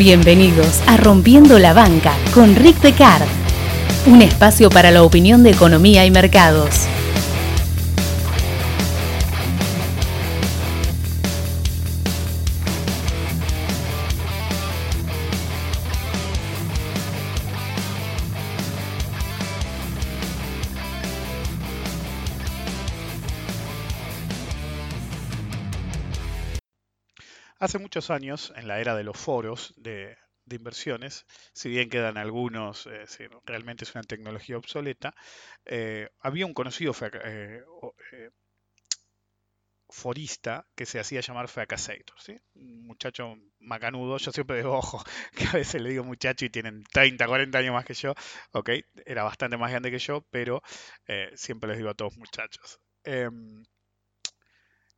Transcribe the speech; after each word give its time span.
Bienvenidos 0.00 0.80
a 0.86 0.96
Rompiendo 0.96 1.58
la 1.58 1.74
Banca 1.74 2.14
con 2.32 2.56
Rick 2.56 2.80
Decard, 2.80 3.28
un 4.06 4.22
espacio 4.22 4.70
para 4.70 4.90
la 4.90 5.02
opinión 5.02 5.42
de 5.42 5.50
economía 5.50 6.06
y 6.06 6.10
mercados. 6.10 6.86
Hace 27.70 27.78
muchos 27.78 28.10
años, 28.10 28.52
en 28.56 28.66
la 28.66 28.80
era 28.80 28.96
de 28.96 29.04
los 29.04 29.16
foros 29.16 29.72
de, 29.76 30.18
inversiones, 30.50 31.24
si 31.52 31.68
bien 31.68 31.88
quedan 31.88 32.16
algunos, 32.18 32.88
eh, 32.88 33.04
realmente 33.44 33.84
es 33.84 33.94
una 33.94 34.02
tecnología 34.02 34.56
obsoleta, 34.56 35.14
eh, 35.66 36.08
había 36.18 36.46
un 36.46 36.52
conocido 36.52 36.92
eh, 37.22 37.62
forista 39.88 40.66
que 40.74 40.84
se 40.84 40.98
hacía 40.98 41.20
llamar 41.20 41.46
Feacasator, 41.46 42.20
¿sí? 42.20 42.36
un 42.54 42.88
muchacho 42.88 43.36
macanudo, 43.60 44.18
yo 44.18 44.32
siempre 44.32 44.56
digo, 44.56 44.72
ojo, 44.76 45.04
que 45.36 45.46
a 45.46 45.52
veces 45.52 45.80
le 45.80 45.90
digo 45.90 46.02
muchacho 46.02 46.46
y 46.46 46.50
tienen 46.50 46.82
30, 46.92 47.24
40 47.28 47.56
años 47.56 47.72
más 47.72 47.84
que 47.84 47.94
yo, 47.94 48.14
ok, 48.50 48.70
era 49.06 49.22
bastante 49.22 49.56
más 49.56 49.70
grande 49.70 49.92
que 49.92 50.00
yo, 50.00 50.26
pero 50.32 50.60
siempre 51.36 51.68
les 51.68 51.78
digo 51.78 51.90
a 51.90 51.94
todos 51.94 52.16
muchachos. 52.16 52.80
Em, 53.04 53.62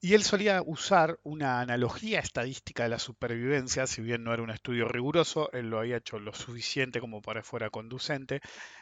y 0.03 0.15
él 0.15 0.25
solía 0.25 0.63
usar 0.67 1.21
una 1.23 1.61
analogía 1.61 2.19
estadística 2.19 2.83
de 2.83 2.89
la 2.89 2.99
supervivencia, 2.99 3.87
si 3.87 4.03
bien 4.03 4.25
no 4.25 4.35
era 4.35 4.43
un 4.43 4.51
estudio 4.51 4.89
riguroso, 4.89 5.49
él 5.53 5.71
lo 5.71 5.79
había 5.79 5.99
hecho 5.99 6.19
lo 6.19 6.35
suficiente 6.35 6.99
como 7.01 7.23
para 7.23 7.41
que 7.41 7.47
fuera 7.47 7.71
conducente, 7.71 8.41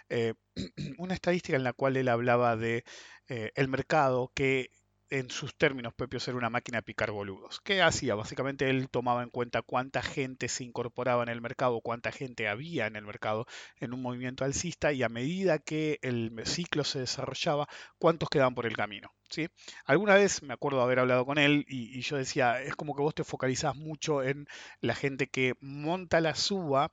eh, 0.09 0.33
una 0.99 1.13
estadística 1.13 1.57
en 1.59 1.65
la 1.65 1.75
cual 1.75 1.99
él 1.99 2.09
hablaba 2.09 2.57
de 2.57 2.85
eh, 3.29 3.53
el 3.55 3.69
mercado 3.69 4.33
que 4.35 4.71
en 5.11 5.31
sus 5.31 5.57
términos 5.57 5.93
propios 5.93 6.27
era 6.29 6.37
una 6.39 6.51
máquina 6.51 6.79
de 6.79 6.83
picar 6.83 7.11
boludos. 7.11 7.61
¿Qué 7.61 7.83
hacía? 7.83 8.15
Básicamente 8.15 8.71
él 8.71 8.89
tomaba 8.89 9.23
en 9.23 9.31
cuenta 9.31 9.63
cuánta 9.63 10.03
gente 10.03 10.49
se 10.49 10.65
incorporaba 10.65 11.23
en 11.23 11.29
el 11.29 11.41
mercado, 11.41 11.81
cuánta 11.81 12.13
gente 12.13 12.49
había 12.49 12.87
en 12.87 12.97
el 12.97 13.05
mercado 13.05 13.47
en 13.81 13.93
un 13.93 14.03
movimiento 14.03 14.45
alcista 14.45 14.93
y 14.93 15.03
a 15.03 15.09
medida 15.09 15.59
que 15.59 15.99
el 16.03 16.33
ciclo 16.47 16.85
se 16.85 17.01
desarrollaba, 17.01 17.69
cuántos 17.99 18.29
quedaban 18.29 18.55
por 18.55 18.67
el 18.67 18.77
camino. 18.77 19.11
¿sí? 19.29 19.49
Alguna 19.85 20.15
vez 20.15 20.43
me 20.43 20.55
acuerdo 20.55 20.81
haber 20.81 21.01
hablado 21.01 21.27
con 21.27 21.39
él 21.39 21.65
y, 21.69 21.99
y 21.99 22.03
yo 22.03 22.17
decía, 22.17 22.63
es 22.63 22.77
como 22.77 22.95
que 22.95 23.03
vos 23.03 23.15
te 23.15 23.25
focalizás 23.25 23.77
mucho 23.77 24.23
en 24.23 24.47
la 24.81 24.95
gente 24.95 25.29
que 25.29 25.55
monta 25.61 26.21
la 26.21 26.35
suba 26.37 26.93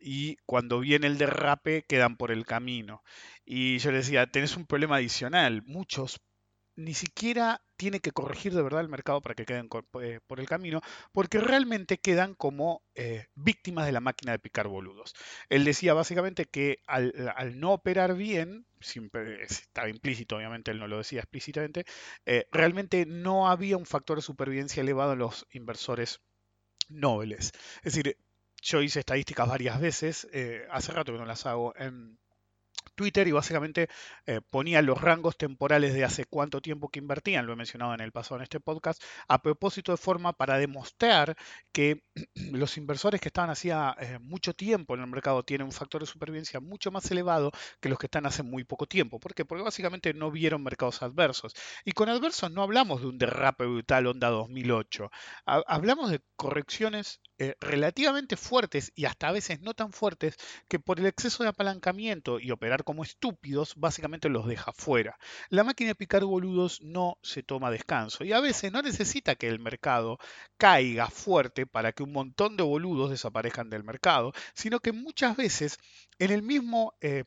y 0.00 0.36
cuando 0.46 0.80
viene 0.80 1.06
el 1.06 1.18
derrape 1.18 1.84
quedan 1.88 2.16
por 2.16 2.30
el 2.30 2.46
camino. 2.46 3.02
Y 3.44 3.78
yo 3.78 3.90
le 3.90 3.98
decía, 3.98 4.26
tenés 4.26 4.56
un 4.56 4.66
problema 4.66 4.96
adicional. 4.96 5.62
Muchos 5.66 6.20
ni 6.76 6.94
siquiera 6.94 7.62
tiene 7.76 8.00
que 8.00 8.12
corregir 8.12 8.54
de 8.54 8.62
verdad 8.62 8.82
el 8.82 8.88
mercado 8.88 9.20
para 9.20 9.34
que 9.34 9.44
queden 9.44 9.68
eh, 10.00 10.20
por 10.26 10.40
el 10.40 10.46
camino, 10.46 10.80
porque 11.12 11.38
realmente 11.38 11.98
quedan 11.98 12.34
como 12.34 12.82
eh, 12.94 13.26
víctimas 13.34 13.86
de 13.86 13.92
la 13.92 14.00
máquina 14.00 14.32
de 14.32 14.38
picar 14.38 14.68
boludos. 14.68 15.14
Él 15.48 15.64
decía 15.64 15.94
básicamente 15.94 16.46
que 16.46 16.78
al, 16.86 17.12
no 17.58 17.72
operar 17.72 18.14
bien, 18.14 18.66
estaba 18.80 19.88
implícito, 19.88 20.36
obviamente 20.36 20.70
él 20.70 20.78
no 20.78 20.86
lo 20.86 20.98
decía 20.98 21.20
explícitamente, 21.20 21.84
eh, 22.24 22.46
realmente 22.52 23.06
no 23.06 23.48
había 23.48 23.76
un 23.76 23.86
factor 23.86 24.18
de 24.18 24.22
supervivencia 24.22 24.82
elevado 24.82 25.14
en 25.14 25.18
los 25.18 25.46
inversores 25.50 26.20
nobles. 26.88 27.52
Es 27.82 27.94
decir, 27.94 28.18
yo 28.62 28.82
hice 28.82 29.00
estadísticas 29.00 29.48
varias 29.48 29.80
veces, 29.80 30.28
hace 30.70 30.92
rato 30.92 31.12
que 31.12 31.18
no 31.18 31.26
las 31.26 31.46
hago 31.46 31.74
en 31.76 32.18
Twitter 32.94 33.28
y 33.28 33.32
básicamente 33.32 33.88
eh, 34.26 34.40
ponía 34.50 34.82
los 34.82 35.00
rangos 35.00 35.36
temporales 35.36 35.94
de 35.94 36.04
hace 36.04 36.24
cuánto 36.24 36.60
tiempo 36.60 36.88
que 36.88 36.98
invertían, 36.98 37.46
lo 37.46 37.52
he 37.52 37.56
mencionado 37.56 37.94
en 37.94 38.00
el 38.00 38.12
pasado 38.12 38.36
en 38.36 38.42
este 38.42 38.58
podcast, 38.58 39.02
a 39.28 39.42
propósito 39.42 39.92
de 39.92 39.98
forma 39.98 40.32
para 40.32 40.58
demostrar 40.58 41.36
que 41.72 42.02
los 42.52 42.76
inversores 42.76 43.20
que 43.20 43.28
estaban 43.28 43.50
hacía 43.50 43.94
eh, 44.00 44.18
mucho 44.20 44.54
tiempo 44.54 44.94
en 44.94 45.02
el 45.02 45.06
mercado 45.08 45.42
tienen 45.44 45.66
un 45.66 45.72
factor 45.72 46.00
de 46.00 46.06
supervivencia 46.06 46.60
mucho 46.60 46.90
más 46.90 47.10
elevado 47.10 47.52
que 47.80 47.88
los 47.88 47.98
que 47.98 48.06
están 48.06 48.26
hace 48.26 48.42
muy 48.42 48.64
poco 48.64 48.86
tiempo. 48.86 49.20
¿Por 49.20 49.34
qué? 49.34 49.44
Porque 49.44 49.62
básicamente 49.62 50.14
no 50.14 50.30
vieron 50.30 50.62
mercados 50.62 51.02
adversos. 51.02 51.54
Y 51.84 51.92
con 51.92 52.08
adversos 52.08 52.50
no 52.50 52.62
hablamos 52.62 53.00
de 53.02 53.08
un 53.08 53.18
derrape 53.18 53.66
brutal 53.66 54.06
onda 54.06 54.30
2008, 54.30 55.10
hablamos 55.44 56.10
de 56.10 56.20
correcciones 56.36 57.20
eh, 57.38 57.54
relativamente 57.60 58.36
fuertes 58.36 58.92
y 58.94 59.04
hasta 59.04 59.28
a 59.28 59.32
veces 59.32 59.60
no 59.60 59.74
tan 59.74 59.92
fuertes 59.92 60.36
que 60.68 60.78
por 60.78 60.98
el 61.00 61.06
exceso 61.06 61.42
de 61.42 61.50
apalancamiento 61.50 62.40
y 62.40 62.50
operar 62.50 62.82
como 62.84 63.02
estúpidos 63.02 63.74
básicamente 63.76 64.28
los 64.28 64.46
deja 64.46 64.72
fuera. 64.72 65.18
La 65.50 65.64
máquina 65.64 65.88
de 65.88 65.94
picar 65.94 66.24
boludos 66.24 66.80
no 66.82 67.18
se 67.22 67.42
toma 67.42 67.70
descanso 67.70 68.24
y 68.24 68.32
a 68.32 68.40
veces 68.40 68.72
no 68.72 68.80
necesita 68.82 69.34
que 69.34 69.48
el 69.48 69.58
mercado 69.60 70.18
caiga 70.56 71.10
fuerte 71.10 71.66
para 71.66 71.92
que 71.92 72.02
un 72.02 72.12
montón 72.12 72.56
de 72.56 72.62
boludos 72.62 73.10
desaparezcan 73.10 73.70
del 73.70 73.84
mercado, 73.84 74.32
sino 74.54 74.80
que 74.80 74.92
muchas 74.92 75.36
veces 75.36 75.78
en 76.18 76.30
el 76.30 76.42
mismo 76.42 76.94
eh, 77.00 77.24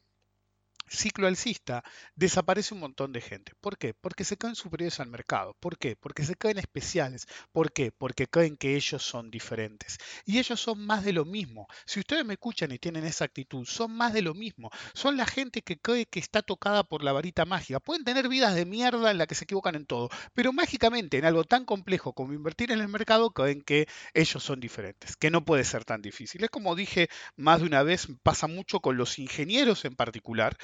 ciclo 0.90 1.28
alcista, 1.28 1.84
desaparece 2.16 2.74
un 2.74 2.82
montón 2.82 3.14
de 3.14 3.22
gente. 3.22 3.54
¿Por 3.62 3.78
qué? 3.78 3.94
Porque 3.94 4.24
se 4.24 4.38
caen 4.38 4.56
superiores 4.56 5.00
al 5.00 5.08
mercado. 5.08 5.56
¿Por 5.60 5.78
qué? 5.78 5.96
Porque 5.96 6.24
se 6.24 6.36
caen 6.36 6.58
especiales. 6.58 7.28
¿Por 7.52 7.72
qué? 7.72 7.92
Porque 7.92 8.28
creen 8.28 8.58
que 8.58 8.76
ellos 8.76 9.04
son 9.04 9.32
diferentes. 9.32 9.98
Y 10.26 10.40
ellos 10.40 10.60
son 10.60 10.86
más 10.86 11.04
de 11.04 11.14
lo 11.14 11.26
mismo. 11.26 11.68
Si 11.86 12.00
ustedes 12.00 12.26
me 12.26 12.34
escuchan 12.34 12.72
y 12.72 12.80
tienen 12.80 13.06
esa 13.06 13.26
actitud, 13.26 13.66
son 13.66 13.92
más 13.92 14.14
de 14.14 14.22
lo 14.22 14.34
mismo. 14.34 14.70
Son 14.94 15.18
la 15.18 15.26
gente 15.26 15.62
que 15.62 15.80
cree 15.80 16.06
que 16.06 16.20
está 16.20 16.42
tocada 16.42 16.84
por 16.84 17.04
la 17.04 17.14
varita 17.14 17.46
mágica. 17.46 17.80
Pueden 17.80 18.04
tener 18.04 18.28
vidas 18.28 18.56
de 18.56 18.66
mierda 18.66 19.12
en 19.12 19.18
la 19.18 19.28
que 19.28 19.36
se 19.36 19.44
equivocan 19.44 19.76
en 19.76 19.86
todo, 19.86 20.10
pero 20.34 20.54
mágicamente 20.54 21.18
en 21.18 21.26
algo 21.26 21.44
tan 21.44 21.66
complejo 21.66 22.14
como 22.14 22.34
invertir 22.34 22.72
en 22.72 22.82
el 22.82 22.88
mercado 22.88 23.32
creen 23.32 23.62
que 23.62 23.88
ellos 24.14 24.44
son 24.44 24.60
diferentes, 24.60 25.16
que 25.16 25.32
no 25.32 25.46
puede 25.46 25.64
ser 25.64 25.86
tan 25.86 26.02
difícil. 26.02 26.44
Es 26.44 26.50
como 26.50 26.76
dije 26.76 27.10
más 27.36 27.62
de 27.62 27.68
una 27.68 27.84
vez, 27.84 28.08
pasa 28.24 28.48
mucho 28.48 28.80
con 28.80 28.98
los 28.98 29.20
ingenieros 29.20 29.86
en 29.86 29.96
particular, 29.96 30.58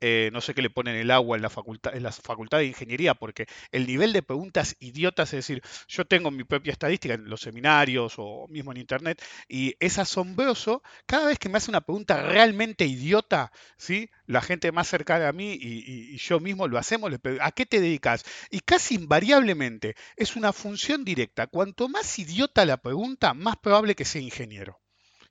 eh, 0.00 0.30
no 0.32 0.40
sé 0.40 0.54
qué 0.54 0.62
le 0.62 0.70
ponen 0.70 0.96
el 0.96 1.10
agua 1.10 1.36
en 1.36 1.42
la, 1.42 1.50
facultad, 1.50 1.96
en 1.96 2.02
la 2.02 2.12
facultad 2.12 2.58
de 2.58 2.66
ingeniería, 2.66 3.14
porque 3.14 3.46
el 3.72 3.86
nivel 3.86 4.12
de 4.12 4.22
preguntas 4.22 4.76
idiotas, 4.80 5.32
es 5.32 5.46
decir, 5.46 5.62
yo 5.88 6.04
tengo 6.04 6.30
mi 6.30 6.44
propia 6.44 6.72
estadística 6.72 7.14
en 7.14 7.28
los 7.28 7.40
seminarios 7.40 8.14
o 8.18 8.46
mismo 8.48 8.72
en 8.72 8.78
internet, 8.78 9.22
y 9.48 9.74
es 9.80 9.98
asombroso 9.98 10.82
cada 11.06 11.28
vez 11.28 11.38
que 11.38 11.48
me 11.48 11.58
hace 11.58 11.70
una 11.70 11.80
pregunta 11.80 12.22
realmente 12.22 12.84
idiota, 12.86 13.52
¿sí? 13.76 14.10
la 14.26 14.42
gente 14.42 14.72
más 14.72 14.88
cercana 14.88 15.28
a 15.28 15.32
mí 15.32 15.56
y, 15.60 16.16
yo 16.18 16.40
mismo 16.40 16.68
lo 16.68 16.78
hacemos, 16.78 17.10
le 17.10 17.18
¿a 17.40 17.52
qué 17.52 17.66
te 17.66 17.80
dedicas? 17.80 18.24
Y 18.50 18.60
casi 18.60 18.96
invariablemente 18.96 19.94
es 20.16 20.36
una 20.36 20.52
función 20.52 21.04
directa. 21.04 21.46
Cuanto 21.46 21.88
más 21.88 22.18
idiota 22.18 22.64
la 22.64 22.78
pregunta, 22.78 23.34
más 23.34 23.56
probable 23.56 23.94
que 23.94 24.04
sea 24.04 24.22
ingeniero 24.22 24.80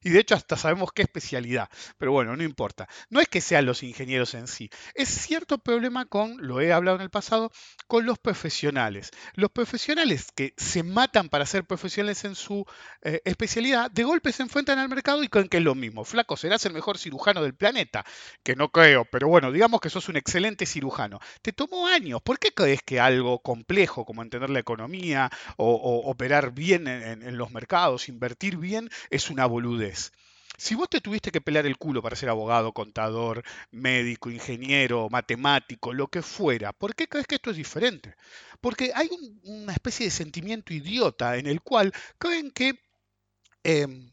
y 0.06 0.12
de 0.12 0.20
hecho 0.20 0.36
hasta 0.36 0.56
sabemos 0.56 0.92
qué 0.94 1.02
especialidad, 1.02 1.68
pero 1.98 2.12
bueno, 2.12 2.38
no 2.38 2.44
importa. 2.44 2.88
No 3.10 3.20
es 3.20 3.28
que 3.28 3.42
sean 3.42 3.66
los 3.66 3.82
ingenieros 3.82 4.36
en 4.36 4.48
sí, 4.48 4.70
es 4.94 5.10
cierto 5.10 5.58
problema 5.58 6.06
con, 6.06 6.38
lo 6.46 6.62
he 6.62 6.72
hablado 6.72 6.98
en 6.98 7.02
el 7.02 7.10
pasado, 7.10 7.52
con 7.88 8.06
los 8.06 8.20
profesionales. 8.20 9.10
Los 9.34 9.50
profesionales 9.50 10.28
que 10.36 10.54
se 10.58 10.84
matan 10.84 11.28
para 11.28 11.48
ser 11.48 11.66
profesionales 11.66 12.24
en 12.24 12.36
su 12.36 12.66
eh, 13.02 13.22
especialidad, 13.26 13.90
de 13.90 14.04
golpe 14.04 14.32
se 14.32 14.44
enfrentan 14.44 14.78
al 14.78 14.90
mercado 14.90 15.24
y 15.24 15.28
creen 15.28 15.50
que 15.50 15.58
es 15.58 15.64
lo 15.64 15.74
mismo. 15.74 16.06
Flaco, 16.06 16.38
serás 16.38 16.64
el 16.68 16.74
mejor 16.74 17.00
cirujano 17.00 17.42
del 17.42 17.56
planeta, 17.56 18.06
que 18.44 18.56
no 18.56 18.70
creo, 18.70 19.06
pero 19.06 19.28
bueno, 19.28 19.52
digamos 19.52 19.82
que 19.82 19.90
sos 19.90 20.08
un 20.08 20.18
excelente 20.18 20.68
cirujano. 20.68 21.20
Te 21.42 21.52
tomó 21.52 21.88
años, 21.88 22.22
¿por 22.22 22.38
qué 22.38 22.52
crees 22.54 22.84
que 22.84 23.00
algo 23.00 23.40
complejo 23.40 24.06
como 24.06 24.22
entender 24.22 24.52
la 24.52 24.60
economía 24.60 25.32
o, 25.58 26.04
operar 26.06 26.52
bien 26.54 26.88
en 26.88 27.38
los 27.38 27.50
mercados, 27.50 28.08
invertir 28.08 28.58
bien, 28.58 28.92
es 29.10 29.32
una 29.32 29.48
boludez? 29.48 29.95
Si 30.58 30.74
vos 30.76 30.90
te 30.90 31.02
tuviste 31.02 31.32
que 31.32 31.42
pelear 31.42 31.66
el 31.66 31.78
culo 31.78 32.02
para 32.02 32.16
ser 32.16 32.30
abogado, 32.30 32.72
contador, 32.72 33.44
médico, 33.72 34.32
ingeniero, 34.32 35.10
matemático, 35.10 35.94
lo 35.94 36.08
que 36.08 36.22
fuera, 36.22 36.72
¿por 36.72 36.96
qué 36.96 37.08
crees 37.08 37.28
que 37.28 37.36
esto 37.36 37.52
es 37.52 37.58
diferente? 37.58 38.16
Porque 38.62 38.92
hay 38.96 39.10
una 39.44 39.74
especie 39.74 40.06
de 40.06 40.12
sentimiento 40.12 40.74
idiota 40.74 41.38
en 41.38 41.48
el 41.48 41.62
cual 41.62 41.94
creen 42.18 42.52
que 42.52 42.80
em, 43.64 44.12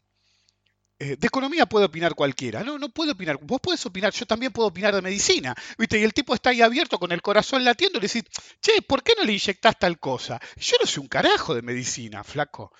eh, 0.99 1.15
de 1.17 1.27
economía 1.27 1.65
puede 1.65 1.85
opinar 1.85 2.13
cualquiera. 2.13 2.63
No, 2.63 2.77
no 2.77 2.89
puede 2.89 3.11
opinar. 3.11 3.37
Vos 3.41 3.61
podés 3.61 3.85
opinar, 3.85 4.13
yo 4.13 4.25
también 4.25 4.51
puedo 4.51 4.67
opinar 4.69 4.93
de 4.93 5.01
medicina. 5.01 5.55
¿Viste? 5.77 5.99
Y 5.99 6.03
el 6.03 6.13
tipo 6.13 6.33
está 6.33 6.49
ahí 6.51 6.61
abierto 6.61 6.99
con 6.99 7.11
el 7.11 7.21
corazón 7.21 7.63
latiendo 7.63 7.99
y 7.99 8.01
le 8.01 8.07
decís, 8.07 8.23
che, 8.61 8.81
¿por 8.81 9.03
qué 9.03 9.13
no 9.17 9.23
le 9.23 9.33
inyectás 9.33 9.79
tal 9.79 9.99
cosa? 9.99 10.39
Yo 10.57 10.77
no 10.79 10.87
sé 10.87 10.99
un 10.99 11.07
carajo 11.07 11.55
de 11.55 11.61
medicina, 11.61 12.23
flaco 12.23 12.71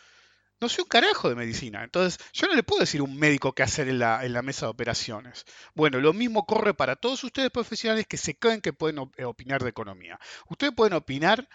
no 0.59 0.69
sé 0.69 0.81
un 0.81 0.88
carajo 0.88 1.29
de 1.29 1.35
medicina. 1.35 1.83
Entonces, 1.83 2.19
yo 2.33 2.47
no 2.47 2.55
le 2.55 2.63
puedo 2.63 2.81
decir 2.81 3.01
a 3.01 3.03
un 3.03 3.17
médico 3.17 3.53
qué 3.53 3.63
hacer 3.63 3.89
en 3.89 4.00
la, 4.00 4.25
en 4.25 4.33
la 4.33 4.41
mesa 4.41 4.65
de 4.65 4.71
operaciones. 4.71 5.45
Bueno, 5.73 6.00
lo 6.00 6.13
mismo 6.13 6.45
corre 6.45 6.73
para 6.73 6.95
todos 6.95 7.23
ustedes 7.23 7.51
profesionales 7.51 8.05
que 8.07 8.17
se 8.17 8.38
creen 8.38 8.61
que 8.61 8.73
pueden 8.73 9.11
eh, 9.17 9.25
opinar 9.25 9.63
de 9.63 9.69
economía. 9.69 10.19
Ustedes 10.47 10.73
pueden 10.73 10.94
opinar 10.94 11.47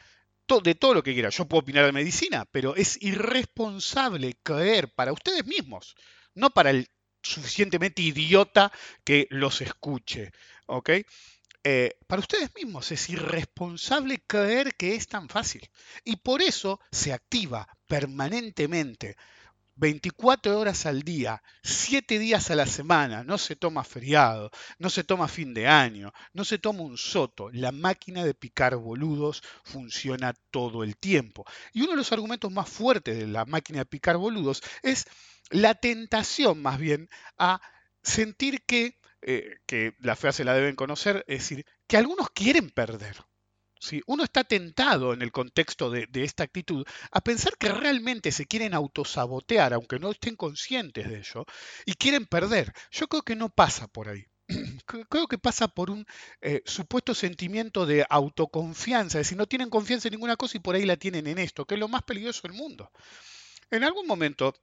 de 0.62 0.74
todo 0.74 0.94
lo 0.94 1.02
que 1.02 1.12
quieran. 1.12 1.30
Yo 1.30 1.46
puedo 1.46 1.60
opinar 1.60 1.84
de 1.84 1.92
medicina, 1.92 2.46
pero 2.50 2.74
es 2.74 3.02
irresponsable 3.02 4.38
creer 4.42 4.92
para 4.94 5.12
ustedes 5.12 5.44
mismos 5.46 5.94
no 6.38 6.50
para 6.50 6.70
el 6.70 6.88
suficientemente 7.22 8.00
idiota 8.00 8.72
que 9.04 9.26
los 9.30 9.60
escuche. 9.60 10.32
¿Ok? 10.66 10.90
Eh, 11.64 11.98
para 12.06 12.20
ustedes 12.20 12.54
mismos 12.54 12.92
es 12.92 13.10
irresponsable 13.10 14.22
creer 14.26 14.74
que 14.76 14.94
es 14.94 15.08
tan 15.08 15.28
fácil. 15.28 15.68
Y 16.04 16.16
por 16.16 16.40
eso 16.40 16.80
se 16.90 17.12
activa 17.12 17.68
permanentemente 17.88 19.16
24 19.78 20.58
horas 20.58 20.86
al 20.86 21.02
día, 21.02 21.40
7 21.62 22.18
días 22.18 22.50
a 22.50 22.56
la 22.56 22.66
semana, 22.66 23.22
no 23.22 23.38
se 23.38 23.54
toma 23.54 23.84
feriado, 23.84 24.50
no 24.78 24.90
se 24.90 25.04
toma 25.04 25.28
fin 25.28 25.54
de 25.54 25.68
año, 25.68 26.12
no 26.32 26.44
se 26.44 26.58
toma 26.58 26.82
un 26.82 26.98
soto. 26.98 27.48
La 27.52 27.70
máquina 27.70 28.24
de 28.24 28.34
picar 28.34 28.74
boludos 28.76 29.42
funciona 29.62 30.34
todo 30.50 30.82
el 30.82 30.96
tiempo. 30.96 31.44
Y 31.72 31.82
uno 31.82 31.92
de 31.92 31.98
los 31.98 32.12
argumentos 32.12 32.50
más 32.50 32.68
fuertes 32.68 33.16
de 33.18 33.28
la 33.28 33.44
máquina 33.44 33.78
de 33.78 33.86
picar 33.86 34.16
boludos 34.16 34.62
es 34.82 35.06
la 35.50 35.74
tentación 35.74 36.60
más 36.60 36.78
bien 36.78 37.08
a 37.38 37.60
sentir 38.02 38.62
que, 38.66 38.98
eh, 39.22 39.58
que 39.66 39.94
la 40.00 40.16
frase 40.16 40.44
la 40.44 40.54
deben 40.54 40.74
conocer, 40.74 41.24
es 41.28 41.38
decir, 41.38 41.64
que 41.86 41.96
algunos 41.96 42.30
quieren 42.30 42.70
perder. 42.70 43.16
Uno 44.06 44.24
está 44.24 44.44
tentado 44.44 45.12
en 45.12 45.22
el 45.22 45.32
contexto 45.32 45.90
de, 45.90 46.08
esta 46.14 46.44
actitud 46.44 46.86
a 47.10 47.20
pensar 47.20 47.56
que 47.58 47.70
realmente 47.70 48.32
se 48.32 48.46
quieren 48.46 48.74
autosabotear, 48.74 49.72
aunque 49.72 49.98
no 49.98 50.10
estén 50.10 50.36
conscientes 50.36 51.08
de 51.08 51.18
ello, 51.18 51.44
y 51.86 51.94
quieren 51.94 52.26
perder. 52.26 52.72
Yo 52.90 53.08
creo 53.08 53.22
que 53.22 53.36
no 53.36 53.48
pasa 53.48 53.88
por 53.88 54.08
ahí. 54.08 54.26
Creo 55.10 55.28
que 55.28 55.36
pasa 55.36 55.68
por 55.68 55.90
un 55.90 56.06
eh, 56.40 56.62
supuesto 56.64 57.14
sentimiento 57.14 57.84
de 57.84 58.06
autoconfianza, 58.08 59.18
es 59.20 59.26
decir, 59.26 59.36
no 59.36 59.46
tienen 59.46 59.68
confianza 59.68 60.08
en 60.08 60.12
ninguna 60.12 60.36
cosa 60.36 60.56
y 60.56 60.60
por 60.60 60.74
ahí 60.74 60.86
la 60.86 60.96
tienen 60.96 61.26
en 61.26 61.36
esto, 61.36 61.66
que 61.66 61.74
es 61.74 61.80
lo 61.80 61.88
más 61.88 62.02
peligroso 62.02 62.48
del 62.48 62.56
mundo. 62.56 62.90
En 63.70 63.84
algún 63.84 64.06
momento 64.06 64.54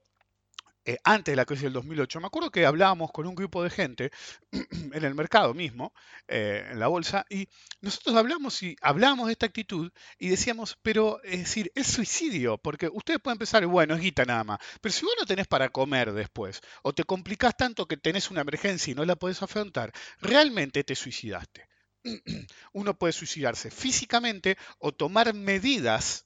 eh, 0.86 1.00
antes 1.04 1.32
de 1.32 1.36
la 1.36 1.46
crisis 1.46 1.64
del 1.64 1.74
2008, 1.74 2.20
me 2.20 2.28
acuerdo 2.28 2.52
que 2.52 2.66
hablábamos 2.66 3.12
con 3.12 3.26
un 3.26 3.34
grupo 3.34 3.64
de 3.64 3.72
gente 3.72 4.12
en 4.52 5.04
el 5.04 5.16
mercado 5.16 5.56
mismo, 5.56 5.94
eh, 6.28 6.68
en 6.72 6.80
la 6.80 6.88
bolsa, 6.88 7.26
y 7.28 7.50
nosotros 7.82 8.16
hablamos 8.16 8.62
y 8.62 8.76
hablábamos 8.82 9.26
de 9.26 9.32
esta 9.34 9.48
actitud 9.48 9.92
y 10.20 10.30
decíamos, 10.30 10.78
pero 10.84 11.22
es 11.24 11.40
decir, 11.40 11.72
es 11.74 11.88
suicidio, 11.88 12.60
porque 12.60 12.88
ustedes 12.94 13.20
pueden 13.20 13.40
pensar, 13.40 13.66
bueno, 13.66 13.96
es 13.96 14.02
guita 14.02 14.26
nada 14.26 14.44
más, 14.44 14.60
pero 14.80 14.94
si 14.94 15.06
vos 15.06 15.16
no 15.20 15.26
tenés 15.26 15.48
para 15.48 15.70
comer 15.70 16.14
después, 16.14 16.62
o 16.84 16.94
te 16.94 17.04
complicás 17.04 17.58
tanto 17.58 17.88
que 17.88 17.98
tenés 17.98 18.30
una 18.30 18.42
emergencia 18.42 18.92
y 18.92 18.96
no 18.96 19.06
la 19.06 19.16
podés 19.16 19.42
afrontar, 19.42 19.92
realmente 20.22 20.84
te 20.84 20.94
suicidaste. 20.94 21.68
Uno 22.74 22.96
puede 22.98 23.14
suicidarse 23.14 23.72
físicamente 23.72 24.56
o 24.78 24.92
tomar 24.92 25.34
medidas 25.34 26.26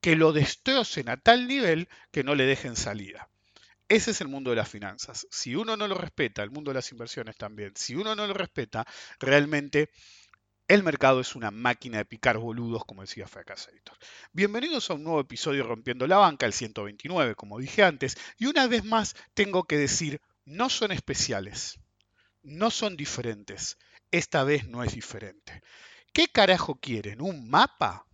que 0.00 0.14
lo 0.14 0.32
destrocen 0.32 1.08
a 1.08 1.16
tal 1.16 1.48
nivel 1.48 1.88
que 2.12 2.22
no 2.22 2.36
le 2.36 2.44
dejen 2.44 2.76
salida. 2.76 3.28
Ese 3.90 4.10
es 4.10 4.20
el 4.20 4.28
mundo 4.28 4.50
de 4.50 4.56
las 4.56 4.68
finanzas. 4.68 5.26
Si 5.30 5.56
uno 5.56 5.74
no 5.74 5.88
lo 5.88 5.94
respeta, 5.94 6.42
el 6.42 6.50
mundo 6.50 6.70
de 6.70 6.74
las 6.74 6.92
inversiones 6.92 7.38
también, 7.38 7.72
si 7.74 7.94
uno 7.94 8.14
no 8.14 8.26
lo 8.26 8.34
respeta, 8.34 8.86
realmente 9.18 9.88
el 10.68 10.82
mercado 10.82 11.20
es 11.20 11.34
una 11.34 11.50
máquina 11.50 11.96
de 11.96 12.04
picar 12.04 12.36
boludos, 12.36 12.84
como 12.84 13.00
decía 13.00 13.26
Fracasator. 13.26 13.96
Bienvenidos 14.34 14.90
a 14.90 14.94
un 14.94 15.04
nuevo 15.04 15.20
episodio 15.20 15.64
Rompiendo 15.64 16.06
la 16.06 16.18
Banca, 16.18 16.44
el 16.44 16.52
129, 16.52 17.34
como 17.34 17.58
dije 17.58 17.82
antes, 17.82 18.18
y 18.36 18.44
una 18.44 18.66
vez 18.66 18.84
más 18.84 19.16
tengo 19.32 19.64
que 19.64 19.78
decir, 19.78 20.20
no 20.44 20.68
son 20.68 20.92
especiales, 20.92 21.80
no 22.42 22.70
son 22.70 22.94
diferentes, 22.94 23.78
esta 24.10 24.44
vez 24.44 24.68
no 24.68 24.84
es 24.84 24.92
diferente. 24.92 25.62
¿Qué 26.12 26.28
carajo 26.28 26.74
quieren? 26.74 27.22
¿Un 27.22 27.48
mapa? 27.48 28.06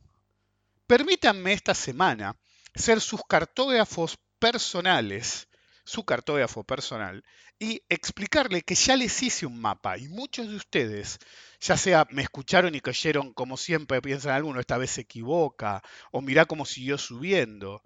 Permítanme 0.86 1.52
esta 1.52 1.74
semana 1.74 2.36
ser 2.76 3.00
sus 3.00 3.22
cartógrafos 3.28 4.16
personales 4.38 5.48
su 5.84 6.04
cartógrafo 6.04 6.64
personal 6.64 7.24
y 7.58 7.82
explicarle 7.88 8.62
que 8.62 8.74
ya 8.74 8.96
les 8.96 9.22
hice 9.22 9.46
un 9.46 9.60
mapa 9.60 9.98
y 9.98 10.08
muchos 10.08 10.48
de 10.48 10.56
ustedes, 10.56 11.18
ya 11.60 11.76
sea 11.76 12.06
me 12.10 12.22
escucharon 12.22 12.74
y 12.74 12.80
cayeron 12.80 13.32
como 13.32 13.56
siempre 13.56 14.00
piensan 14.02 14.32
algunos, 14.32 14.60
esta 14.60 14.78
vez 14.78 14.90
se 14.92 15.02
equivoca 15.02 15.82
o 16.10 16.20
mirá 16.20 16.46
cómo 16.46 16.64
siguió 16.64 16.98
subiendo, 16.98 17.82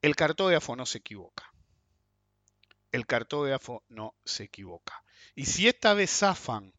el 0.00 0.14
cartógrafo 0.14 0.76
no 0.76 0.86
se 0.86 0.98
equivoca. 0.98 1.52
El 2.92 3.06
cartógrafo 3.06 3.84
no 3.88 4.14
se 4.24 4.44
equivoca. 4.44 5.02
Y 5.34 5.46
si 5.46 5.68
esta 5.68 5.92
vez 5.94 6.10
zafan 6.10 6.72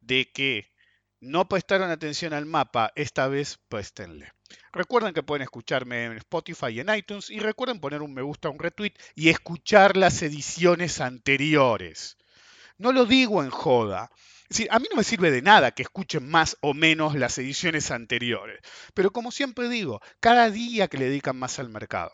de 0.00 0.30
que 0.32 0.72
no 1.20 1.48
prestaron 1.48 1.90
atención 1.90 2.32
al 2.32 2.46
mapa, 2.46 2.92
esta 2.96 3.28
vez 3.28 3.58
prestenle. 3.68 4.32
Recuerden 4.72 5.14
que 5.14 5.22
pueden 5.22 5.42
escucharme 5.42 6.04
en 6.04 6.16
Spotify 6.18 6.66
y 6.68 6.80
en 6.80 6.94
iTunes 6.94 7.30
y 7.30 7.38
recuerden 7.38 7.80
poner 7.80 8.02
un 8.02 8.12
me 8.12 8.22
gusta, 8.22 8.48
un 8.48 8.58
retweet 8.58 8.92
y 9.14 9.28
escuchar 9.28 9.96
las 9.96 10.22
ediciones 10.22 11.00
anteriores. 11.00 12.16
No 12.78 12.92
lo 12.92 13.06
digo 13.06 13.42
en 13.42 13.50
joda. 13.50 14.10
a 14.70 14.78
mí 14.78 14.86
no 14.90 14.96
me 14.96 15.04
sirve 15.04 15.30
de 15.30 15.42
nada 15.42 15.70
que 15.70 15.82
escuchen 15.82 16.28
más 16.28 16.56
o 16.60 16.74
menos 16.74 17.14
las 17.14 17.38
ediciones 17.38 17.90
anteriores, 17.90 18.60
pero 18.92 19.10
como 19.10 19.30
siempre 19.32 19.68
digo, 19.68 20.00
cada 20.20 20.50
día 20.50 20.88
que 20.88 20.98
le 20.98 21.06
dedican 21.06 21.38
más 21.38 21.58
al 21.58 21.70
mercado, 21.70 22.12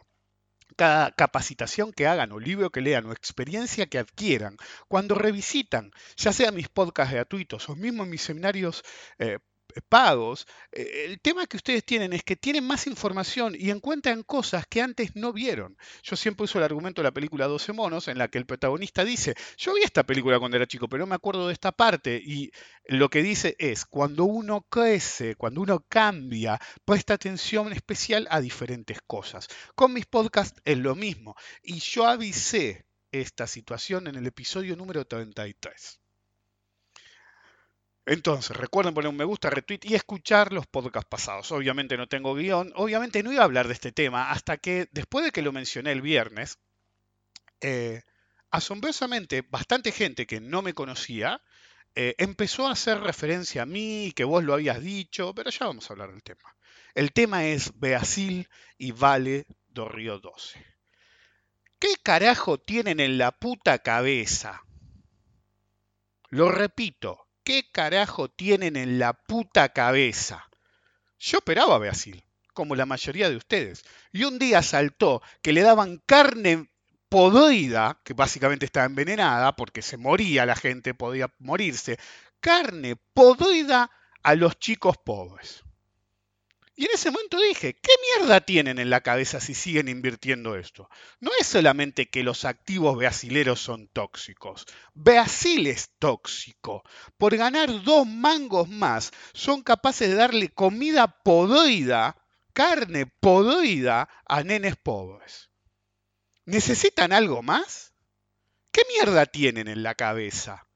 cada 0.77 1.11
capacitación 1.11 1.93
que 1.93 2.07
hagan 2.07 2.33
o 2.33 2.39
libro 2.39 2.71
que 2.71 2.81
lean 2.81 3.07
o 3.07 3.13
experiencia 3.13 3.87
que 3.87 3.99
adquieran, 3.99 4.57
cuando 4.89 5.15
revisitan, 5.15 5.91
ya 6.17 6.33
sea 6.33 6.53
mis 6.53 6.69
podcasts 6.69 7.13
gratuitos 7.13 7.69
o 7.69 7.77
mismo 7.77 8.07
mis 8.07 8.23
seminarios 8.23 8.85
eh, 9.19 9.39
pagos, 9.89 10.47
eh, 10.73 11.07
el 11.07 11.21
tema 11.21 11.47
que 11.47 11.57
ustedes 11.57 11.85
tienen 11.85 12.13
es 12.13 12.23
que 12.23 12.37
tienen 12.37 12.67
más 12.67 12.87
información 12.87 13.55
y 13.59 13.71
encuentran 13.71 14.23
cosas 14.23 14.67
que 14.67 14.83
antes 14.83 15.17
no 15.17 15.33
vieron. 15.33 15.77
Yo 16.03 16.17
siempre 16.17 16.45
uso 16.45 16.59
el 16.59 16.65
argumento 16.65 17.01
de 17.01 17.09
la 17.09 17.13
película 17.13 17.47
12 17.47 17.73
monos, 17.73 18.09
en 18.09 18.19
la 18.19 18.29
que 18.29 18.39
el 18.39 18.47
protagonista 18.47 19.05
dice, 19.05 19.35
yo 19.57 19.75
vi 19.75 19.83
esta 19.83 20.05
película 20.05 20.39
cuando 20.39 20.57
era 20.57 20.67
chico, 20.67 20.89
pero 20.89 21.05
no 21.05 21.09
me 21.09 21.15
acuerdo 21.15 21.47
de 21.47 21.53
esta 21.53 21.73
parte. 21.73 22.21
Y 22.25 22.51
lo 22.87 23.09
que 23.09 23.23
dice 23.23 23.57
es, 23.59 23.87
cuando 23.87 24.25
uno 24.25 24.67
crece, 24.69 25.37
cuando 25.37 25.61
uno 25.61 25.85
cambia, 25.89 26.61
presta 26.85 27.15
atención 27.15 27.73
especial 27.73 28.27
a 28.31 28.41
diferentes 28.41 28.99
cosas. 29.07 29.49
Con 29.75 29.93
mis 29.93 30.07
podcasts 30.07 30.61
es 30.65 30.79
lo 30.79 30.95
mismo. 30.95 31.35
Y 31.63 31.79
yo 31.79 32.07
avisé 32.07 32.85
esta 33.13 33.47
situación 33.47 34.07
en 34.07 34.17
el 34.17 34.27
episodio 34.27 34.77
número 34.77 35.07
33. 35.07 36.02
Entonces, 38.05 38.57
recuerden 38.57 38.95
poner 38.95 39.11
un 39.11 39.17
me 39.17 39.25
gusta, 39.25 39.49
retweet 39.49 39.81
y 39.85 39.95
escuchar 39.95 40.53
los 40.53 40.67
podcasts 40.67 41.09
pasados. 41.09 41.53
Obviamente 41.53 41.97
no 41.97 42.09
tengo 42.09 42.35
guion, 42.35 42.73
obviamente 42.75 43.23
no 43.23 43.33
iba 43.33 43.43
a 43.43 43.45
hablar 43.45 43.69
de 43.69 43.75
este 43.75 43.93
tema 43.93 44.31
hasta 44.31 44.57
que 44.57 44.89
después 44.91 45.25
de 45.25 45.31
que 45.31 45.43
lo 45.43 45.53
mencioné 45.53 45.93
el 45.93 46.03
viernes, 46.03 46.59
eh, 47.61 48.03
asombrosamente 48.51 49.43
bastante 49.49 49.93
gente 49.93 50.27
que 50.27 50.41
no 50.41 50.63
me 50.63 50.75
conocía 50.75 51.41
eh, 51.95 52.15
empezó 52.19 52.67
a 52.67 52.73
hacer 52.73 53.01
referencia 53.01 53.63
a 53.63 53.67
mí, 53.67 54.13
que 54.17 54.25
vos 54.25 54.43
lo 54.43 54.55
habías 54.55 54.81
dicho, 54.81 55.35
pero 55.35 55.51
ya 55.51 55.67
vamos 55.67 55.89
a 55.89 55.93
hablar 55.93 56.11
del 56.11 56.23
tema. 56.23 56.57
El 56.95 57.13
tema 57.13 57.45
es 57.45 57.79
Beasil 57.79 58.49
y 58.79 58.93
Vale 58.93 59.47
do 59.69 59.89
Río 59.89 60.19
12. 60.19 60.65
¿Qué 61.79 61.95
carajo 62.03 62.59
tienen 62.59 62.99
en 62.99 63.19
la 63.19 63.31
puta 63.33 63.79
cabeza? 63.79 64.63
Lo 66.31 66.51
repito, 66.51 67.29
¿Qué 67.45 67.69
carajo 67.73 68.29
tienen 68.29 68.77
en 68.77 69.01
la 69.01 69.15
puta 69.15 69.71
cabeza? 69.71 70.49
Yo 71.19 71.39
operaba 71.39 71.75
a 71.75 71.79
Brasil, 71.79 72.25
como 72.55 72.77
la 72.77 72.87
mayoría 72.87 73.29
de 73.29 73.37
ustedes, 73.37 73.85
y 74.13 74.25
un 74.25 74.39
día 74.39 74.63
saltó 74.63 75.23
que 75.43 75.53
le 75.53 75.63
daban 75.63 76.01
carne 76.07 76.71
podrida, 77.09 78.01
que 78.05 78.15
básicamente 78.15 78.65
estaba 78.65 78.87
envenenada, 78.87 79.57
porque 79.57 79.83
se 79.83 79.97
moría 79.97 80.47
la 80.47 80.55
gente, 80.55 80.95
podía 80.95 81.35
morirse, 81.41 81.99
carne 82.41 82.95
podrida 83.13 83.91
a 84.23 84.35
los 84.37 84.59
chicos 84.59 84.97
pobres. 85.05 85.65
Y 86.75 86.87
en 86.87 86.91
ese 86.95 87.11
momento 87.11 87.39
dije, 87.39 87.75
¿qué 87.75 87.91
mierda 88.17 88.41
tienen 88.41 88.79
en 88.79 88.89
la 88.89 89.03
cabeza 89.03 89.41
si 89.41 89.55
siguen 89.55 89.89
invirtiendo 89.89 90.57
esto? 90.57 90.89
No 91.21 91.31
es 91.39 91.47
solamente 91.47 92.09
que 92.09 92.23
los 92.23 92.47
activos 92.47 92.97
brasileros 92.97 93.61
son 93.61 93.89
tóxicos. 93.89 94.65
Brasil 94.95 95.67
es 95.67 95.91
tóxico. 95.99 96.83
Por 97.19 97.37
ganar 97.37 97.83
dos 97.83 98.07
mangos 98.07 98.71
más, 98.71 99.13
son 99.35 99.63
capaces 99.63 100.09
de 100.09 100.15
darle 100.15 100.49
comida 100.49 101.23
podrida, 101.23 102.17
carne 102.55 103.07
podrida 103.07 104.09
a 104.27 104.43
nenes 104.43 104.77
pobres. 104.77 105.51
¿Necesitan 106.47 107.13
algo 107.13 107.43
más? 107.43 107.93
¿Qué 108.71 108.83
mierda 108.89 109.27
tienen 109.27 109.69
en 109.69 109.83
la 109.83 109.95
cabeza? 109.95 110.67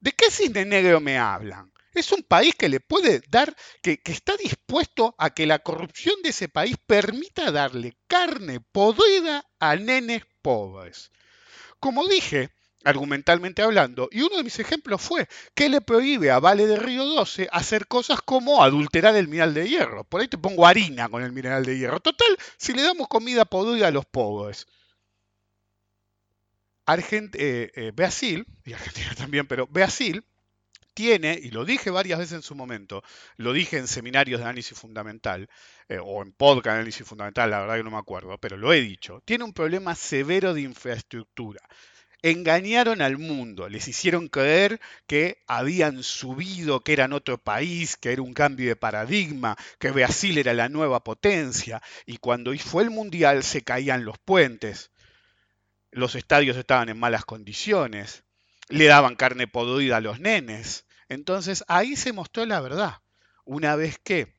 ¿De 0.00 0.10
qué 0.10 0.30
cisne 0.30 0.64
negro 0.64 1.00
me 1.00 1.18
hablan? 1.18 1.72
Es 1.98 2.12
un 2.12 2.22
país 2.22 2.54
que 2.54 2.68
le 2.68 2.78
puede 2.78 3.22
dar, 3.28 3.56
que, 3.82 4.00
está 4.04 4.36
dispuesto 4.36 5.16
a 5.18 5.30
que 5.30 5.46
la 5.46 5.58
corrupción 5.58 6.14
de 6.22 6.28
ese 6.28 6.48
país 6.48 6.76
permita 6.86 7.50
darle 7.50 7.96
carne 8.06 8.60
podrida 8.60 9.44
a 9.58 9.74
nenes 9.74 10.22
pobres. 10.40 11.10
Como 11.80 12.06
dije, 12.06 12.50
argumentalmente 12.84 13.62
hablando, 13.62 14.08
y 14.12 14.20
uno 14.20 14.36
de 14.36 14.44
mis 14.44 14.60
ejemplos 14.60 15.02
fue 15.02 15.28
que 15.56 15.68
le 15.68 15.80
prohíbe 15.80 16.30
a 16.30 16.38
Vale 16.38 16.68
de 16.68 16.76
Río 16.76 17.04
12 17.04 17.48
hacer 17.50 17.88
cosas 17.88 18.20
como 18.22 18.62
adulterar 18.62 19.16
el 19.16 19.26
mineral 19.26 19.54
de 19.54 19.68
hierro. 19.68 20.04
Por 20.04 20.20
ahí 20.20 20.28
te 20.28 20.38
pongo 20.38 20.68
harina 20.68 21.08
con 21.08 21.24
el 21.24 21.32
mineral 21.32 21.64
de 21.64 21.78
hierro. 21.78 21.98
Total, 21.98 22.38
si 22.58 22.74
le 22.74 22.82
damos 22.82 23.08
comida 23.08 23.44
podrida 23.44 23.88
a 23.88 23.90
los 23.90 24.06
pobres. 24.06 24.68
eh, 26.86 27.72
eh, 27.74 27.90
Brasil, 27.92 28.46
y 28.64 28.72
Argentina 28.72 29.14
también, 29.16 29.48
pero 29.48 29.66
Brasil 29.66 30.24
tiene, 30.98 31.38
y 31.40 31.52
lo 31.52 31.64
dije 31.64 31.90
varias 31.92 32.18
veces 32.18 32.32
en 32.32 32.42
su 32.42 32.56
momento, 32.56 33.04
lo 33.36 33.52
dije 33.52 33.78
en 33.78 33.86
seminarios 33.86 34.40
de 34.40 34.46
análisis 34.46 34.76
fundamental, 34.76 35.48
eh, 35.88 36.00
o 36.02 36.24
en 36.24 36.32
podcast 36.32 36.64
de 36.64 36.78
análisis 36.80 37.06
fundamental, 37.06 37.48
la 37.52 37.60
verdad 37.60 37.76
que 37.76 37.84
no 37.84 37.92
me 37.92 37.98
acuerdo, 37.98 38.36
pero 38.38 38.56
lo 38.56 38.72
he 38.72 38.80
dicho, 38.80 39.22
tiene 39.24 39.44
un 39.44 39.52
problema 39.52 39.94
severo 39.94 40.54
de 40.54 40.62
infraestructura. 40.62 41.60
Engañaron 42.20 43.00
al 43.00 43.16
mundo, 43.16 43.68
les 43.68 43.86
hicieron 43.86 44.26
creer 44.26 44.80
que 45.06 45.44
habían 45.46 46.02
subido, 46.02 46.80
que 46.80 46.94
eran 46.94 47.12
otro 47.12 47.38
país, 47.38 47.96
que 47.96 48.12
era 48.12 48.22
un 48.22 48.34
cambio 48.34 48.66
de 48.66 48.74
paradigma, 48.74 49.56
que 49.78 49.92
Brasil 49.92 50.36
era 50.36 50.52
la 50.52 50.68
nueva 50.68 51.04
potencia, 51.04 51.80
y 52.06 52.16
cuando 52.16 52.52
fue 52.58 52.82
el 52.82 52.90
mundial 52.90 53.44
se 53.44 53.62
caían 53.62 54.04
los 54.04 54.18
puentes, 54.18 54.90
los 55.92 56.16
estadios 56.16 56.56
estaban 56.56 56.88
en 56.88 56.98
malas 56.98 57.24
condiciones, 57.24 58.24
le 58.68 58.86
daban 58.86 59.14
carne 59.14 59.46
podrida 59.46 59.98
a 59.98 60.00
los 60.00 60.18
nenes, 60.18 60.87
entonces 61.08 61.64
ahí 61.68 61.96
se 61.96 62.12
mostró 62.12 62.44
la 62.46 62.60
verdad. 62.60 62.98
Una 63.44 63.76
vez 63.76 63.98
que 63.98 64.34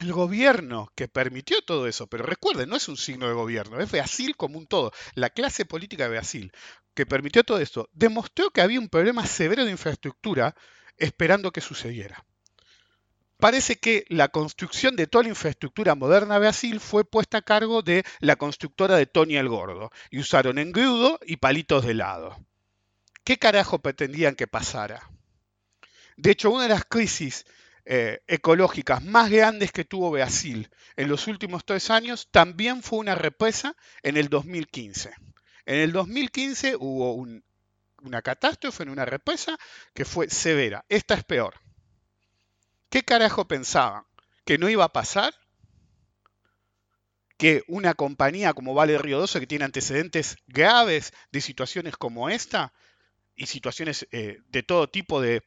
el 0.00 0.12
gobierno 0.12 0.90
que 0.94 1.08
permitió 1.08 1.62
todo 1.62 1.86
eso, 1.86 2.06
pero 2.06 2.24
recuerden, 2.24 2.68
no 2.70 2.76
es 2.76 2.88
un 2.88 2.96
signo 2.96 3.28
de 3.28 3.34
gobierno, 3.34 3.80
es 3.80 3.90
Brasil 3.90 4.34
como 4.36 4.58
un 4.58 4.66
todo, 4.66 4.92
la 5.14 5.30
clase 5.30 5.66
política 5.66 6.04
de 6.04 6.10
Brasil, 6.10 6.52
que 6.94 7.06
permitió 7.06 7.44
todo 7.44 7.60
esto, 7.60 7.88
demostró 7.92 8.50
que 8.50 8.62
había 8.62 8.80
un 8.80 8.88
problema 8.88 9.26
severo 9.26 9.64
de 9.64 9.70
infraestructura 9.70 10.54
esperando 10.96 11.52
que 11.52 11.60
sucediera. 11.60 12.24
Parece 13.36 13.76
que 13.76 14.04
la 14.08 14.28
construcción 14.28 14.96
de 14.96 15.06
toda 15.06 15.24
la 15.24 15.30
infraestructura 15.30 15.94
moderna 15.94 16.34
de 16.34 16.40
Brasil 16.40 16.80
fue 16.80 17.04
puesta 17.04 17.38
a 17.38 17.42
cargo 17.42 17.80
de 17.80 18.04
la 18.20 18.36
constructora 18.36 18.96
de 18.96 19.06
Tony 19.06 19.36
el 19.36 19.48
Gordo, 19.48 19.90
y 20.10 20.18
usaron 20.18 20.58
engrudo 20.58 21.18
y 21.24 21.36
palitos 21.36 21.86
de 21.86 21.94
lado. 21.94 22.36
¿Qué 23.24 23.38
carajo 23.38 23.78
pretendían 23.78 24.34
que 24.34 24.46
pasara? 24.46 25.10
De 26.20 26.32
hecho, 26.32 26.50
una 26.50 26.64
de 26.64 26.68
las 26.68 26.84
crisis 26.84 27.46
eh, 27.86 28.20
ecológicas 28.26 29.02
más 29.02 29.30
grandes 29.30 29.72
que 29.72 29.86
tuvo 29.86 30.10
Brasil 30.10 30.68
en 30.96 31.08
los 31.08 31.26
últimos 31.28 31.64
tres 31.64 31.88
años 31.88 32.28
también 32.30 32.82
fue 32.82 32.98
una 32.98 33.14
represa 33.14 33.74
en 34.02 34.18
el 34.18 34.28
2015. 34.28 35.12
En 35.64 35.76
el 35.76 35.92
2015 35.92 36.76
hubo 36.78 37.14
una 37.14 38.20
catástrofe 38.20 38.82
en 38.82 38.90
una 38.90 39.06
represa 39.06 39.58
que 39.94 40.04
fue 40.04 40.28
severa. 40.28 40.84
Esta 40.90 41.14
es 41.14 41.24
peor. 41.24 41.54
¿Qué 42.90 43.02
carajo 43.02 43.48
pensaban? 43.48 44.04
¿Que 44.44 44.58
no 44.58 44.68
iba 44.68 44.84
a 44.84 44.92
pasar? 44.92 45.32
¿Que 47.38 47.64
una 47.66 47.94
compañía 47.94 48.52
como 48.52 48.74
Vale 48.74 48.98
Río 48.98 49.18
12, 49.20 49.40
que 49.40 49.46
tiene 49.46 49.64
antecedentes 49.64 50.36
graves 50.48 51.14
de 51.32 51.40
situaciones 51.40 51.96
como 51.96 52.28
esta, 52.28 52.74
y 53.40 53.46
situaciones 53.46 54.06
eh, 54.12 54.38
de 54.48 54.62
todo 54.62 54.90
tipo 54.90 55.22
de 55.22 55.42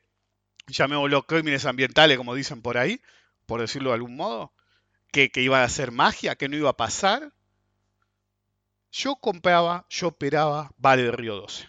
llamémoslo 0.67 1.25
crímenes 1.25 1.65
ambientales, 1.65 2.17
como 2.17 2.35
dicen 2.35 2.61
por 2.61 2.77
ahí, 2.77 3.01
por 3.45 3.61
decirlo 3.61 3.89
de 3.89 3.95
algún 3.95 4.15
modo, 4.15 4.53
que, 5.11 5.31
iba 5.35 5.61
a 5.61 5.65
hacer 5.65 5.91
magia, 5.91 6.35
que 6.35 6.49
no 6.49 6.57
iba 6.57 6.69
a 6.69 6.77
pasar. 6.77 7.33
Yo 8.91 9.15
compraba, 9.15 9.85
yo 9.89 10.09
operaba 10.09 10.71
Vale 10.77 11.03
de 11.03 11.11
Río 11.11 11.35
12. 11.35 11.67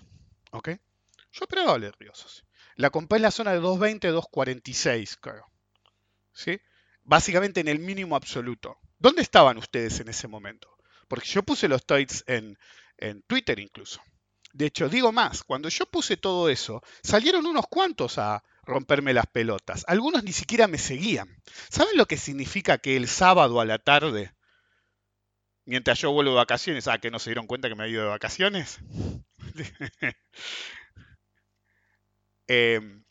¿Ok? 0.53 0.71
Yo 1.33 1.45
operaba 1.45 1.73
Vale 1.73 1.87
de 1.87 1.93
Río 1.93 2.13
12. 2.13 2.45
La 2.77 2.91
compré 2.91 3.17
en 3.17 3.23
la 3.23 3.31
zona 3.31 3.53
de 3.53 3.61
220, 3.61 4.09
246, 4.09 5.17
creo. 5.21 5.47
¿Sí? 6.33 6.61
Básicamente 7.03 7.61
en 7.61 7.69
el 7.69 7.79
mínimo 7.79 8.17
absoluto. 8.17 8.79
¿Dónde 8.99 9.23
estaban 9.23 9.59
ustedes 9.59 10.01
en 10.01 10.09
ese 10.09 10.27
momento? 10.29 10.77
Porque 11.09 11.29
yo 11.29 11.43
puse 11.43 11.69
los 11.69 11.85
tweets 11.85 12.25
en, 12.27 12.59
en 12.97 13.23
Twitter 13.23 13.59
incluso. 13.59 14.01
De 14.53 14.67
hecho, 14.67 14.89
digo 14.89 15.13
más, 15.13 15.43
cuando 15.43 15.69
yo 15.69 15.87
puse 15.87 16.17
todo 16.17 16.49
eso, 16.49 16.83
salieron 17.03 17.45
unos 17.45 17.67
cuantos 17.69 18.19
a, 18.19 18.43
romperme 18.67 19.15
las 19.15 19.27
pelotas. 19.27 19.85
Algunos 19.89 20.25
ni 20.25 20.33
siquiera 20.33 20.67
me 20.69 20.79
seguían. 20.79 21.29
¿Saben 21.71 21.97
lo 21.97 22.07
que 22.07 22.17
significa 22.17 22.79
que 22.79 22.97
el 22.97 23.09
sábado 23.09 23.61
a 23.61 23.65
la 23.65 23.79
tarde, 23.79 24.33
mientras 25.65 25.99
yo 26.01 26.13
vuelvo 26.13 26.33
de 26.33 26.37
vacaciones, 26.37 26.89
ah, 26.89 26.99
que 26.99 27.11
no 27.11 27.19
se 27.19 27.31
dieron 27.31 27.47
cuenta 27.47 27.69
que 27.69 27.75
me 27.75 27.85
había 27.85 27.95
ido 27.95 28.05
de 28.05 28.11
vacaciones? 28.11 28.79
Em, 32.47 33.05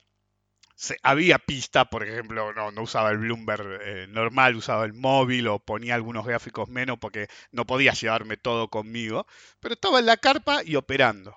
había 1.02 1.40
pista, 1.40 1.86
por 1.86 2.04
ejemplo, 2.04 2.54
no, 2.54 2.82
usaba 2.82 3.12
el 3.12 3.18
Bloomberg 3.20 3.80
eh, 3.82 4.08
normal, 4.10 4.56
usaba 4.56 4.86
el 4.86 4.94
móvil 4.94 5.48
o 5.48 5.60
ponía 5.60 5.96
algunos 5.96 6.26
gráficos 6.26 6.70
menos 6.70 7.00
porque 7.00 7.28
no 7.52 7.66
podía 7.66 7.94
llevarme 7.94 8.38
todo 8.38 8.70
conmigo, 8.70 9.26
pero 9.60 9.76
estaba 9.76 10.00
en 10.00 10.06
la 10.06 10.18
carpa 10.18 10.62
y 10.64 10.76
operando. 10.76 11.36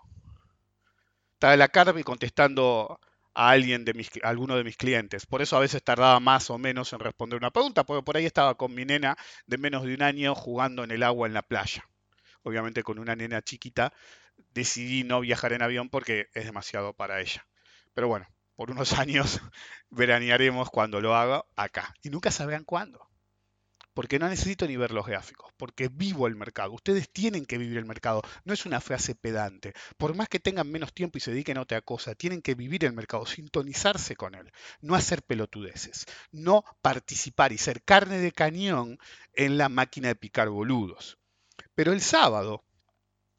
Estaba 1.34 1.52
en 1.52 1.58
la 1.60 1.68
carpa 1.68 2.00
y 2.00 2.02
contestando 2.02 2.98
a 3.36 3.50
alguien 3.50 3.84
de 3.84 3.92
mis, 3.92 4.10
alguno 4.22 4.56
de 4.56 4.64
mis 4.64 4.78
clientes. 4.78 5.26
Por 5.26 5.42
eso 5.42 5.56
a 5.56 5.60
veces 5.60 5.82
tardaba 5.82 6.18
más 6.20 6.48
o 6.48 6.56
menos 6.56 6.92
en 6.94 7.00
responder 7.00 7.36
una 7.38 7.50
pregunta, 7.50 7.84
porque 7.84 8.02
por 8.02 8.16
ahí 8.16 8.24
estaba 8.24 8.56
con 8.56 8.74
mi 8.74 8.86
nena 8.86 9.16
de 9.46 9.58
menos 9.58 9.84
de 9.84 9.94
un 9.94 10.02
año 10.02 10.34
jugando 10.34 10.82
en 10.84 10.90
el 10.90 11.02
agua 11.02 11.28
en 11.28 11.34
la 11.34 11.42
playa. 11.42 11.86
Obviamente 12.42 12.82
con 12.82 12.98
una 12.98 13.14
nena 13.14 13.42
chiquita 13.42 13.92
decidí 14.54 15.04
no 15.04 15.20
viajar 15.20 15.52
en 15.52 15.62
avión 15.62 15.90
porque 15.90 16.28
es 16.32 16.46
demasiado 16.46 16.94
para 16.94 17.20
ella. 17.20 17.46
Pero 17.92 18.08
bueno, 18.08 18.26
por 18.54 18.70
unos 18.70 18.92
años 18.98 19.40
veranearemos 19.90 20.70
cuando 20.70 21.02
lo 21.02 21.14
haga 21.14 21.44
acá. 21.56 21.94
Y 22.02 22.08
nunca 22.08 22.30
sabrán 22.30 22.64
cuándo 22.64 23.05
porque 23.96 24.18
no 24.18 24.28
necesito 24.28 24.66
ni 24.66 24.76
ver 24.76 24.90
los 24.90 25.06
gráficos, 25.06 25.50
porque 25.56 25.88
vivo 25.88 26.26
el 26.26 26.36
mercado. 26.36 26.72
Ustedes 26.72 27.08
tienen 27.08 27.46
que 27.46 27.56
vivir 27.56 27.78
el 27.78 27.86
mercado, 27.86 28.20
no 28.44 28.52
es 28.52 28.66
una 28.66 28.82
frase 28.82 29.14
pedante. 29.14 29.72
Por 29.96 30.14
más 30.14 30.28
que 30.28 30.38
tengan 30.38 30.70
menos 30.70 30.92
tiempo 30.92 31.16
y 31.16 31.22
se 31.22 31.30
dediquen 31.30 31.56
a 31.56 31.62
otra 31.62 31.80
cosa, 31.80 32.14
tienen 32.14 32.42
que 32.42 32.54
vivir 32.54 32.84
el 32.84 32.92
mercado, 32.92 33.24
sintonizarse 33.24 34.14
con 34.14 34.34
él, 34.34 34.52
no 34.82 34.96
hacer 34.96 35.22
pelotudeces, 35.22 36.04
no 36.30 36.62
participar 36.82 37.52
y 37.52 37.58
ser 37.58 37.82
carne 37.82 38.18
de 38.18 38.32
cañón 38.32 38.98
en 39.32 39.56
la 39.56 39.70
máquina 39.70 40.08
de 40.08 40.14
picar 40.14 40.50
boludos. 40.50 41.16
Pero 41.74 41.94
el 41.94 42.02
sábado, 42.02 42.65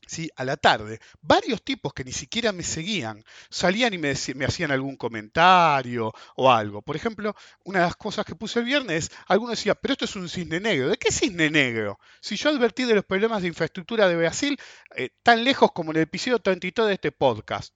¿sí? 0.08 0.30
a 0.36 0.44
la 0.44 0.58
tarde, 0.58 1.00
varios 1.22 1.62
tipos 1.64 1.94
que 1.94 2.04
ni 2.04 2.12
siquiera 2.12 2.52
me 2.52 2.64
seguían 2.64 3.24
salían 3.50 3.94
y 3.94 3.98
me, 3.98 4.12
hacían 4.12 4.72
algún 4.72 4.96
comentario 4.96 6.14
o 6.36 6.52
algo. 6.52 6.82
Por 6.82 6.96
ejemplo, 6.96 7.36
una 7.64 7.80
de 7.80 7.86
las 7.86 7.96
cosas 7.96 8.26
que 8.26 8.36
puse 8.36 8.60
el 8.60 8.66
viernes, 8.66 9.12
alguno 9.28 9.52
decía, 9.52 9.76
pero 9.76 9.94
esto 9.94 10.06
es 10.06 10.16
un 10.16 10.30
cisne 10.30 10.60
negro. 10.60 10.90
¿De 10.90 10.98
qué 10.98 11.12
cisne 11.12 11.50
negro? 11.50 12.00
Si 12.22 12.36
yo 12.36 12.50
advertí 12.50 12.84
de 12.86 12.96
los 12.96 13.06
problemas 13.06 13.42
de 13.42 13.50
infraestructura 13.50 14.08
de 14.08 14.16
Brasil 14.16 14.60
eh, 14.96 15.10
tan 15.24 15.44
lejos 15.44 15.72
como 15.72 15.92
en 15.92 15.98
el 15.98 16.04
episodio 16.04 16.40
32 16.40 16.88
de 16.88 16.94
este 16.94 17.12
podcast. 17.12 17.74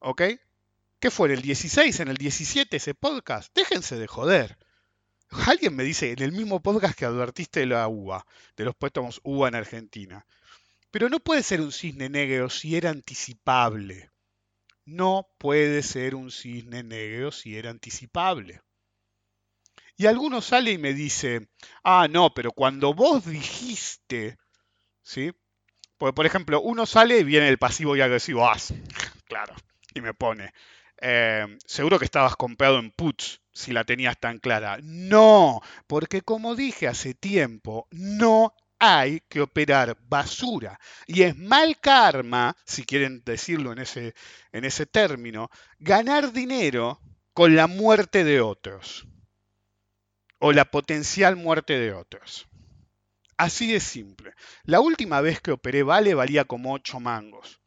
¿Ok? 0.00 0.22
¿Qué 0.98 1.10
fue? 1.10 1.28
¿En 1.28 1.34
el 1.34 1.42
16? 1.42 2.00
¿En 2.00 2.08
el 2.08 2.16
17 2.16 2.76
ese 2.76 2.94
podcast? 2.94 3.52
Déjense 3.54 3.96
de 3.96 4.06
joder. 4.06 4.58
Alguien 5.46 5.74
me 5.74 5.82
dice, 5.82 6.12
en 6.12 6.22
el 6.22 6.32
mismo 6.32 6.60
podcast 6.60 6.94
que 6.94 7.06
advertiste 7.06 7.60
de 7.60 7.66
la 7.66 7.88
uva, 7.88 8.26
de 8.56 8.64
los 8.64 8.74
préstamos 8.74 9.20
uva 9.24 9.48
en 9.48 9.54
Argentina. 9.54 10.26
Pero 10.92 11.08
no 11.08 11.20
puede 11.20 11.42
ser 11.42 11.62
un 11.62 11.72
cisne 11.72 12.10
negro 12.10 12.50
si 12.50 12.76
era 12.76 12.90
anticipable. 12.90 14.10
No 14.84 15.26
puede 15.38 15.82
ser 15.82 16.14
un 16.14 16.30
cisne 16.30 16.82
negro 16.82 17.32
si 17.32 17.56
era 17.56 17.70
anticipable. 17.70 18.60
Y 19.96 20.06
alguno 20.06 20.42
sale 20.42 20.72
y 20.72 20.78
me 20.78 20.92
dice, 20.92 21.48
ah, 21.82 22.08
no, 22.10 22.34
pero 22.34 22.52
cuando 22.52 22.92
vos 22.92 23.24
dijiste, 23.24 24.36
¿sí? 25.02 25.32
Porque, 25.96 26.12
por 26.12 26.26
ejemplo, 26.26 26.60
uno 26.60 26.84
sale 26.84 27.20
y 27.20 27.24
viene 27.24 27.48
el 27.48 27.58
pasivo 27.58 27.96
y 27.96 28.02
agresivo, 28.02 28.46
ah, 28.46 28.56
claro, 29.26 29.54
y 29.94 30.00
me 30.02 30.12
pone, 30.12 30.52
eh, 31.00 31.46
seguro 31.64 31.98
que 31.98 32.04
estabas 32.04 32.36
comprado 32.36 32.78
en 32.78 32.90
puts 32.90 33.40
si 33.52 33.72
la 33.72 33.84
tenías 33.84 34.18
tan 34.18 34.38
clara. 34.38 34.78
No, 34.82 35.62
porque 35.86 36.20
como 36.20 36.54
dije 36.54 36.86
hace 36.86 37.14
tiempo, 37.14 37.86
no 37.90 38.54
hay 38.84 39.20
que 39.28 39.40
operar 39.40 39.96
basura. 40.08 40.80
Y 41.06 41.22
es 41.22 41.36
mal 41.36 41.78
karma, 41.78 42.56
si 42.66 42.84
quieren 42.84 43.22
decirlo 43.24 43.70
en 43.70 43.78
ese, 43.78 44.12
en 44.50 44.64
ese 44.64 44.86
término, 44.86 45.50
ganar 45.78 46.32
dinero 46.32 47.00
con 47.32 47.54
la 47.54 47.68
muerte 47.68 48.24
de 48.24 48.40
otros. 48.40 49.06
O 50.40 50.50
la 50.50 50.64
potencial 50.64 51.36
muerte 51.36 51.78
de 51.78 51.92
otros. 51.92 52.48
Así 53.36 53.72
de 53.72 53.78
simple. 53.78 54.34
La 54.64 54.80
última 54.80 55.20
vez 55.20 55.40
que 55.40 55.52
operé 55.52 55.84
Vale 55.84 56.14
valía 56.14 56.44
como 56.44 56.74
8 56.74 56.98
mangos. 56.98 57.60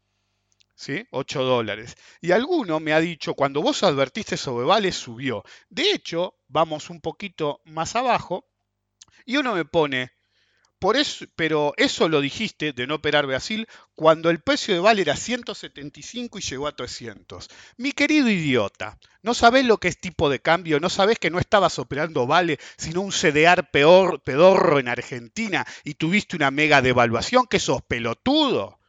¿Sí? 0.75 1.07
8 1.11 1.43
dólares. 1.43 1.95
Y 2.19 2.33
alguno 2.33 2.81
me 2.81 2.91
ha 2.91 2.99
dicho, 2.99 3.35
cuando 3.35 3.61
vos 3.61 3.83
advertiste 3.83 4.35
sobre 4.35 4.65
Vale, 4.65 4.91
subió. 4.91 5.45
De 5.69 5.91
hecho, 5.91 6.35
vamos 6.49 6.89
un 6.89 6.99
poquito 6.99 7.61
más 7.63 7.95
abajo 7.95 8.49
y 9.25 9.37
uno 9.37 9.55
me 9.55 9.63
pone, 9.63 10.11
eso, 10.93 11.25
pero 11.35 11.73
eso 11.77 12.07
lo 12.07 12.21
dijiste 12.21 12.71
de 12.71 12.85
no 12.85 12.95
operar 12.95 13.25
Brasil 13.25 13.67
cuando 13.95 14.29
el 14.29 14.41
precio 14.41 14.73
de 14.73 14.79
Vale 14.79 15.01
era 15.01 15.15
175 15.15 16.37
y 16.37 16.41
llegó 16.41 16.67
a 16.67 16.75
300. 16.75 17.49
Mi 17.77 17.91
querido 17.91 18.29
idiota, 18.29 18.99
¿no 19.23 19.33
sabés 19.33 19.65
lo 19.65 19.79
que 19.79 19.87
es 19.87 19.99
tipo 19.99 20.29
de 20.29 20.39
cambio? 20.39 20.79
¿No 20.79 20.89
sabés 20.89 21.17
que 21.17 21.31
no 21.31 21.39
estabas 21.39 21.79
operando 21.79 22.27
Vale, 22.27 22.59
sino 22.77 23.01
un 23.01 23.11
CDR 23.11 23.69
peor, 23.71 24.21
pedorro 24.21 24.77
en 24.77 24.87
Argentina 24.87 25.65
y 25.83 25.95
tuviste 25.95 26.35
una 26.35 26.51
mega 26.51 26.83
devaluación? 26.83 27.47
¿Que 27.47 27.59
sos 27.59 27.81
pelotudo? 27.81 28.79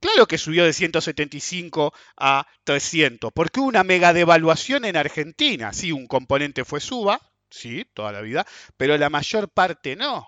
Claro 0.00 0.26
que 0.26 0.38
subió 0.38 0.64
de 0.64 0.72
175 0.72 1.92
a 2.16 2.46
300, 2.64 3.32
porque 3.32 3.60
hubo 3.60 3.68
una 3.68 3.82
mega 3.82 4.12
devaluación 4.12 4.84
en 4.84 4.96
Argentina. 4.96 5.72
Sí, 5.72 5.90
un 5.90 6.06
componente 6.06 6.64
fue 6.64 6.80
suba, 6.80 7.20
sí, 7.50 7.84
toda 7.94 8.12
la 8.12 8.20
vida, 8.20 8.46
pero 8.76 8.96
la 8.96 9.10
mayor 9.10 9.48
parte 9.48 9.96
no. 9.96 10.26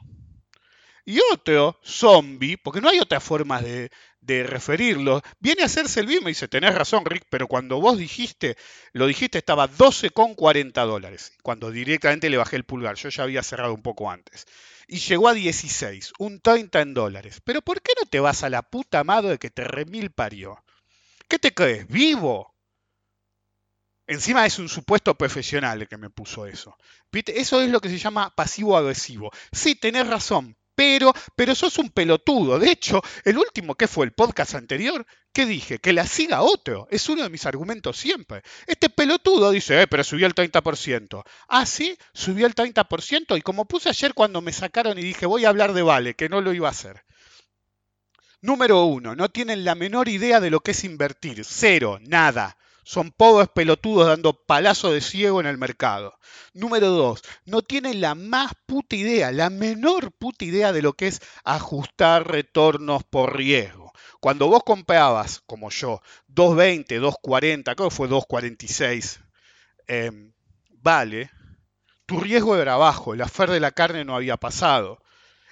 Y 1.04 1.19
otro, 1.33 1.78
zombie, 1.85 2.57
porque 2.57 2.80
no 2.80 2.88
hay 2.88 2.99
otra 2.99 3.21
forma 3.21 3.61
de, 3.61 3.90
referirlo, 4.23 5.23
viene 5.40 5.62
a 5.62 5.66
hacerse 5.66 6.00
el 6.00 6.07
mismo 6.07 6.28
y 6.28 6.33
dice, 6.33 6.47
tenés 6.47 6.75
razón, 6.75 7.04
Rick, 7.04 7.26
pero 7.30 7.49
cuando 7.49 7.80
vos 7.80 7.99
dijiste, 7.99 8.57
lo 8.92 9.07
dijiste, 9.07 9.38
estaba 9.38 9.69
12,40 9.69 10.87
dólares. 10.87 11.33
Cuando 11.42 11.71
directamente 11.71 12.30
le 12.30 12.37
bajé 12.37 12.57
el 12.57 12.64
pulgar, 12.64 12.97
yo 12.97 13.09
ya 13.09 13.25
había 13.25 13.42
cerrado 13.42 13.75
un 13.75 13.83
poco 13.83 14.11
antes. 14.11 14.47
Y 14.87 14.99
llegó 14.99 15.28
a 15.28 15.35
16, 15.35 16.12
un 16.19 16.40
30 16.40 16.80
en 16.80 16.95
dólares. 16.95 17.40
Pero 17.45 17.62
¿por 17.62 17.83
qué 17.83 17.92
no 18.00 18.07
te 18.09 18.21
vas 18.21 18.45
a 18.45 18.50
la 18.50 18.62
puta 18.62 19.02
madre 19.04 19.30
de 19.30 19.38
que 19.38 19.50
te 19.50 19.64
remil 19.64 20.11
parió? 20.11 20.62
¿Qué 21.28 21.38
te 21.38 21.54
crees? 21.54 21.88
¿Vivo? 21.88 22.54
Encima 24.11 24.45
es 24.45 24.59
un 24.59 24.69
supuesto 24.69 25.16
profesional 25.16 25.83
el 25.83 25.88
que 25.88 25.97
me 25.97 26.11
puso 26.11 26.45
eso. 26.45 26.76
Eso 27.12 27.62
es 27.62 27.71
lo 27.71 27.80
que 27.80 27.88
se 27.88 27.99
llama 27.99 28.35
pasivo 28.35 28.76
agresivo. 28.76 29.30
Sí, 29.52 29.76
tenés 29.76 30.09
razón, 30.09 30.57
pero, 30.80 31.12
pero 31.37 31.54
sos 31.54 31.76
un 31.76 31.90
pelotudo. 31.90 32.58
De 32.58 32.70
hecho, 32.70 33.02
el 33.26 33.37
último 33.37 33.75
que 33.75 33.87
fue 33.87 34.06
el 34.06 34.12
podcast 34.12 34.54
anterior, 34.54 35.06
¿qué 35.30 35.44
dije? 35.44 35.78
Que 35.78 35.92
la 35.92 36.06
siga 36.06 36.40
otro. 36.40 36.88
Es 36.90 37.06
uno 37.10 37.22
de 37.22 37.28
mis 37.28 37.44
argumentos 37.44 37.99
siempre. 37.99 38.40
Este 38.66 38.88
pelotudo 38.88 39.50
dice, 39.50 39.82
eh, 39.82 39.87
pero 39.87 40.02
subió 40.02 40.26
el 40.26 40.34
30%. 40.34 41.22
Ah, 41.49 41.66
sí, 41.66 41.99
subió 42.14 42.46
el 42.46 42.54
30%. 42.54 43.37
Y 43.37 43.42
como 43.42 43.66
puse 43.66 43.90
ayer 43.90 44.14
cuando 44.14 44.40
me 44.40 44.54
sacaron 44.54 44.99
y 44.99 45.02
dije, 45.02 45.26
voy 45.26 45.44
a 45.44 45.50
hablar 45.50 45.75
de 45.75 45.82
Vale, 45.82 46.14
que 46.14 46.30
no 46.30 46.40
lo 46.40 46.54
iba 46.54 46.68
a 46.68 46.70
hacer. 46.70 47.04
Número 48.40 48.84
uno, 48.84 49.14
no 49.14 49.28
tienen 49.28 49.66
la 49.66 49.75
menor 49.75 50.08
idea 50.08 50.40
de 50.40 50.49
lo 50.49 50.60
que 50.60 50.70
es 50.70 50.82
invertir. 50.84 51.44
Cero, 51.44 51.99
nada. 52.00 52.56
Son 52.84 53.10
pobres 53.10 53.49
pelotudos 53.49 54.06
dando 54.06 54.32
palazo 54.32 54.92
de 54.92 55.00
ciego 55.00 55.40
en 55.40 55.46
el 55.46 55.58
mercado. 55.58 56.18
Número 56.52 56.88
dos, 56.88 57.22
no 57.44 57.62
tienen 57.62 58.00
la 58.00 58.14
más 58.14 58.52
puta 58.66 58.96
idea, 58.96 59.32
la 59.32 59.50
menor 59.50 60.12
puta 60.12 60.44
idea 60.44 60.72
de 60.72 60.82
lo 60.82 60.94
que 60.94 61.08
es 61.08 61.20
ajustar 61.44 62.28
retornos 62.28 63.04
por 63.04 63.37
riesgo. 63.37 63.92
Cuando 64.20 64.49
vos 64.49 64.62
comprabas, 64.64 65.42
como 65.46 65.70
yo, 65.70 66.00
2.20, 66.28 67.00
2.40, 67.00 67.75
creo 67.75 67.88
que 67.88 67.94
fue 67.94 68.08
2.46, 68.08 69.20
em, 69.87 70.32
vale, 70.70 71.30
tu 72.06 72.20
riesgo 72.20 72.56
era 72.56 72.76
bajo, 72.76 73.14
el 73.14 73.22
afer 73.22 73.50
de 73.50 73.60
la 73.60 73.70
carne 73.72 74.04
no 74.04 74.16
había 74.16 74.37
pasado 74.37 75.00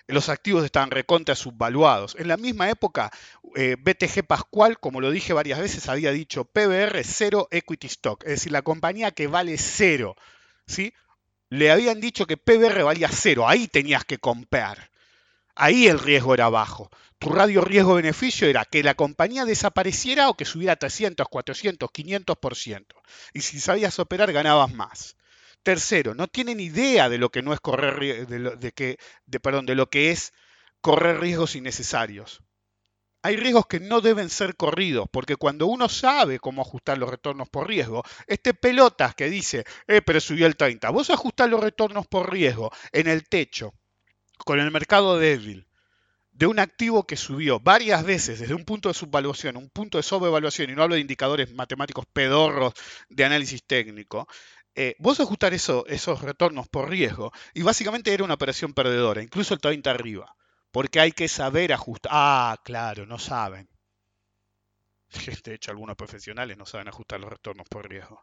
los 0.09 0.31
activos 0.31 0.65
estaban 0.65 0.91
recontra 0.91 1.37
subvaluados. 1.37 2.17
En 2.19 2.29
la 2.29 2.39
misma 2.39 2.71
época, 2.71 3.11
eh, 3.55 3.77
BTG 3.79 4.27
Pascual, 4.27 4.81
como 4.81 5.01
lo 5.01 5.11
dije 5.11 5.35
varias 5.35 5.61
veces, 5.61 5.89
había 5.89 6.11
dicho 6.13 6.45
PBR 6.45 7.05
cero 7.05 7.47
equity 7.51 7.87
stock, 7.87 8.25
es 8.25 8.31
decir, 8.31 8.53
la 8.53 8.63
compañía 8.63 9.11
que 9.11 9.27
vale 9.27 9.57
cero. 9.59 10.17
¿sí? 10.67 10.95
Le 11.51 11.71
habían 11.71 12.01
dicho 12.01 12.27
que 12.27 12.39
PBR 12.39 12.83
valía 12.83 13.09
cero, 13.11 13.47
ahí 13.47 13.69
tenías 13.69 14.05
que 14.05 14.19
comprar. 14.19 14.91
Ahí 15.55 15.89
el 15.89 15.99
riesgo 15.99 16.35
era 16.35 16.49
bajo. 16.49 16.91
Tu 17.19 17.29
radio 17.31 17.61
riesgo-beneficio 17.61 18.49
era 18.49 18.65
que 18.65 18.83
la 18.83 18.95
compañía 18.95 19.45
desapareciera 19.45 20.31
o 20.31 20.37
que 20.37 20.45
subiera 20.45 20.77
300, 20.77 21.29
400, 21.29 21.91
500%. 21.91 22.87
Y 23.35 23.41
si 23.41 23.61
sabías 23.61 23.99
operar, 23.99 24.33
ganabas 24.33 24.73
más. 24.73 25.17
Tercero, 25.69 26.15
no 26.15 26.29
tienen 26.29 26.61
idea 26.61 27.11
de 27.11 27.19
lo 27.19 27.29
que 27.29 27.43
no 27.43 27.53
es 27.53 27.61
correr 27.61 28.27
de, 28.27 28.73
que, 28.73 28.99
perdón, 29.43 29.67
de 29.67 29.75
lo 29.75 29.91
que 29.91 30.11
es 30.11 30.33
correr 30.81 31.21
riesgos 31.21 31.57
innecesarios. 31.57 32.43
Hay 33.21 33.37
riesgos 33.37 33.67
que 33.67 33.79
no 33.79 34.01
deben 34.01 34.31
ser 34.31 34.57
corridos, 34.57 35.11
porque 35.13 35.37
cuando 35.37 35.67
uno 35.67 35.91
sabe 35.91 36.39
cómo 36.39 36.63
ajustar 36.63 36.97
los 36.97 37.11
retornos 37.11 37.51
por 37.51 37.69
riesgo, 37.69 38.03
este 38.27 38.55
pelotas 38.55 39.15
que 39.15 39.29
dice, 39.29 39.67
eh, 39.87 40.01
pero 40.01 40.23
subió 40.23 40.47
el 40.47 40.57
30, 40.57 40.89
vos 40.89 41.11
ajustás 41.11 41.51
los 41.51 41.61
retornos 41.61 42.07
por 42.07 42.33
riesgo 42.33 42.73
en 42.93 43.07
el 43.07 43.29
techo, 43.29 43.75
con 44.39 44.61
el 44.61 44.71
mercado 44.71 45.19
débil, 45.19 45.69
de 46.39 46.47
un 46.47 46.61
activo 46.61 47.05
que 47.05 47.17
subió 47.17 47.59
varias 47.59 48.05
veces 48.05 48.39
desde 48.39 48.55
un 48.55 48.65
punto 48.65 48.89
de 48.89 48.95
subvaluación, 48.95 49.57
un 49.57 49.71
punto 49.71 49.99
de 49.99 50.05
sobrevaluación, 50.05 50.71
y 50.71 50.75
no 50.75 50.85
hablo 50.85 50.95
de 50.95 51.01
indicadores 51.01 51.53
matemáticos 51.53 52.07
pedorros 52.07 52.75
de 53.09 53.25
análisis 53.25 53.65
técnico, 53.65 54.29
eh, 54.81 54.95
vos 55.01 55.19
ajustar 55.19 55.55
eso, 55.55 55.85
esos 55.89 56.23
retornos 56.23 56.69
por 56.69 56.89
riesgo 56.89 57.33
y 57.53 57.63
básicamente 57.63 58.15
era 58.15 58.23
una 58.23 58.35
operación 58.35 58.75
perdedora, 58.75 59.21
incluso 59.21 59.53
el 59.53 59.61
30 59.61 59.91
arriba, 59.91 60.37
porque 60.71 61.01
hay 61.01 61.11
que 61.11 61.27
saber 61.27 61.73
ajustar. 61.73 62.13
Ah, 62.15 62.57
claro, 62.65 63.05
no 63.05 63.19
saben. 63.19 63.69
De 65.43 65.55
hecho, 65.55 65.73
algunos 65.73 65.97
profesionales 65.97 66.57
no 66.57 66.65
saben 66.65 66.87
ajustar 66.87 67.19
los 67.19 67.29
retornos 67.29 67.67
por 67.69 67.89
riesgo. 67.89 68.23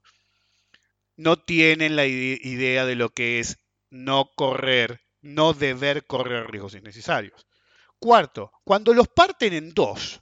No 1.17 1.35
tienen 1.35 1.97
la 1.97 2.05
idea 2.05 2.85
de 2.85 2.95
lo 2.95 3.09
que 3.09 3.41
es 3.41 3.57
no 3.89 4.31
correr, 4.33 5.01
no 5.21 5.51
deber 5.51 6.05
correr 6.05 6.49
riesgos 6.49 6.75
innecesarios. 6.75 7.47
Cuarto, 7.99 8.53
cuando 8.63 8.93
los 8.93 9.09
parten 9.09 9.51
en 9.51 9.73
dos, 9.73 10.21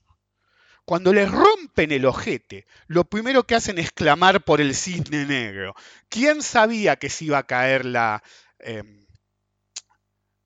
cuando 0.86 1.13
les 1.13 1.32
rompen 1.32 1.91
el 1.91 2.06
ojete, 2.06 2.65
lo 2.88 3.06
primero 3.06 3.43
que 3.43 3.56
hacen 3.56 3.80
es 3.80 3.91
clamar 3.91 4.43
por 4.43 4.60
el 4.60 4.76
cisne 4.76 5.26
negro. 5.26 5.76
¿Quién 6.10 6.41
sabía 6.41 6.98
que 6.98 7.10
se 7.10 7.26
iba 7.26 7.38
a 7.38 7.48
caer 7.48 7.86
la, 7.86 8.22
em, 8.60 9.06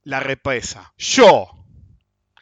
la 0.04 0.20
represa? 0.20 0.94
Yo. 0.98 1.50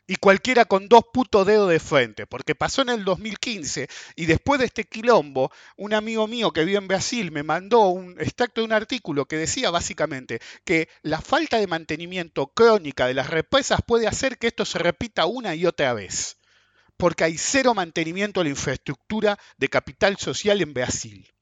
Y 0.07 0.17
cualquiera 0.17 0.65
con 0.65 0.87
dos 0.87 1.05
putos 1.11 1.47
dedos 1.47 1.69
de 1.69 1.79
frente, 1.79 2.27
porque 2.27 2.53
pasó 2.53 2.83
en 2.83 2.89
el 2.89 3.05
2015 3.05 3.87
y 4.15 4.25
después 4.27 4.59
de 4.59 4.67
este 4.67 4.83
quilombo, 4.83 5.51
un 5.77 5.95
amigo 5.95 6.27
mío 6.27 6.51
que 6.51 6.63
vive 6.63 6.77
en 6.77 6.87
Brasil 6.87 7.31
me 7.31 7.41
mandó 7.41 7.87
un 7.87 8.19
extracto 8.19 8.61
de 8.61 8.65
un 8.65 8.73
artículo 8.73 9.25
que 9.25 9.37
decía 9.37 9.71
básicamente 9.71 10.41
que 10.63 10.89
la 11.01 11.21
falta 11.21 11.57
de 11.57 11.65
mantenimiento 11.65 12.47
crónica 12.47 13.07
de 13.07 13.15
las 13.15 13.31
represas 13.31 13.79
puede 13.83 14.05
hacer 14.05 14.37
que 14.37 14.47
esto 14.47 14.65
se 14.65 14.77
repita 14.77 15.25
una 15.25 15.55
y 15.55 15.65
otra 15.65 15.93
vez 15.93 16.37
porque 16.97 17.23
hay 17.23 17.37
cero 17.37 17.73
mantenimiento 17.73 18.39
de 18.39 18.45
la 18.45 18.49
infraestructura 18.51 19.37
de 19.57 19.69
capital 19.69 20.17
social 20.17 20.61
en 20.61 20.73
Brasil. 20.73 21.33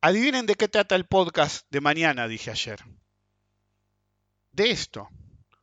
Adivinen 0.00 0.46
de 0.46 0.54
qué 0.54 0.68
trata 0.68 0.96
el 0.96 1.04
podcast 1.04 1.66
de 1.70 1.80
mañana, 1.80 2.26
dije 2.26 2.50
ayer. 2.50 2.80
De 4.52 4.70
esto. 4.70 5.08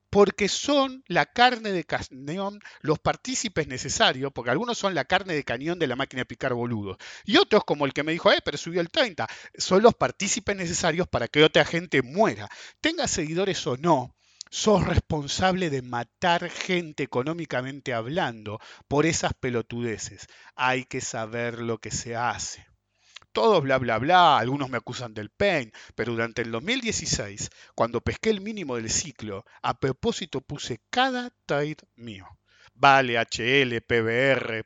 Porque 0.09 0.47
son 0.47 1.03
la 1.07 1.25
carne 1.25 1.71
de 1.71 1.83
cañón, 1.83 2.59
los 2.81 2.97
partícipes 2.99 3.67
necesarios, 3.67 4.31
porque 4.33 4.51
algunos 4.51 4.77
son 4.77 4.95
la 4.95 5.05
carne 5.05 5.33
de 5.33 5.43
cañón 5.43 5.79
de 5.79 5.87
la 5.87 5.97
máquina 5.97 6.21
de 6.21 6.25
picar 6.25 6.53
boludos. 6.53 6.97
Y 7.25 7.37
otros, 7.37 7.65
como 7.65 7.85
el 7.85 7.93
que 7.93 8.03
me 8.03 8.13
dijo, 8.13 8.31
eh, 8.31 8.39
pero 8.43 8.57
subió 8.57 8.79
el 8.79 8.89
30, 8.89 9.27
son 9.57 9.83
los 9.83 9.95
partícipes 9.95 10.55
necesarios 10.55 11.07
para 11.07 11.27
que 11.27 11.43
otra 11.43 11.65
gente 11.65 12.01
muera. 12.03 12.47
Tenga 12.79 13.07
seguidores 13.07 13.67
o 13.67 13.75
no, 13.75 14.16
sos 14.49 14.85
responsable 14.85 15.69
de 15.69 15.81
matar 15.81 16.49
gente 16.49 17.03
económicamente 17.03 17.93
hablando 17.93 18.59
por 18.87 19.05
esas 19.05 19.33
pelotudeces. 19.33 20.27
Hay 20.55 20.85
que 20.85 21.01
saber 21.01 21.59
lo 21.59 21.79
que 21.79 21.91
se 21.91 22.15
hace. 22.15 22.67
Todo 23.31 23.61
bla 23.61 23.77
bla 23.77 23.99
bla, 23.99 24.37
algunos 24.37 24.69
me 24.69 24.77
acusan 24.77 25.13
del 25.13 25.29
pain, 25.29 25.71
pero 25.95 26.11
durante 26.11 26.41
el 26.41 26.51
2016, 26.51 27.49
cuando 27.75 28.01
pesqué 28.01 28.31
el 28.31 28.41
mínimo 28.41 28.77
del 28.77 28.89
ciclo, 28.89 29.45
a 29.61 29.79
propósito 29.79 30.41
puse 30.41 30.81
cada 30.89 31.29
trade 31.45 31.77
mío. 31.95 32.27
Vale, 32.73 33.17
HL, 33.17 33.81
PBR, 33.81 34.65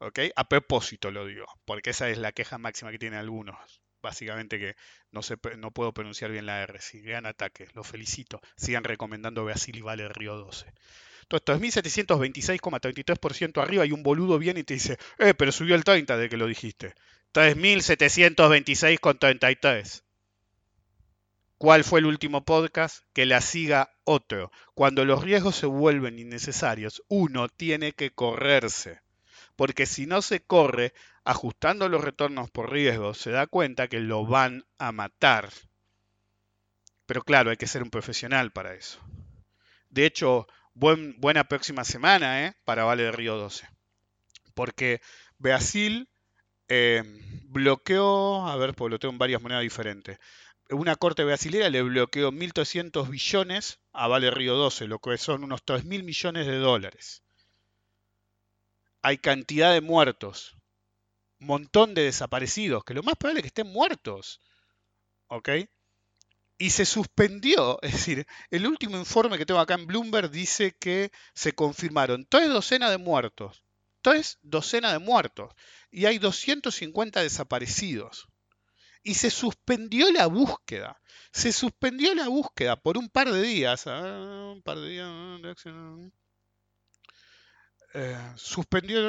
¿Ok? 0.00 0.18
A 0.34 0.48
propósito 0.48 1.10
lo 1.10 1.26
digo, 1.26 1.46
porque 1.64 1.90
esa 1.90 2.08
es 2.08 2.18
la 2.18 2.32
queja 2.32 2.58
máxima 2.58 2.90
que 2.90 2.98
tienen 2.98 3.18
algunos. 3.18 3.82
Básicamente 4.02 4.58
que 4.58 4.76
no, 5.10 5.22
se, 5.22 5.36
no 5.58 5.72
puedo 5.72 5.92
pronunciar 5.92 6.30
bien 6.30 6.46
la 6.46 6.62
R. 6.62 6.80
Si 6.80 7.00
gran 7.00 7.26
ataque, 7.26 7.68
los 7.74 7.86
felicito. 7.86 8.40
Sigan 8.56 8.84
recomendando 8.84 9.44
Brasil 9.44 9.76
y 9.76 9.82
Vale 9.82 10.08
Río 10.08 10.36
12. 10.36 10.72
Entonces, 11.22 11.84
2.726,33% 11.84 13.62
arriba 13.62 13.84
y 13.84 13.92
un 13.92 14.02
boludo 14.02 14.38
viene 14.38 14.60
y 14.60 14.64
te 14.64 14.72
dice, 14.74 14.96
eh, 15.18 15.34
pero 15.34 15.52
subió 15.52 15.74
el 15.74 15.84
30 15.84 16.16
de 16.16 16.28
que 16.30 16.38
lo 16.38 16.46
dijiste. 16.46 16.94
3.726,33. 17.34 20.02
¿Cuál 21.60 21.84
fue 21.84 22.00
el 22.00 22.06
último 22.06 22.42
podcast? 22.42 23.04
Que 23.12 23.26
la 23.26 23.42
siga 23.42 23.92
otro. 24.04 24.50
Cuando 24.72 25.04
los 25.04 25.22
riesgos 25.22 25.56
se 25.56 25.66
vuelven 25.66 26.18
innecesarios, 26.18 27.02
uno 27.08 27.50
tiene 27.50 27.92
que 27.92 28.12
correrse. 28.12 29.02
Porque 29.56 29.84
si 29.84 30.06
no 30.06 30.22
se 30.22 30.40
corre, 30.40 30.94
ajustando 31.22 31.90
los 31.90 32.02
retornos 32.02 32.50
por 32.50 32.72
riesgo, 32.72 33.12
se 33.12 33.30
da 33.30 33.46
cuenta 33.46 33.88
que 33.88 34.00
lo 34.00 34.24
van 34.24 34.64
a 34.78 34.90
matar. 34.90 35.50
Pero 37.04 37.20
claro, 37.24 37.50
hay 37.50 37.58
que 37.58 37.66
ser 37.66 37.82
un 37.82 37.90
profesional 37.90 38.52
para 38.52 38.72
eso. 38.72 38.98
De 39.90 40.06
hecho, 40.06 40.46
buena 40.72 41.44
próxima 41.44 41.84
semana 41.84 42.46
¿eh? 42.46 42.54
para 42.64 42.84
Vale 42.84 43.02
de 43.02 43.12
Río 43.12 43.36
12. 43.36 43.68
Porque 44.54 45.02
Brasil 45.36 46.08
eh, 46.68 47.02
bloqueó, 47.50 48.46
a 48.46 48.56
ver, 48.56 48.72
porque 48.72 48.92
lo 48.92 48.98
tengo 48.98 49.12
en 49.12 49.18
varias 49.18 49.42
monedas 49.42 49.62
diferentes. 49.62 50.18
Una 50.70 50.96
corte 50.96 51.24
brasilera 51.24 51.68
le 51.68 51.82
bloqueó 51.82 52.30
1.300 52.30 53.08
billones 53.08 53.80
a 53.92 54.08
Vale 54.08 54.30
Río 54.30 54.54
12, 54.54 54.86
lo 54.86 54.98
que 55.00 55.18
son 55.18 55.44
unos 55.44 55.64
3.000 55.64 56.04
millones 56.04 56.46
de 56.46 56.56
dólares. 56.56 57.22
Hay 59.02 59.18
cantidad 59.18 59.72
de 59.72 59.80
muertos, 59.80 60.56
montón 61.38 61.94
de 61.94 62.02
desaparecidos, 62.02 62.84
que 62.84 62.94
lo 62.94 63.02
más 63.02 63.16
probable 63.16 63.40
es 63.40 63.42
que 63.44 63.48
estén 63.48 63.72
muertos. 63.72 64.40
¿Ok? 65.26 65.48
y 66.60 66.70
se 66.70 66.84
suspendió. 66.86 67.80
Es 67.82 67.92
decir, 67.92 68.26
el 68.50 68.66
último 68.68 68.96
informe 68.96 69.38
que 69.38 69.46
tengo 69.46 69.58
acá 69.58 69.74
en 69.74 69.86
Bloomberg 69.86 70.30
dice 70.30 70.76
que 70.78 71.10
se 71.34 71.52
confirmaron 71.52 72.26
tres 72.28 72.48
docenas 72.48 72.90
de 72.90 72.98
muertos. 72.98 73.64
Tres 74.02 74.38
docenas 74.42 74.92
de 74.92 75.00
muertos. 75.00 75.52
Y 75.90 76.04
hay 76.06 76.18
250 76.18 77.22
desaparecidos. 77.22 78.28
Y 79.02 79.14
se 79.14 79.30
suspendió 79.30 80.10
la 80.12 80.26
búsqueda. 80.26 81.00
Se 81.32 81.52
suspendió 81.52 82.14
la 82.14 82.28
búsqueda 82.28 82.76
por 82.76 82.98
un 82.98 83.08
par 83.08 83.30
de 83.30 83.42
días. 83.42 83.86
Ah, 83.86 84.52
un 84.54 84.62
par 84.62 84.78
de 84.78 84.88
días. 84.90 85.56
Eh, 87.92 88.16
suspendió 88.36 89.00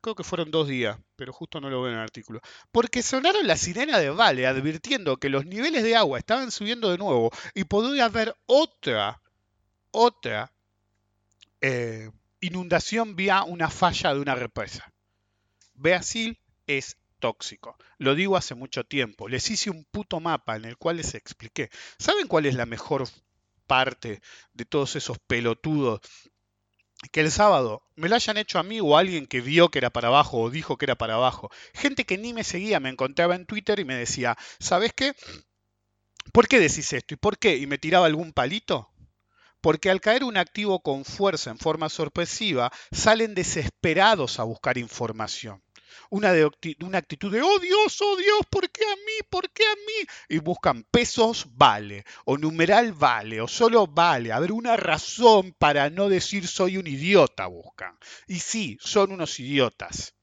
creo 0.00 0.14
que 0.14 0.22
fueron 0.22 0.52
dos 0.52 0.68
días, 0.68 0.96
pero 1.16 1.32
justo 1.32 1.60
no 1.60 1.68
lo 1.68 1.82
veo 1.82 1.90
en 1.90 1.98
el 1.98 2.02
artículo. 2.02 2.40
Porque 2.70 3.02
sonaron 3.02 3.46
la 3.48 3.56
sirena 3.56 3.98
de 3.98 4.10
Vale 4.10 4.46
advirtiendo 4.46 5.16
que 5.16 5.28
los 5.28 5.44
niveles 5.44 5.82
de 5.82 5.96
agua 5.96 6.18
estaban 6.18 6.52
subiendo 6.52 6.90
de 6.90 6.98
nuevo 6.98 7.32
y 7.54 7.64
podría 7.64 8.04
haber 8.04 8.36
otra, 8.46 9.20
otra 9.90 10.52
eh, 11.60 12.10
inundación 12.40 13.16
vía 13.16 13.42
una 13.42 13.70
falla 13.70 14.14
de 14.14 14.20
una 14.20 14.36
represa. 14.36 14.92
Brasil 15.74 16.38
es 16.68 16.96
tóxico. 17.20 17.76
Lo 17.98 18.14
digo 18.16 18.36
hace 18.36 18.54
mucho 18.54 18.84
tiempo. 18.84 19.28
Les 19.28 19.48
hice 19.50 19.70
un 19.70 19.84
puto 19.84 20.18
mapa 20.18 20.56
en 20.56 20.64
el 20.64 20.76
cual 20.76 20.96
les 20.96 21.14
expliqué. 21.14 21.70
¿Saben 21.98 22.26
cuál 22.26 22.46
es 22.46 22.54
la 22.56 22.66
mejor 22.66 23.08
parte 23.66 24.20
de 24.52 24.64
todos 24.64 24.96
esos 24.96 25.18
pelotudos 25.20 26.00
que 27.12 27.20
el 27.20 27.30
sábado 27.30 27.82
me 27.96 28.08
lo 28.08 28.16
hayan 28.16 28.36
hecho 28.36 28.58
a 28.58 28.62
mí 28.62 28.80
o 28.80 28.96
a 28.96 29.00
alguien 29.00 29.26
que 29.26 29.40
vio 29.40 29.70
que 29.70 29.78
era 29.78 29.90
para 29.90 30.08
abajo 30.08 30.40
o 30.40 30.50
dijo 30.50 30.76
que 30.76 30.86
era 30.86 30.96
para 30.96 31.14
abajo. 31.14 31.50
Gente 31.72 32.04
que 32.04 32.18
ni 32.18 32.32
me 32.32 32.44
seguía, 32.44 32.80
me 32.80 32.90
encontraba 32.90 33.36
en 33.36 33.46
Twitter 33.46 33.78
y 33.78 33.84
me 33.84 33.94
decía, 33.94 34.36
¿sabes 34.58 34.92
qué? 34.92 35.14
¿Por 36.32 36.48
qué 36.48 36.58
decís 36.58 36.92
esto? 36.92 37.14
¿Y 37.14 37.16
por 37.16 37.38
qué? 37.38 37.56
¿Y 37.56 37.66
me 37.66 37.78
tiraba 37.78 38.06
algún 38.06 38.32
palito? 38.32 38.90
Porque 39.60 39.90
al 39.90 40.00
caer 40.00 40.24
un 40.24 40.36
activo 40.36 40.80
con 40.80 41.04
fuerza 41.04 41.50
en 41.50 41.58
forma 41.58 41.88
sorpresiva, 41.88 42.72
salen 42.92 43.34
desesperados 43.34 44.38
a 44.38 44.44
buscar 44.44 44.78
información 44.78 45.62
una, 46.10 46.32
de, 46.32 46.50
una 46.80 46.98
actitud 46.98 47.32
de, 47.32 47.42
oh 47.42 47.58
Dios, 47.58 48.00
oh 48.00 48.16
Dios, 48.16 48.40
¿por 48.50 48.68
qué 48.70 48.84
a 48.84 48.96
mí? 48.96 49.26
¿Por 49.28 49.50
qué 49.50 49.64
a 49.64 49.74
mí? 49.74 50.08
Y 50.28 50.38
buscan 50.38 50.84
pesos 50.84 51.46
vale, 51.52 52.04
o 52.24 52.38
numeral 52.38 52.92
vale, 52.92 53.40
o 53.40 53.48
solo 53.48 53.86
vale. 53.86 54.32
A 54.32 54.38
ver, 54.40 54.52
una 54.52 54.76
razón 54.76 55.54
para 55.58 55.90
no 55.90 56.08
decir 56.08 56.46
soy 56.46 56.76
un 56.76 56.86
idiota 56.86 57.46
buscan. 57.46 57.98
Y 58.26 58.40
sí, 58.40 58.78
son 58.80 59.12
unos 59.12 59.38
idiotas. 59.40 60.14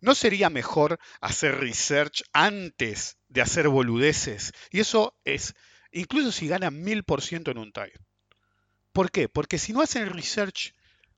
¿No 0.00 0.16
sería 0.16 0.50
mejor 0.50 0.98
hacer 1.20 1.60
research 1.60 2.24
antes 2.32 3.18
de 3.28 3.40
hacer 3.40 3.68
boludeces? 3.68 4.52
Y 4.70 4.80
eso 4.80 5.16
es, 5.24 5.54
incluso 5.92 6.32
si 6.32 6.48
ganan 6.48 6.82
mil 6.82 7.04
por 7.04 7.22
ciento 7.22 7.52
en 7.52 7.58
un 7.58 7.72
time. 7.72 7.92
¿Por 8.92 9.10
qué? 9.10 9.28
Porque 9.28 9.58
si 9.58 9.72
no 9.72 9.80
hacen 9.80 10.02
el 10.02 10.10
research 10.10 10.74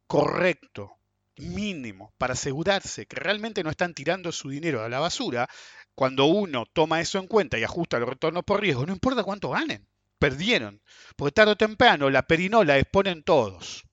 correcto, 0.06 0.98
mínimo 1.36 2.12
para 2.18 2.34
asegurarse 2.34 3.06
que 3.06 3.16
realmente 3.16 3.62
no 3.62 3.70
están 3.70 3.94
tirando 3.94 4.32
su 4.32 4.50
dinero 4.50 4.82
a 4.82 4.88
la 4.88 5.00
basura, 5.00 5.48
cuando 5.94 6.26
uno 6.26 6.66
toma 6.72 7.00
eso 7.00 7.18
en 7.18 7.26
cuenta 7.26 7.58
y 7.58 7.64
ajusta 7.64 7.98
los 7.98 8.08
retornos 8.08 8.44
por 8.44 8.60
riesgo, 8.60 8.86
no 8.86 8.92
importa 8.92 9.22
cuánto 9.22 9.50
ganen, 9.50 9.86
perdieron. 10.18 10.82
Porque 11.16 11.32
tarde 11.32 11.52
o 11.52 11.56
temprano 11.56 12.10
la 12.10 12.22
perinola 12.22 12.78
exponen 12.78 13.22
todos. 13.22 13.84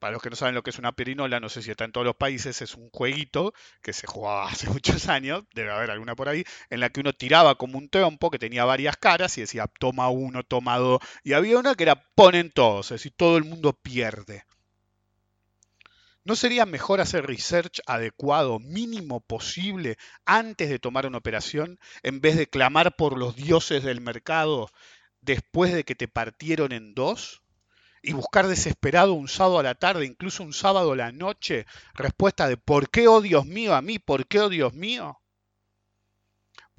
Para 0.00 0.12
los 0.14 0.22
que 0.22 0.30
no 0.30 0.36
saben 0.36 0.54
lo 0.54 0.62
que 0.62 0.70
es 0.70 0.78
una 0.78 0.92
perinola, 0.92 1.40
no 1.40 1.50
sé 1.50 1.60
si 1.60 1.70
está 1.70 1.84
en 1.84 1.92
todos 1.92 2.06
los 2.06 2.16
países, 2.16 2.62
es 2.62 2.74
un 2.74 2.88
jueguito 2.90 3.52
que 3.82 3.92
se 3.92 4.06
jugaba 4.06 4.48
hace 4.50 4.68
muchos 4.70 5.08
años, 5.08 5.44
debe 5.54 5.70
haber 5.70 5.90
alguna 5.90 6.16
por 6.16 6.28
ahí, 6.28 6.42
en 6.70 6.80
la 6.80 6.88
que 6.88 7.00
uno 7.00 7.12
tiraba 7.12 7.56
como 7.56 7.76
un 7.76 7.90
trompo 7.90 8.30
que 8.30 8.38
tenía 8.38 8.64
varias 8.64 8.96
caras 8.96 9.36
y 9.36 9.42
decía 9.42 9.66
toma 9.78 10.08
uno, 10.08 10.42
toma 10.42 10.78
dos, 10.78 11.00
y 11.22 11.34
había 11.34 11.58
una 11.58 11.74
que 11.74 11.82
era 11.84 12.02
ponen 12.14 12.50
todos, 12.50 12.86
es 12.86 13.00
decir, 13.00 13.12
todo 13.14 13.36
el 13.36 13.44
mundo 13.44 13.74
pierde. 13.74 14.44
¿No 16.30 16.36
sería 16.36 16.64
mejor 16.64 17.00
hacer 17.00 17.26
research 17.26 17.80
adecuado, 17.86 18.60
mínimo 18.60 19.20
posible, 19.20 19.96
antes 20.24 20.68
de 20.68 20.78
tomar 20.78 21.04
una 21.04 21.18
operación, 21.18 21.80
en 22.04 22.20
vez 22.20 22.36
de 22.36 22.46
clamar 22.48 22.94
por 22.94 23.18
los 23.18 23.34
dioses 23.34 23.82
del 23.82 24.00
mercado 24.00 24.70
después 25.20 25.72
de 25.72 25.82
que 25.82 25.96
te 25.96 26.06
partieron 26.06 26.70
en 26.70 26.94
dos? 26.94 27.42
Y 28.00 28.12
buscar 28.12 28.46
desesperado 28.46 29.12
un 29.14 29.26
sábado 29.26 29.58
a 29.58 29.64
la 29.64 29.74
tarde, 29.74 30.06
incluso 30.06 30.44
un 30.44 30.52
sábado 30.52 30.92
a 30.92 30.96
la 30.96 31.10
noche, 31.10 31.66
respuesta 31.94 32.46
de 32.46 32.56
¿por 32.56 32.90
qué, 32.90 33.08
oh 33.08 33.20
Dios 33.20 33.44
mío, 33.44 33.74
a 33.74 33.82
mí? 33.82 33.98
¿Por 33.98 34.28
qué, 34.28 34.38
oh 34.38 34.48
Dios 34.48 34.72
mío? 34.72 35.20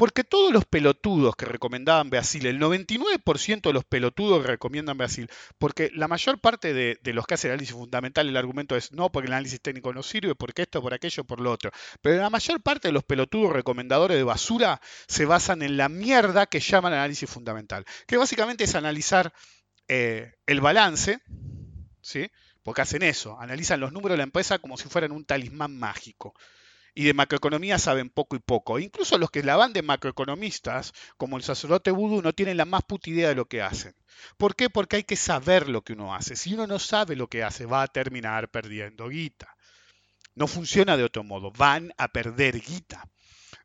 Porque 0.01 0.23
todos 0.23 0.51
los 0.51 0.65
pelotudos 0.65 1.35
que 1.35 1.45
recomendaban 1.45 2.09
Brasil, 2.09 2.47
el 2.47 2.59
99% 2.59 3.61
de 3.61 3.71
los 3.71 3.83
pelotudos 3.83 4.41
que 4.41 4.47
recomiendan 4.47 4.97
Brasil, 4.97 5.29
porque 5.59 5.91
la 5.93 6.07
mayor 6.07 6.39
parte 6.39 6.73
de, 6.73 7.13
los 7.13 7.27
que 7.27 7.35
hacen 7.35 7.51
análisis 7.51 7.75
fundamental, 7.75 8.27
el 8.27 8.35
argumento 8.35 8.75
es 8.75 8.91
no, 8.93 9.11
porque 9.11 9.27
el 9.27 9.33
análisis 9.33 9.61
técnico 9.61 9.93
no 9.93 10.01
sirve, 10.01 10.33
porque 10.33 10.63
esto, 10.63 10.81
por 10.81 10.95
aquello, 10.95 11.23
por 11.23 11.39
lo 11.39 11.51
otro. 11.51 11.69
Pero 12.01 12.19
la 12.19 12.31
mayor 12.31 12.63
parte 12.63 12.87
de 12.87 12.93
los 12.93 13.03
pelotudos 13.03 13.53
recomendadores 13.53 14.17
de 14.17 14.23
basura 14.23 14.81
se 15.07 15.25
basan 15.25 15.61
en 15.61 15.77
la 15.77 15.87
mierda 15.87 16.47
que 16.47 16.61
llaman 16.61 16.93
análisis 16.93 17.29
fundamental, 17.29 17.85
que 18.07 18.17
básicamente 18.17 18.63
es 18.63 18.73
analizar 18.73 19.31
eh, 19.87 20.33
el 20.47 20.61
balance, 20.61 21.19
¿sí? 22.01 22.27
porque 22.63 22.81
hacen 22.81 23.03
eso, 23.03 23.39
analizan 23.39 23.79
los 23.79 23.93
números 23.93 24.13
de 24.13 24.17
la 24.17 24.23
empresa 24.23 24.57
como 24.57 24.77
si 24.77 24.89
fueran 24.89 25.11
un 25.11 25.25
talismán 25.25 25.77
mágico 25.77 26.33
y 26.93 27.05
de 27.05 27.13
macroeconomía 27.13 27.79
saben 27.79 28.09
poco 28.09 28.35
y 28.35 28.39
poco. 28.39 28.79
Incluso 28.79 29.17
los 29.17 29.31
que 29.31 29.43
la 29.43 29.55
van 29.55 29.73
de 29.73 29.81
macroeconomistas, 29.81 30.93
como 31.17 31.37
el 31.37 31.43
sacerdote 31.43 31.91
vudú, 31.91 32.21
no 32.21 32.33
tienen 32.33 32.57
la 32.57 32.65
más 32.65 32.83
puta 32.83 33.09
idea 33.09 33.29
de 33.29 33.35
lo 33.35 33.45
que 33.45 33.61
hacen. 33.61 33.95
¿Por 34.37 34.55
qué? 34.55 34.69
Porque 34.69 34.97
hay 34.97 35.03
que 35.03 35.15
saber 35.15 35.69
lo 35.69 35.83
que 35.83 35.93
uno 35.93 36.13
hace. 36.13 36.35
Si 36.35 36.53
uno 36.53 36.67
no 36.67 36.79
sabe 36.79 37.15
lo 37.15 37.27
que 37.27 37.43
hace, 37.43 37.65
va 37.65 37.83
a 37.83 37.87
terminar 37.87 38.49
perdiendo 38.49 39.09
guita. 39.09 39.55
No 40.35 40.47
funciona 40.47 40.97
de 40.97 41.03
otro 41.03 41.23
modo, 41.23 41.51
van 41.51 41.93
a 41.97 42.07
perder 42.09 42.59
guita. 42.61 43.09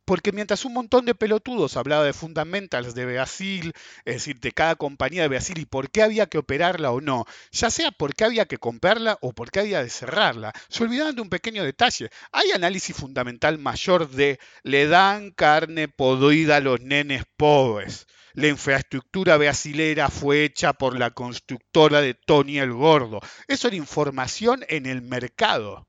Porque 0.06 0.30
mientras 0.30 0.64
un 0.64 0.72
montón 0.72 1.04
de 1.04 1.16
pelotudos 1.16 1.76
hablaba 1.76 2.04
de 2.04 2.12
fundamentals 2.12 2.94
de 2.94 3.06
Brasil, 3.06 3.72
es 4.04 4.14
decir, 4.14 4.38
de 4.38 4.52
cada 4.52 4.76
compañía 4.76 5.22
de 5.22 5.28
Brasil 5.28 5.58
y 5.58 5.66
por 5.66 5.90
qué 5.90 6.00
había 6.02 6.26
que 6.26 6.38
operarla 6.38 6.92
o 6.92 7.00
no, 7.00 7.24
ya 7.50 7.70
sea 7.70 7.90
por 7.90 8.14
qué 8.14 8.24
había 8.24 8.46
que 8.46 8.56
comprarla 8.56 9.18
o 9.20 9.32
por 9.32 9.50
qué 9.50 9.60
había 9.60 9.82
de 9.82 9.90
cerrarla, 9.90 10.52
se 10.68 10.84
olvidaban 10.84 11.16
de 11.16 11.22
un 11.22 11.28
pequeño 11.28 11.64
detalle. 11.64 12.10
Hay 12.30 12.52
análisis 12.52 12.94
fundamental 12.94 13.58
mayor 13.58 14.08
de 14.08 14.38
le 14.62 14.86
dan 14.86 15.32
carne 15.32 15.88
podrida 15.88 16.56
a 16.56 16.60
los 16.60 16.80
nenes 16.80 17.24
pobres. 17.36 18.06
La 18.34 18.46
infraestructura 18.46 19.36
brasilera 19.38 20.08
fue 20.08 20.44
hecha 20.44 20.72
por 20.72 20.96
la 20.96 21.10
constructora 21.10 22.00
de 22.00 22.14
Tony 22.14 22.60
el 22.60 22.72
Gordo. 22.72 23.18
Eso 23.48 23.66
era 23.66 23.76
información 23.76 24.64
en 24.68 24.86
el 24.86 25.02
mercado. 25.02 25.88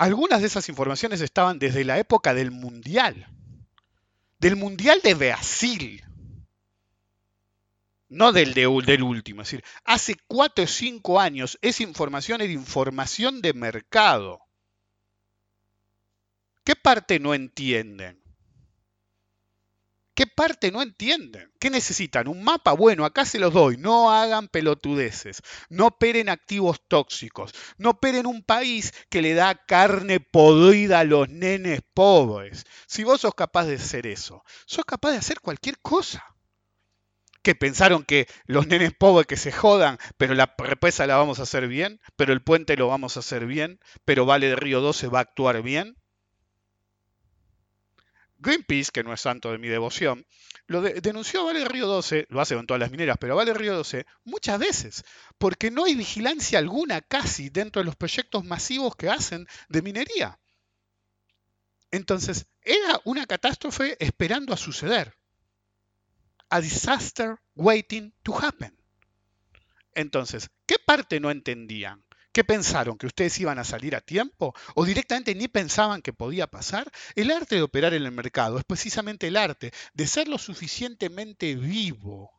Algunas 0.00 0.40
de 0.40 0.46
esas 0.46 0.70
informaciones 0.70 1.20
estaban 1.20 1.58
desde 1.58 1.84
la 1.84 1.98
época 1.98 2.32
del 2.32 2.50
Mundial, 2.50 3.26
del 4.38 4.56
Mundial 4.56 5.02
de 5.04 5.12
Brasil, 5.12 6.02
no 8.08 8.32
del, 8.32 8.54
del 8.54 9.02
último. 9.02 9.42
Es 9.42 9.48
decir, 9.50 9.64
hace 9.84 10.16
cuatro 10.26 10.64
o 10.64 10.66
cinco 10.66 11.20
años 11.20 11.58
esa 11.60 11.82
información 11.82 12.40
era 12.40 12.50
información 12.50 13.42
de 13.42 13.52
mercado. 13.52 14.40
¿Qué 16.64 16.74
parte 16.76 17.20
no 17.20 17.34
entienden? 17.34 18.19
¿Qué 20.20 20.26
parte 20.26 20.70
no 20.70 20.82
entienden? 20.82 21.50
¿Qué 21.58 21.70
necesitan? 21.70 22.28
¿Un 22.28 22.44
mapa? 22.44 22.74
Bueno, 22.74 23.06
acá 23.06 23.24
se 23.24 23.38
los 23.38 23.54
doy. 23.54 23.78
No 23.78 24.10
hagan 24.12 24.48
pelotudeces. 24.48 25.40
No 25.70 25.86
operen 25.86 26.28
activos 26.28 26.82
tóxicos. 26.88 27.52
No 27.78 27.92
operen 27.92 28.26
un 28.26 28.42
país 28.42 28.92
que 29.08 29.22
le 29.22 29.32
da 29.32 29.54
carne 29.54 30.20
podrida 30.20 30.98
a 30.98 31.04
los 31.04 31.30
nenes 31.30 31.80
pobres. 31.94 32.66
Si 32.86 33.02
vos 33.02 33.22
sos 33.22 33.34
capaz 33.34 33.64
de 33.64 33.76
hacer 33.76 34.06
eso, 34.06 34.44
sos 34.66 34.84
capaz 34.84 35.12
de 35.12 35.16
hacer 35.16 35.40
cualquier 35.40 35.78
cosa. 35.80 36.22
Que 37.40 37.54
pensaron 37.54 38.04
que 38.04 38.28
los 38.44 38.66
nenes 38.66 38.92
pobres 38.92 39.26
que 39.26 39.38
se 39.38 39.52
jodan, 39.52 39.96
pero 40.18 40.34
la 40.34 40.54
represa 40.58 41.06
la 41.06 41.16
vamos 41.16 41.38
a 41.38 41.44
hacer 41.44 41.66
bien, 41.66 41.98
pero 42.16 42.34
el 42.34 42.42
puente 42.42 42.76
lo 42.76 42.88
vamos 42.88 43.16
a 43.16 43.20
hacer 43.20 43.46
bien, 43.46 43.80
pero 44.04 44.26
Vale 44.26 44.48
de 44.48 44.56
Río 44.56 44.82
12 44.82 45.08
va 45.08 45.20
a 45.20 45.22
actuar 45.22 45.62
bien. 45.62 45.96
Greenpeace, 48.40 48.90
que 48.92 49.04
no 49.04 49.12
es 49.12 49.20
santo 49.20 49.52
de 49.52 49.58
mi 49.58 49.68
devoción, 49.68 50.26
lo 50.66 50.80
denunció 50.80 51.40
a 51.40 51.44
Vale 51.44 51.64
Río 51.64 51.86
12, 51.86 52.26
lo 52.30 52.40
hace 52.40 52.54
con 52.54 52.66
todas 52.66 52.80
las 52.80 52.90
mineras, 52.90 53.16
pero 53.20 53.34
a 53.34 53.36
Vale 53.36 53.54
Río 53.54 53.74
12 53.76 54.06
muchas 54.24 54.58
veces, 54.58 55.04
porque 55.38 55.70
no 55.70 55.84
hay 55.84 55.94
vigilancia 55.94 56.58
alguna 56.58 57.00
casi 57.02 57.50
dentro 57.50 57.80
de 57.80 57.86
los 57.86 57.96
proyectos 57.96 58.44
masivos 58.44 58.96
que 58.96 59.10
hacen 59.10 59.46
de 59.68 59.82
minería. 59.82 60.38
Entonces, 61.90 62.46
era 62.62 63.00
una 63.04 63.26
catástrofe 63.26 63.96
esperando 63.98 64.54
a 64.54 64.56
suceder. 64.56 65.14
A 66.48 66.60
disaster 66.60 67.36
waiting 67.54 68.14
to 68.22 68.36
happen. 68.38 68.76
Entonces, 69.94 70.50
¿qué 70.66 70.76
parte 70.78 71.20
no 71.20 71.30
entendían? 71.30 72.04
¿Qué 72.32 72.44
pensaron? 72.44 72.96
¿Que 72.96 73.06
ustedes 73.06 73.38
iban 73.40 73.58
a 73.58 73.64
salir 73.64 73.96
a 73.96 74.00
tiempo? 74.00 74.54
¿O 74.74 74.84
directamente 74.84 75.34
ni 75.34 75.48
pensaban 75.48 76.00
que 76.00 76.12
podía 76.12 76.46
pasar? 76.46 76.90
El 77.16 77.30
arte 77.32 77.56
de 77.56 77.62
operar 77.62 77.92
en 77.94 78.04
el 78.04 78.12
mercado 78.12 78.58
es 78.58 78.64
precisamente 78.64 79.26
el 79.26 79.36
arte 79.36 79.72
de 79.94 80.06
ser 80.06 80.28
lo 80.28 80.38
suficientemente 80.38 81.56
vivo 81.56 82.30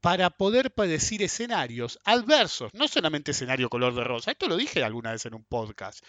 para 0.00 0.30
poder 0.30 0.72
predecir 0.72 1.22
escenarios 1.22 1.98
adversos, 2.04 2.74
no 2.74 2.88
solamente 2.88 3.30
escenario 3.30 3.70
color 3.70 3.94
de 3.94 4.04
rosa. 4.04 4.32
Esto 4.32 4.48
lo 4.48 4.56
dije 4.56 4.82
alguna 4.82 5.12
vez 5.12 5.24
en 5.26 5.34
un 5.34 5.44
podcast. 5.44 6.04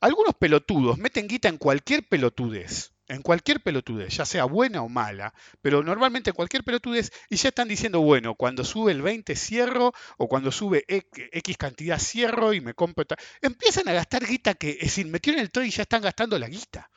Algunos 0.00 0.34
pelotudos 0.34 0.98
meten 0.98 1.28
guita 1.28 1.48
en 1.48 1.58
cualquier 1.58 2.06
pelotudez 2.08 2.93
en 3.08 3.22
cualquier 3.22 3.60
pelotudez, 3.60 4.16
ya 4.16 4.24
sea 4.24 4.44
buena 4.44 4.82
o 4.82 4.88
mala, 4.88 5.34
pero 5.60 5.82
normalmente 5.82 6.32
cualquier 6.32 6.64
pelotudez, 6.64 7.12
y 7.30 7.36
ya 7.36 7.48
están 7.48 7.68
diciendo, 7.68 8.00
bueno, 8.00 8.34
cuando 8.34 8.64
sube 8.64 8.92
el 8.92 9.02
20 9.02 9.36
cierro, 9.36 9.92
o 10.16 10.28
cuando 10.28 10.50
sube 10.50 10.84
X 10.88 11.56
cantidad 11.56 11.98
cierro 11.98 12.52
y 12.52 12.60
me 12.60 12.74
compro... 12.74 13.04
Empiezan 13.42 13.88
a 13.88 13.92
gastar 13.92 14.26
guita 14.26 14.54
que, 14.54 14.70
es 14.70 14.78
decir, 14.78 15.06
metieron 15.06 15.40
el 15.40 15.50
trade 15.50 15.68
y 15.68 15.70
ya 15.70 15.82
están 15.82 16.02
gastando 16.02 16.38
la 16.38 16.48
guita 16.48 16.90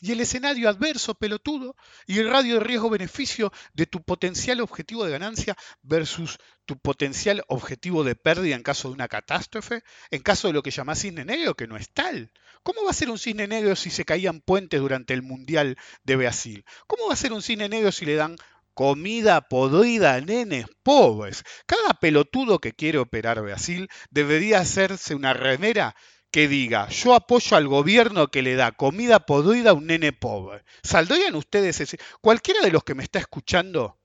y 0.00 0.12
el 0.12 0.20
escenario 0.20 0.68
adverso, 0.68 1.14
pelotudo, 1.14 1.76
y 2.06 2.18
el 2.18 2.30
radio 2.30 2.54
de 2.54 2.64
riesgo-beneficio 2.64 3.52
de 3.74 3.86
tu 3.86 4.02
potencial 4.02 4.60
objetivo 4.60 5.04
de 5.04 5.12
ganancia 5.12 5.56
versus 5.82 6.38
tu 6.64 6.78
potencial 6.78 7.42
objetivo 7.48 8.04
de 8.04 8.16
pérdida 8.16 8.56
en 8.56 8.62
caso 8.62 8.88
de 8.88 8.94
una 8.94 9.08
catástrofe, 9.08 9.82
en 10.10 10.22
caso 10.22 10.48
de 10.48 10.54
lo 10.54 10.62
que 10.62 10.70
llamás 10.70 11.00
cisne 11.00 11.24
negro, 11.24 11.54
que 11.54 11.66
no 11.66 11.76
es 11.76 11.90
tal. 11.92 12.32
¿Cómo 12.62 12.84
va 12.84 12.90
a 12.90 12.94
ser 12.94 13.10
un 13.10 13.18
cisne 13.18 13.46
negro 13.46 13.76
si 13.76 13.90
se 13.90 14.04
caían 14.04 14.40
puentes 14.40 14.80
durante 14.80 15.14
el 15.14 15.22
Mundial 15.22 15.76
de 16.04 16.16
Brasil? 16.16 16.64
¿Cómo 16.86 17.08
va 17.08 17.14
a 17.14 17.16
ser 17.16 17.32
un 17.32 17.42
cisne 17.42 17.68
negro 17.68 17.92
si 17.92 18.06
le 18.06 18.14
dan 18.14 18.36
comida 18.74 19.48
podrida 19.48 20.14
a 20.14 20.20
nenes 20.20 20.66
pobres? 20.82 21.44
Cada 21.66 21.94
pelotudo 21.94 22.58
que 22.58 22.72
quiere 22.72 22.98
operar 22.98 23.42
Brasil 23.42 23.88
debería 24.10 24.60
hacerse 24.60 25.14
una 25.14 25.34
remera 25.34 25.94
que 26.30 26.48
diga, 26.48 26.88
yo 26.88 27.14
apoyo 27.14 27.56
al 27.56 27.66
gobierno 27.66 28.28
que 28.28 28.42
le 28.42 28.54
da 28.54 28.72
comida 28.72 29.26
podrida 29.26 29.70
a 29.70 29.74
un 29.74 29.86
nene 29.86 30.12
pobre. 30.12 30.64
¿Saldrían 30.82 31.34
ustedes 31.34 31.80
ese? 31.80 31.98
Cualquiera 32.20 32.60
de 32.60 32.70
los 32.70 32.84
que 32.84 32.94
me 32.94 33.02
está 33.02 33.18
escuchando, 33.18 33.98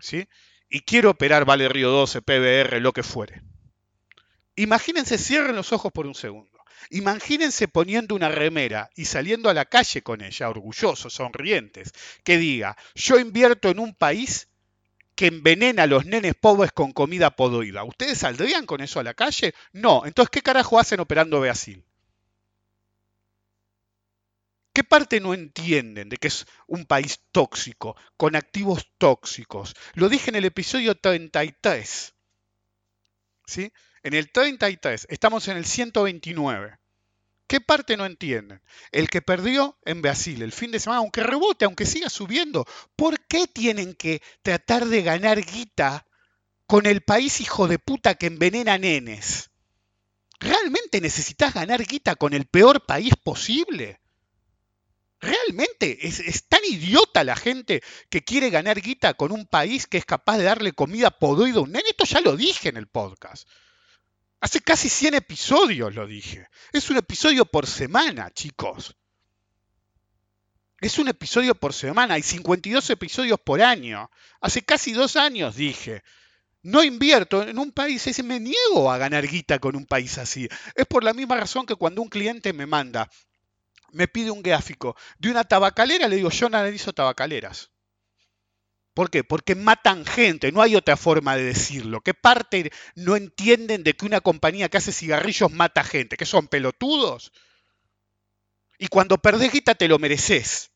¿sí? 0.00 0.28
Y 0.68 0.80
quiero 0.80 1.10
operar 1.10 1.44
Vale 1.44 1.68
Río 1.68 1.90
12, 1.90 2.22
PBR, 2.22 2.80
lo 2.80 2.92
que 2.92 3.02
fuere. 3.02 3.42
Imagínense, 4.56 5.18
cierren 5.18 5.56
los 5.56 5.72
ojos 5.72 5.92
por 5.92 6.06
un 6.06 6.14
segundo. 6.14 6.56
Imagínense 6.90 7.68
poniendo 7.68 8.14
una 8.14 8.28
remera 8.28 8.90
y 8.94 9.06
saliendo 9.06 9.50
a 9.50 9.54
la 9.54 9.64
calle 9.64 10.02
con 10.02 10.22
ella, 10.22 10.48
orgullosos, 10.48 11.12
sonrientes, 11.12 11.92
que 12.22 12.38
diga, 12.38 12.76
yo 12.94 13.18
invierto 13.18 13.68
en 13.68 13.80
un 13.80 13.94
país 13.94 14.48
que 15.16 15.26
envenena 15.26 15.84
a 15.84 15.86
los 15.86 16.04
nenes 16.06 16.34
pobres 16.34 16.72
con 16.72 16.92
comida 16.92 17.30
podrida. 17.34 17.82
¿Ustedes 17.84 18.18
saldrían 18.18 18.66
con 18.66 18.82
eso 18.82 19.00
a 19.00 19.02
la 19.02 19.14
calle? 19.14 19.54
No. 19.72 20.04
Entonces, 20.04 20.30
¿qué 20.30 20.42
carajo 20.42 20.78
hacen 20.78 21.00
operando 21.00 21.40
Brasil? 21.40 21.82
¿Qué 24.74 24.84
parte 24.84 25.20
no 25.20 25.32
entienden 25.32 26.10
de 26.10 26.18
que 26.18 26.28
es 26.28 26.46
un 26.66 26.84
país 26.84 27.20
tóxico, 27.32 27.96
con 28.18 28.36
activos 28.36 28.92
tóxicos? 28.98 29.74
Lo 29.94 30.10
dije 30.10 30.28
en 30.28 30.36
el 30.36 30.44
episodio 30.44 30.94
33. 30.94 32.14
¿Sí? 33.46 33.72
En 34.02 34.12
el 34.12 34.30
33, 34.30 35.06
estamos 35.08 35.48
en 35.48 35.56
el 35.56 35.64
129. 35.64 36.78
¿Qué 37.46 37.60
parte 37.60 37.96
no 37.96 38.06
entienden? 38.06 38.60
El 38.90 39.08
que 39.08 39.22
perdió 39.22 39.78
en 39.84 40.02
Brasil 40.02 40.42
el 40.42 40.52
fin 40.52 40.72
de 40.72 40.80
semana, 40.80 40.98
aunque 40.98 41.22
rebote, 41.22 41.64
aunque 41.64 41.86
siga 41.86 42.10
subiendo, 42.10 42.66
¿por 42.96 43.20
qué 43.26 43.46
tienen 43.46 43.94
que 43.94 44.20
tratar 44.42 44.86
de 44.86 45.02
ganar 45.02 45.40
guita 45.44 46.06
con 46.66 46.86
el 46.86 47.02
país 47.02 47.40
hijo 47.40 47.68
de 47.68 47.78
puta 47.78 48.16
que 48.16 48.26
envenena 48.26 48.78
nenes? 48.78 49.50
¿Realmente 50.40 51.00
necesitas 51.00 51.54
ganar 51.54 51.84
guita 51.84 52.16
con 52.16 52.34
el 52.34 52.46
peor 52.46 52.84
país 52.84 53.14
posible? 53.22 54.00
¿Realmente 55.20 56.06
es, 56.06 56.46
tan 56.48 56.60
idiota 56.64 57.24
la 57.24 57.36
gente 57.36 57.82
que 58.10 58.22
quiere 58.22 58.50
ganar 58.50 58.80
guita 58.80 59.14
con 59.14 59.32
un 59.32 59.46
país 59.46 59.86
que 59.86 59.98
es 59.98 60.04
capaz 60.04 60.38
de 60.38 60.44
darle 60.44 60.72
comida 60.72 61.10
podrida 61.10 61.58
a 61.58 61.62
un 61.62 61.72
nene? 61.72 61.88
Esto 61.88 62.04
ya 62.04 62.20
lo 62.20 62.36
dije 62.36 62.68
en 62.68 62.76
el 62.76 62.86
podcast. 62.86 63.48
Hace 64.40 64.60
casi 64.60 64.88
100 64.88 65.14
episodios 65.14 65.94
lo 65.94 66.06
dije. 66.06 66.48
Es 66.72 66.90
un 66.90 66.98
episodio 66.98 67.46
por 67.46 67.66
semana, 67.66 68.30
chicos. 68.30 68.96
Es 70.80 70.98
un 70.98 71.08
episodio 71.08 71.54
por 71.54 71.72
semana. 71.72 72.14
Hay 72.14 72.22
52 72.22 72.90
episodios 72.90 73.40
por 73.40 73.62
año. 73.62 74.10
Hace 74.40 74.62
casi 74.62 74.92
dos 74.92 75.16
años 75.16 75.56
dije. 75.56 76.02
No 76.62 76.82
invierto 76.82 77.42
en 77.42 77.58
un 77.58 77.70
país, 77.72 78.06
ese 78.06 78.22
me 78.22 78.40
niego 78.40 78.90
a 78.90 78.98
ganar 78.98 79.26
guita 79.26 79.58
con 79.58 79.76
un 79.76 79.86
país 79.86 80.18
así. 80.18 80.48
Es 80.74 80.86
por 80.86 81.04
la 81.04 81.14
misma 81.14 81.36
razón 81.36 81.64
que 81.64 81.76
cuando 81.76 82.02
un 82.02 82.08
cliente 82.08 82.52
me 82.52 82.66
manda, 82.66 83.08
me 83.92 84.08
pide 84.08 84.32
un 84.32 84.42
gráfico 84.42 84.96
de 85.18 85.30
una 85.30 85.44
tabacalera, 85.44 86.08
le 86.08 86.16
digo, 86.16 86.30
yo 86.30 86.46
analizo 86.48 86.92
tabacaleras. 86.92 87.70
¿Por 88.96 89.10
qué? 89.10 89.24
Porque 89.24 89.54
matan 89.54 90.06
gente, 90.06 90.50
no 90.52 90.62
hay 90.62 90.74
otra 90.74 90.96
forma 90.96 91.36
de 91.36 91.44
decirlo. 91.44 92.00
¿Qué 92.00 92.14
parte 92.14 92.72
no 92.94 93.14
entienden 93.14 93.84
de 93.84 93.94
que 93.94 94.06
una 94.06 94.22
compañía 94.22 94.70
que 94.70 94.78
hace 94.78 94.90
cigarrillos 94.90 95.52
mata 95.52 95.84
gente? 95.84 96.16
¿Que 96.16 96.24
son 96.24 96.48
pelotudos? 96.48 97.30
Y 98.78 98.88
cuando 98.88 99.18
perdés 99.18 99.52
guita 99.52 99.74
te 99.74 99.86
lo 99.86 99.98
mereces. 99.98 100.70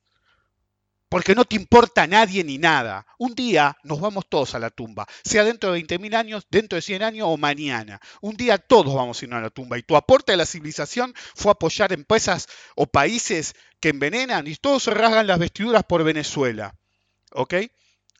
porque 1.09 1.35
no 1.35 1.44
te 1.44 1.56
importa 1.56 2.06
nadie 2.06 2.44
ni 2.44 2.59
nada. 2.59 3.06
Un 3.18 3.35
día 3.35 3.76
nos 3.85 4.00
vamos 4.00 4.26
todos 4.28 4.54
a 4.54 4.59
la 4.59 4.70
tumba, 4.70 5.06
sea 5.24 5.42
dentro 5.44 5.72
de 5.72 5.80
20.000 5.80 6.14
años, 6.14 6.46
dentro 6.50 6.76
de 6.76 6.83
100 6.83 7.02
años 7.02 7.26
o 7.28 7.37
mañana. 7.38 8.00
Un 8.20 8.37
día 8.37 8.59
todos 8.59 8.94
vamos 8.94 9.20
a 9.20 9.24
ir 9.24 9.35
a 9.35 9.40
la 9.40 9.50
tumba 9.50 9.78
y 9.78 9.83
tu 9.83 9.96
aporte 9.96 10.33
a 10.33 10.37
la 10.37 10.46
civilización 10.46 11.14
fue 11.35 11.52
apoyar 11.52 11.92
empresas 11.92 12.48
o 12.76 12.87
países 12.87 13.54
que 13.80 13.88
envenenan 13.88 14.46
y 14.46 14.56
todos 14.56 14.83
se 14.85 14.90
rasgan 14.92 15.26
las 15.26 15.38
vestiduras 15.38 15.85
por 15.85 16.04
Venezuela. 16.04 16.76
¿Ok? 17.33 17.54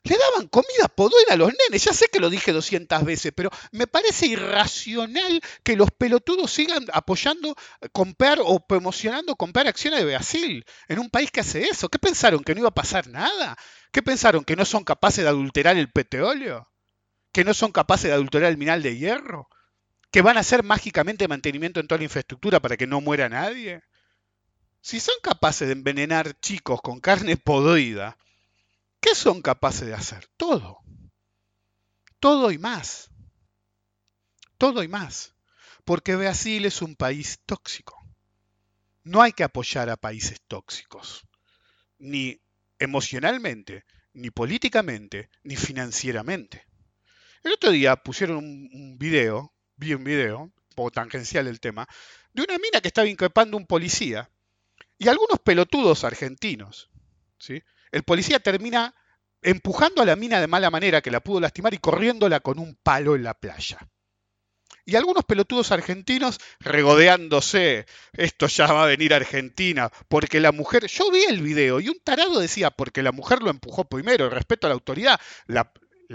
Le 0.03 0.17
daban 0.17 0.47
comida 0.47 0.87
podrida 0.87 1.33
a 1.33 1.35
los 1.35 1.53
nenes, 1.53 1.83
ya 1.83 1.93
sé 1.93 2.07
que 2.11 2.19
lo 2.19 2.31
dije 2.31 2.51
200 2.51 3.03
veces, 3.03 3.31
pero 3.35 3.51
me 3.71 3.85
parece 3.85 4.25
irracional 4.25 5.41
que 5.63 5.75
los 5.75 5.91
pelotudos 5.91 6.51
sigan 6.51 6.85
apoyando 6.91 7.55
eh, 7.81 7.89
comprar 7.91 8.39
o 8.43 8.65
promocionando 8.65 9.35
comprar 9.35 9.67
acciones 9.67 9.99
de 9.99 10.05
Brasil 10.05 10.65
en 10.87 10.99
un 10.99 11.09
país 11.11 11.29
que 11.29 11.41
hace 11.41 11.65
eso. 11.65 11.87
¿Qué 11.89 11.99
pensaron? 11.99 12.43
¿Que 12.43 12.55
no 12.55 12.61
iba 12.61 12.69
a 12.69 12.73
pasar 12.73 13.07
nada? 13.07 13.55
¿Qué 13.91 14.01
pensaron? 14.01 14.43
¿Que 14.43 14.55
no 14.55 14.65
son 14.65 14.83
capaces 14.83 15.23
de 15.23 15.29
adulterar 15.29 15.77
el 15.77 15.91
petróleo? 15.91 16.67
¿Que 17.31 17.43
no 17.43 17.53
son 17.53 17.71
capaces 17.71 18.05
de 18.05 18.13
adulterar 18.13 18.49
el 18.49 18.57
mineral 18.57 18.81
de 18.81 18.97
hierro? 18.97 19.49
¿Que 20.11 20.23
van 20.23 20.37
a 20.37 20.41
hacer 20.41 20.63
mágicamente 20.63 21.27
mantenimiento 21.27 21.79
en 21.79 21.87
toda 21.87 21.99
la 21.99 22.05
infraestructura 22.05 22.59
para 22.59 22.75
que 22.75 22.87
no 22.87 23.01
muera 23.01 23.29
nadie? 23.29 23.81
Si 24.81 24.99
son 24.99 25.15
capaces 25.21 25.67
de 25.67 25.73
envenenar 25.73 26.39
chicos 26.39 26.81
con 26.81 26.99
carne 26.99 27.37
podrida, 27.37 28.17
¿Qué 29.01 29.15
son 29.15 29.41
capaces 29.41 29.87
de 29.87 29.95
hacer? 29.95 30.27
Todo. 30.37 30.79
Todo 32.19 32.51
y 32.51 32.59
más. 32.59 33.09
Todo 34.57 34.83
y 34.83 34.87
más. 34.87 35.33
Porque 35.83 36.15
Brasil 36.15 36.65
es 36.65 36.83
un 36.83 36.95
país 36.95 37.39
tóxico. 37.45 37.97
No 39.03 39.23
hay 39.23 39.33
que 39.33 39.43
apoyar 39.43 39.89
a 39.89 39.97
países 39.97 40.39
tóxicos. 40.47 41.25
Ni 41.97 42.39
emocionalmente, 42.77 43.85
ni 44.13 44.29
políticamente, 44.29 45.31
ni 45.43 45.55
financieramente. 45.55 46.67
El 47.43 47.53
otro 47.53 47.71
día 47.71 47.95
pusieron 47.95 48.37
un, 48.37 48.97
video, 48.99 49.51
vi 49.77 49.95
un 49.95 50.03
video, 50.03 50.41
un 50.41 50.53
poco 50.75 50.91
tangencial 50.91 51.47
el 51.47 51.59
tema, 51.59 51.87
de 52.33 52.43
una 52.43 52.59
mina 52.59 52.81
que 52.81 52.89
estaba 52.89 53.07
increpando 53.07 53.57
un 53.57 53.65
policía 53.65 54.29
y 54.99 55.07
algunos 55.07 55.39
pelotudos 55.39 56.03
argentinos. 56.03 56.91
¿sí? 57.39 57.63
El 57.91 58.03
policía 58.03 58.39
termina 58.39 58.95
empujando 59.41 60.01
a 60.01 60.05
la 60.05 60.15
mina 60.15 60.39
de 60.39 60.47
mala 60.47 60.69
manera 60.69 61.01
que 61.01 61.11
la 61.11 61.21
pudo 61.21 61.39
lastimar 61.39 61.73
y 61.73 61.79
corriéndola 61.79 62.39
con 62.39 62.59
un 62.59 62.75
palo 62.75 63.15
en 63.15 63.23
la 63.23 63.33
playa. 63.33 63.79
Y 64.85 64.95
algunos 64.95 65.25
pelotudos 65.25 65.71
argentinos 65.71 66.39
regodeándose, 66.59 67.85
esto 68.13 68.47
ya 68.47 68.67
va 68.67 68.83
a 68.83 68.87
venir 68.87 69.13
a 69.13 69.17
Argentina, 69.17 69.91
porque 70.07 70.39
la 70.39 70.51
mujer, 70.51 70.87
yo 70.87 71.11
vi 71.11 71.23
el 71.23 71.41
video 71.41 71.79
y 71.79 71.89
un 71.89 71.99
tarado 72.03 72.39
decía, 72.39 72.71
porque 72.71 73.03
la 73.03 73.11
mujer 73.11 73.43
lo 73.43 73.51
empujó 73.51 73.85
primero, 73.85 74.29
respeto 74.29 74.67
a 74.67 74.69
la 74.69 74.73
autoridad, 74.73 75.19
la, 75.45 75.71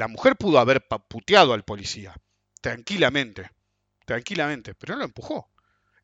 mujer 0.09 0.37
pudo 0.37 0.59
haber 0.59 0.87
puteado 1.09 1.53
al 1.53 1.65
policía, 1.65 2.15
tranquilamente, 2.61 3.51
tranquilamente, 4.05 4.75
pero 4.75 4.95
no 4.95 5.01
lo 5.01 5.05
empujó 5.07 5.49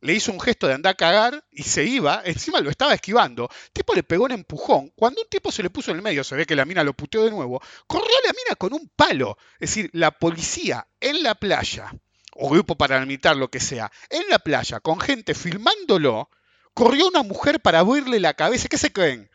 le 0.03 0.15
hizo 0.15 0.33
un 0.33 0.41
gesto 0.41 0.67
de 0.67 0.75
andar 0.75 0.93
a 0.93 0.97
cagar 0.97 1.45
y 1.53 1.63
se 1.63 1.85
iba, 1.85 2.23
encima 2.25 2.61
lo 2.61 2.71
estaba 2.71 2.93
esquivando. 2.93 3.49
El 3.67 3.71
tipo 3.73 3.95
le 3.95 4.03
pegó 4.03 4.25
un 4.25 4.33
empujón. 4.33 4.91
Cuando 4.97 5.23
un 5.23 5.29
tipo 5.29 5.53
se 5.53 5.63
le 5.63 5.71
puso 5.71 5.93
en 5.93 5.99
el 5.99 6.03
medio, 6.03 6.25
se 6.25 6.35
ve 6.35 6.45
que 6.45 6.57
la 6.57 6.65
mina 6.65 6.83
lo 6.83 6.93
puteó 6.93 7.25
de 7.25 7.31
nuevo, 7.31 7.63
corrió 7.87 8.11
a 8.11 8.27
la 8.27 8.33
mina 8.33 8.57
con 8.59 8.73
un 8.75 8.91
palo. 8.97 9.39
Es 9.55 9.71
decir, 9.71 9.91
la 9.93 10.11
policía 10.11 10.89
en 11.01 11.23
la 11.23 11.37
playa, 11.37 11.93
o 12.35 12.51
grupo 12.51 12.77
paramilitar, 12.77 13.37
lo 13.37 13.49
que 13.49 13.61
sea, 13.61 13.93
en 14.11 14.25
la 14.29 14.41
playa, 14.41 14.81
con 14.81 14.99
gente 14.99 15.35
filmándolo, 15.35 16.31
corrió 16.75 17.07
una 17.07 17.23
mujer 17.23 17.61
para 17.61 17.79
abrirle 17.79 18.19
la 18.19 18.35
cabeza. 18.35 18.69
¿Qué 18.69 18.79
se 18.79 18.93
creen? 18.93 19.31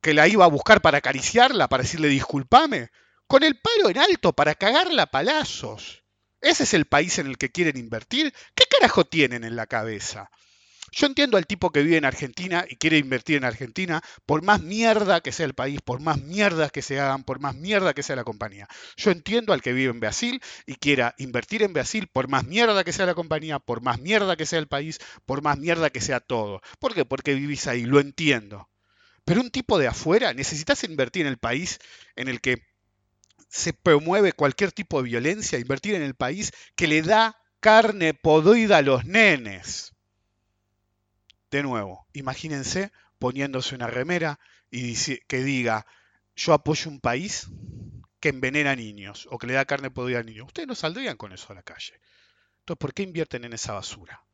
¿Que 0.00 0.14
la 0.14 0.28
iba 0.28 0.46
a 0.46 0.48
buscar 0.48 0.80
para 0.80 0.98
acariciarla, 0.98 1.68
para 1.68 1.82
decirle 1.82 2.08
disculpame? 2.08 2.90
Con 3.26 3.42
el 3.42 3.60
palo 3.60 3.90
en 3.90 3.98
alto 3.98 4.32
para 4.32 4.54
cagarla 4.54 5.02
a 5.02 5.10
palazos. 5.10 6.04
¿Ese 6.40 6.64
es 6.64 6.74
el 6.74 6.86
país 6.86 7.18
en 7.18 7.26
el 7.26 7.38
que 7.38 7.50
quieren 7.50 7.76
invertir? 7.76 8.32
¿Qué 8.54 8.64
carajo 8.64 9.04
tienen 9.04 9.44
en 9.44 9.56
la 9.56 9.66
cabeza? 9.66 10.30
Yo 10.92 11.06
entiendo 11.06 11.36
al 11.36 11.46
tipo 11.46 11.70
que 11.70 11.82
vive 11.82 11.98
en 11.98 12.04
Argentina 12.04 12.64
y 12.68 12.76
quiere 12.76 12.98
invertir 12.98 13.36
en 13.36 13.44
Argentina, 13.44 14.02
por 14.26 14.42
más 14.42 14.60
mierda 14.60 15.20
que 15.20 15.30
sea 15.30 15.46
el 15.46 15.54
país, 15.54 15.80
por 15.82 16.00
más 16.00 16.20
mierdas 16.20 16.72
que 16.72 16.82
se 16.82 16.98
hagan, 16.98 17.22
por 17.22 17.38
más 17.38 17.54
mierda 17.54 17.94
que 17.94 18.02
sea 18.02 18.16
la 18.16 18.24
compañía. 18.24 18.66
Yo 18.96 19.12
entiendo 19.12 19.52
al 19.52 19.62
que 19.62 19.72
vive 19.72 19.92
en 19.92 20.00
Brasil 20.00 20.40
y 20.66 20.74
quiera 20.74 21.14
invertir 21.18 21.62
en 21.62 21.72
Brasil, 21.72 22.08
por 22.08 22.26
más 22.28 22.44
mierda 22.44 22.82
que 22.82 22.92
sea 22.92 23.06
la 23.06 23.14
compañía, 23.14 23.60
por 23.60 23.82
más 23.82 24.00
mierda 24.00 24.36
que 24.36 24.46
sea 24.46 24.58
el 24.58 24.66
país, 24.66 24.98
por 25.26 25.42
más 25.42 25.58
mierda 25.58 25.90
que 25.90 26.00
sea 26.00 26.18
todo. 26.18 26.60
¿Por 26.80 26.94
qué? 26.94 27.04
Porque 27.04 27.34
vivís 27.34 27.68
ahí, 27.68 27.84
lo 27.84 28.00
entiendo. 28.00 28.68
Pero 29.24 29.42
un 29.42 29.50
tipo 29.50 29.78
de 29.78 29.86
afuera, 29.86 30.34
necesitas 30.34 30.82
invertir 30.82 31.22
en 31.22 31.28
el 31.28 31.38
país 31.38 31.78
en 32.16 32.26
el 32.28 32.40
que 32.40 32.69
se 33.50 33.72
promueve 33.72 34.32
cualquier 34.32 34.70
tipo 34.70 35.02
de 35.02 35.08
violencia, 35.08 35.58
invertir 35.58 35.96
en 35.96 36.02
el 36.02 36.14
país 36.14 36.52
que 36.76 36.86
le 36.86 37.02
da 37.02 37.36
carne 37.58 38.14
podrida 38.14 38.78
a 38.78 38.82
los 38.82 39.04
nenes. 39.04 39.92
De 41.50 41.64
nuevo, 41.64 42.06
imagínense 42.12 42.92
poniéndose 43.18 43.74
una 43.74 43.88
remera 43.88 44.38
y 44.70 44.94
que 45.26 45.42
diga, 45.42 45.84
yo 46.36 46.54
apoyo 46.54 46.90
un 46.90 47.00
país 47.00 47.48
que 48.20 48.28
envenena 48.28 48.76
niños 48.76 49.26
o 49.30 49.36
que 49.36 49.48
le 49.48 49.54
da 49.54 49.64
carne 49.64 49.90
podrida 49.90 50.20
a 50.20 50.22
niños. 50.22 50.46
Ustedes 50.46 50.68
no 50.68 50.76
saldrían 50.76 51.16
con 51.16 51.32
eso 51.32 51.50
a 51.50 51.56
la 51.56 51.64
calle. 51.64 52.00
Entonces, 52.60 52.78
¿por 52.78 52.94
qué 52.94 53.02
invierten 53.02 53.44
en 53.44 53.52
esa 53.52 53.72
basura? 53.72 54.24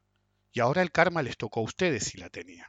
Y 0.53 0.61
ahora 0.61 0.83
el 0.83 0.93
karma 0.93 1.23
les 1.23 1.39
tocó 1.39 1.61
a 1.61 1.65
ustedes 1.65 2.05
si 2.05 2.19
la 2.19 2.29
tenían. 2.29 2.69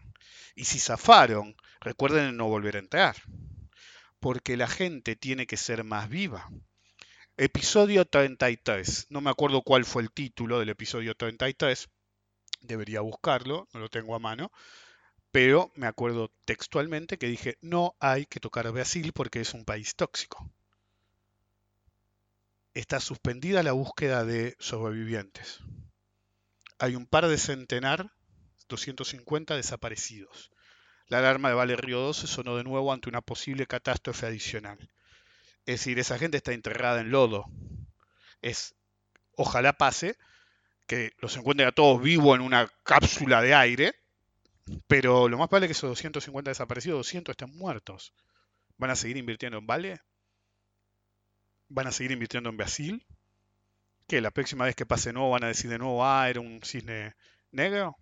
Y 0.55 0.63
si 0.63 0.79
zafaron, 0.79 1.57
recuerden 1.81 2.37
no 2.37 2.47
volver 2.47 2.77
a 2.77 2.79
entrar 2.79 3.17
porque 4.19 4.57
la 4.57 4.67
gente 4.67 5.15
tiene 5.15 5.47
que 5.47 5.57
ser 5.57 5.83
más 5.83 6.09
viva. 6.09 6.49
Episodio 7.37 8.05
33. 8.05 9.07
No 9.09 9.21
me 9.21 9.29
acuerdo 9.29 9.61
cuál 9.61 9.85
fue 9.85 10.01
el 10.01 10.11
título 10.11 10.59
del 10.59 10.69
episodio 10.69 11.15
33. 11.15 11.87
Debería 12.61 13.01
buscarlo, 13.01 13.67
no 13.73 13.79
lo 13.79 13.89
tengo 13.89 14.15
a 14.15 14.19
mano. 14.19 14.51
Pero 15.31 15.71
me 15.75 15.87
acuerdo 15.87 16.31
textualmente 16.45 17.17
que 17.17 17.27
dije, 17.27 17.57
no 17.61 17.95
hay 17.99 18.25
que 18.25 18.39
tocar 18.39 18.65
a 18.65 18.71
Brasil 18.71 19.11
porque 19.13 19.39
es 19.39 19.53
un 19.53 19.65
país 19.65 19.95
tóxico. 19.95 20.49
Está 22.73 22.99
suspendida 22.99 23.61
la 23.61 23.73
búsqueda 23.73 24.25
de 24.25 24.55
sobrevivientes. 24.59 25.59
Hay 26.79 26.95
un 26.95 27.05
par 27.05 27.27
de 27.27 27.37
centenar, 27.37 28.13
250 28.67 29.55
desaparecidos. 29.55 30.51
La 31.09 31.19
alarma 31.19 31.49
de 31.49 31.55
Vale 31.55 31.75
Río 31.77 31.99
12 31.99 32.27
sonó 32.27 32.57
de 32.57 32.63
nuevo 32.63 32.91
ante 32.91 33.07
una 33.07 33.21
posible 33.21 33.65
catástrofe 33.65 34.25
adicional. 34.25 34.77
Es 35.65 35.79
decir, 35.79 35.99
esa 35.99 36.17
gente 36.17 36.37
está 36.37 36.51
enterrada 36.51 36.99
en 36.99 37.11
lodo. 37.11 37.45
Es, 38.41 38.75
ojalá 39.35 39.73
pase, 39.73 40.17
que 40.85 41.13
los 41.19 41.35
encuentren 41.37 41.69
a 41.69 41.71
todos 41.71 42.01
vivos 42.01 42.35
en 42.35 42.41
una 42.41 42.69
cápsula 42.83 43.41
de 43.41 43.53
aire, 43.53 43.95
pero 44.87 45.29
lo 45.29 45.37
más 45.37 45.47
probable 45.47 45.67
es 45.67 45.69
que 45.69 45.77
esos 45.77 45.89
250 45.91 46.51
desaparecidos, 46.51 46.99
200 46.99 47.33
estén 47.33 47.57
muertos. 47.57 48.13
¿Van 48.77 48.89
a 48.89 48.95
seguir 48.95 49.17
invirtiendo 49.17 49.57
en 49.57 49.67
Vale? 49.67 50.01
¿Van 51.69 51.87
a 51.87 51.91
seguir 51.91 52.11
invirtiendo 52.11 52.49
en 52.49 52.57
Brasil? 52.57 53.05
¿Que 54.07 54.21
la 54.21 54.31
próxima 54.31 54.65
vez 54.65 54.75
que 54.75 54.85
pase 54.85 55.13
nuevo 55.13 55.31
van 55.31 55.45
a 55.45 55.47
decir 55.47 55.69
de 55.69 55.77
nuevo, 55.77 56.05
ah, 56.05 56.29
era 56.29 56.41
un 56.41 56.61
cisne 56.63 57.15
negro? 57.51 57.97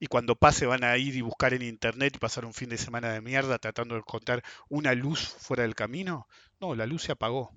Y 0.00 0.06
cuando 0.06 0.34
pase 0.34 0.64
van 0.64 0.82
a 0.82 0.96
ir 0.96 1.14
y 1.14 1.20
buscar 1.20 1.52
en 1.52 1.62
internet 1.62 2.14
y 2.16 2.18
pasar 2.18 2.46
un 2.46 2.54
fin 2.54 2.70
de 2.70 2.78
semana 2.78 3.12
de 3.12 3.20
mierda 3.20 3.58
tratando 3.58 3.94
de 3.94 4.00
encontrar 4.00 4.42
una 4.70 4.94
luz 4.94 5.28
fuera 5.28 5.62
del 5.62 5.74
camino. 5.74 6.26
No, 6.58 6.74
la 6.74 6.86
luz 6.86 7.02
se 7.02 7.12
apagó. 7.12 7.54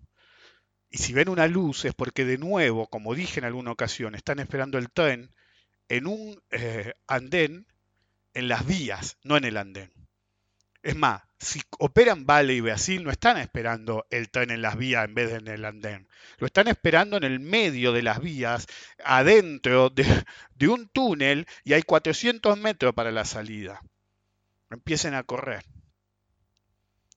Y 0.89 0.97
si 0.97 1.13
ven 1.13 1.29
una 1.29 1.47
luz 1.47 1.85
es 1.85 1.93
porque 1.93 2.25
de 2.25 2.37
nuevo, 2.37 2.87
como 2.87 3.15
dije 3.15 3.39
en 3.39 3.45
alguna 3.45 3.71
ocasión, 3.71 4.13
están 4.13 4.39
esperando 4.39 4.77
el 4.77 4.91
tren 4.91 5.31
en 5.87 6.05
un 6.05 6.41
eh, 6.51 6.93
andén 7.07 7.65
en 8.33 8.49
las 8.49 8.65
vías, 8.65 9.17
no 9.23 9.37
en 9.37 9.45
el 9.45 9.55
andén. 9.55 10.02
Es 10.83 10.97
más, 10.97 11.21
si 11.39 11.61
operan 11.79 12.25
Vale 12.25 12.53
y 12.53 12.61
Brasil, 12.61 13.05
no 13.05 13.09
están 13.09 13.37
esperando 13.37 14.05
el 14.09 14.29
tren 14.29 14.51
en 14.51 14.61
las 14.61 14.77
vías 14.77 15.05
en 15.05 15.15
vez 15.15 15.29
de 15.31 15.37
en 15.37 15.47
el 15.47 15.63
andén. 15.63 16.09
Lo 16.39 16.45
están 16.45 16.67
esperando 16.67 17.15
en 17.15 17.23
el 17.23 17.39
medio 17.39 17.93
de 17.93 18.01
las 18.01 18.19
vías, 18.19 18.67
adentro 19.03 19.89
de, 19.89 20.05
de 20.55 20.67
un 20.67 20.89
túnel, 20.89 21.47
y 21.63 21.71
hay 21.71 21.83
400 21.83 22.57
metros 22.59 22.93
para 22.93 23.11
la 23.11 23.23
salida. 23.23 23.81
Empiecen 24.69 25.13
a 25.13 25.23
correr. 25.23 25.63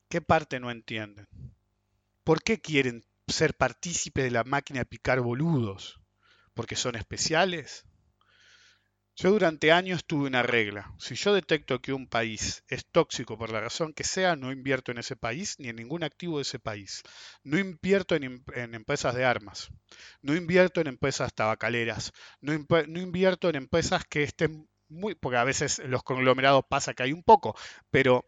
¿Qué 0.08 0.20
parte 0.20 0.60
no 0.60 0.70
entienden? 0.70 1.26
¿Por 2.22 2.42
qué 2.42 2.60
quieren 2.60 3.04
ser 3.26 3.56
partícipes 3.56 4.22
de 4.22 4.30
la 4.30 4.44
máquina 4.44 4.80
de 4.80 4.86
picar 4.86 5.20
boludos? 5.20 6.00
¿Porque 6.54 6.76
son 6.76 6.94
especiales? 6.94 7.84
Yo 9.18 9.30
durante 9.30 9.72
años 9.72 10.04
tuve 10.04 10.26
una 10.26 10.42
regla. 10.42 10.94
Si 10.98 11.14
yo 11.14 11.32
detecto 11.32 11.80
que 11.80 11.94
un 11.94 12.06
país 12.06 12.62
es 12.68 12.84
tóxico 12.84 13.38
por 13.38 13.50
la 13.50 13.62
razón 13.62 13.94
que 13.94 14.04
sea, 14.04 14.36
no 14.36 14.52
invierto 14.52 14.92
en 14.92 14.98
ese 14.98 15.16
país 15.16 15.56
ni 15.58 15.70
en 15.70 15.76
ningún 15.76 16.04
activo 16.04 16.36
de 16.36 16.42
ese 16.42 16.58
país. 16.58 17.02
No 17.42 17.58
invierto 17.58 18.14
en, 18.14 18.44
empresas 18.74 19.14
de 19.14 19.24
armas. 19.24 19.70
No 20.20 20.36
invierto 20.36 20.82
en 20.82 20.88
empresas 20.88 21.32
tabacaleras. 21.32 22.12
No, 22.42 22.52
invierto 22.52 23.48
en 23.48 23.54
empresas 23.54 24.04
que 24.04 24.22
estén 24.22 24.68
muy... 24.88 25.14
Porque 25.14 25.38
a 25.38 25.44
veces 25.44 25.80
los 25.86 26.02
conglomerados 26.02 26.66
pasa 26.68 26.92
que 26.92 27.04
hay 27.04 27.14
un 27.14 27.22
poco, 27.22 27.56
pero 27.90 28.26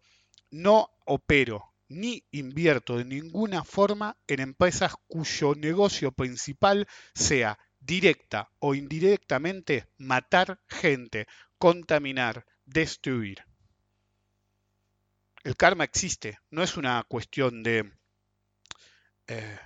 no 0.50 0.88
opero 1.04 1.74
ni 1.88 2.24
invierto 2.30 2.96
de 2.96 3.04
ninguna 3.04 3.62
forma 3.62 4.16
en 4.26 4.40
empresas 4.40 4.94
cuyo 5.06 5.54
negocio 5.54 6.12
principal 6.12 6.86
sea 7.14 7.58
directa 7.88 8.50
o 8.58 8.74
indirectamente 8.74 9.88
matar 9.96 10.60
gente, 10.68 11.26
contaminar, 11.56 12.44
destruir. 12.66 13.46
El 15.42 15.56
karma 15.56 15.84
existe, 15.84 16.38
no 16.50 16.62
es 16.62 16.76
una 16.76 17.02
cuestión 17.08 17.62
de 17.62 17.90
eh, 19.26 19.58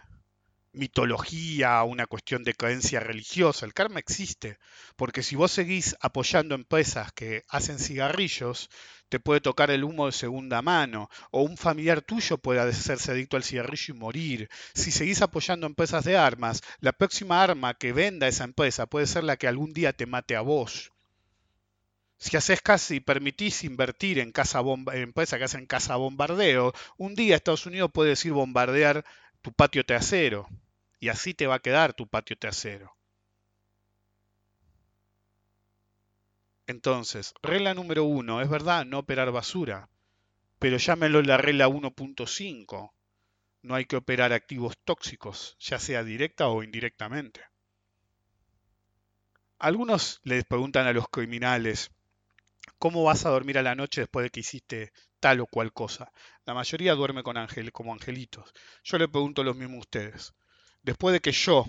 mitología, 0.73 1.83
una 1.83 2.07
cuestión 2.07 2.45
de 2.45 2.55
creencia 2.55 3.01
religiosa. 3.01 3.67
El 3.67 3.75
karma 3.75 4.01
existe, 4.01 4.59
porque 4.97 5.23
si 5.23 5.37
vos 5.37 5.53
seguís 5.53 5.97
apoyando 6.01 6.55
empresas 6.55 7.13
que 7.13 7.45
hacen 7.49 7.79
cigarrillos, 7.79 8.71
te 9.09 9.21
puede 9.21 9.43
tocar 9.43 9.71
el 9.71 9.85
humo 9.85 10.07
de 10.07 10.13
segunda 10.13 10.63
mano, 10.63 11.11
o 11.31 11.43
un 11.43 11.59
familiar 11.59 12.01
tuyo 12.01 12.39
puede 12.39 12.61
hacerse 12.61 13.13
adicto 13.13 13.37
al 13.37 13.45
cigarrillo 13.45 13.95
y 13.95 13.99
morir. 13.99 14.49
Si 14.75 14.91
seguís 14.91 15.21
apoyando 15.21 15.67
empresas 15.67 16.05
de 16.05 16.17
armas, 16.17 16.63
la 16.81 16.93
próxima 16.93 17.43
arma 17.43 17.75
que 17.75 17.93
venda 17.93 18.27
esa 18.27 18.45
empresa 18.45 18.87
puede 18.87 19.07
ser 19.07 19.25
la 19.25 19.37
que 19.37 19.49
algún 19.49 19.73
día 19.75 19.93
te 19.93 20.07
mate 20.07 20.35
a 20.35 20.41
vos. 20.41 20.93
Si 22.23 22.37
haces 22.37 22.63
casi 22.63 23.01
permitís 23.01 23.65
invertir 23.65 24.21
en, 24.21 24.31
casa 24.31 24.61
bomba, 24.61 24.95
empresas 24.95 25.41
que 25.41 25.45
hacen 25.45 25.67
casa 25.67 25.97
bombardeo, 25.97 26.73
un 26.97 27.17
día 27.17 27.35
Estados 27.35 27.67
Unidos 27.67 27.91
puede 27.93 28.11
decir 28.11 28.33
bombardear 28.33 29.05
tu 29.43 29.53
patio 29.53 29.85
trasero. 29.85 30.49
Y 31.01 31.09
así 31.09 31.35
te 31.35 31.47
va 31.47 31.57
a 31.57 31.63
quedar 31.63 31.95
tu 31.95 32.07
patio 32.07 32.39
trasero. 32.39 32.97
Entonces, 36.67 37.35
regla 37.43 37.75
número 37.75 38.05
uno, 38.05 38.41
es 38.41 38.49
verdad, 38.49 38.87
no 38.87 39.01
operar 39.01 39.33
basura, 39.33 39.91
pero 40.59 40.77
llámelo 40.77 41.21
la 41.23 41.37
regla 41.37 41.69
1.5. 41.69 42.93
No 43.63 43.75
hay 43.75 43.85
que 43.85 43.97
operar 43.97 44.33
activos 44.33 44.79
tóxicos, 44.85 45.57
ya 45.59 45.79
sea 45.79 46.05
directa 46.05 46.49
o 46.49 46.63
indirectamente. 46.63 47.43
Algunos 49.59 50.21
les 50.25 50.45
preguntan 50.45 50.87
a 50.87 50.93
los 50.93 51.09
criminales, 51.09 51.91
¿cómo 52.79 53.05
vas 53.05 53.27
a 53.27 53.31
dormir 53.31 53.59
a 53.59 53.63
la 53.63 53.75
noche 53.75 54.03
después 54.03 54.25
de 54.25 54.31
que 54.31 54.41
hiciste 54.41 54.93
tal 55.23 55.41
o 55.41 55.47
cual 55.47 55.73
cosa? 55.73 56.13
La 56.45 56.53
mayoría 56.53 56.95
duerme 56.95 57.23
con 57.23 57.39
ángel, 57.39 57.73
como 57.73 57.95
angelitos. 57.95 58.53
Yo 58.85 58.99
le 58.99 59.09
pregunto 59.09 59.43
lo 59.43 59.55
mismo 59.55 59.77
a 59.79 59.81
ustedes 59.81 60.35
después 60.83 61.13
de 61.13 61.21
que 61.21 61.33
yo, 61.33 61.67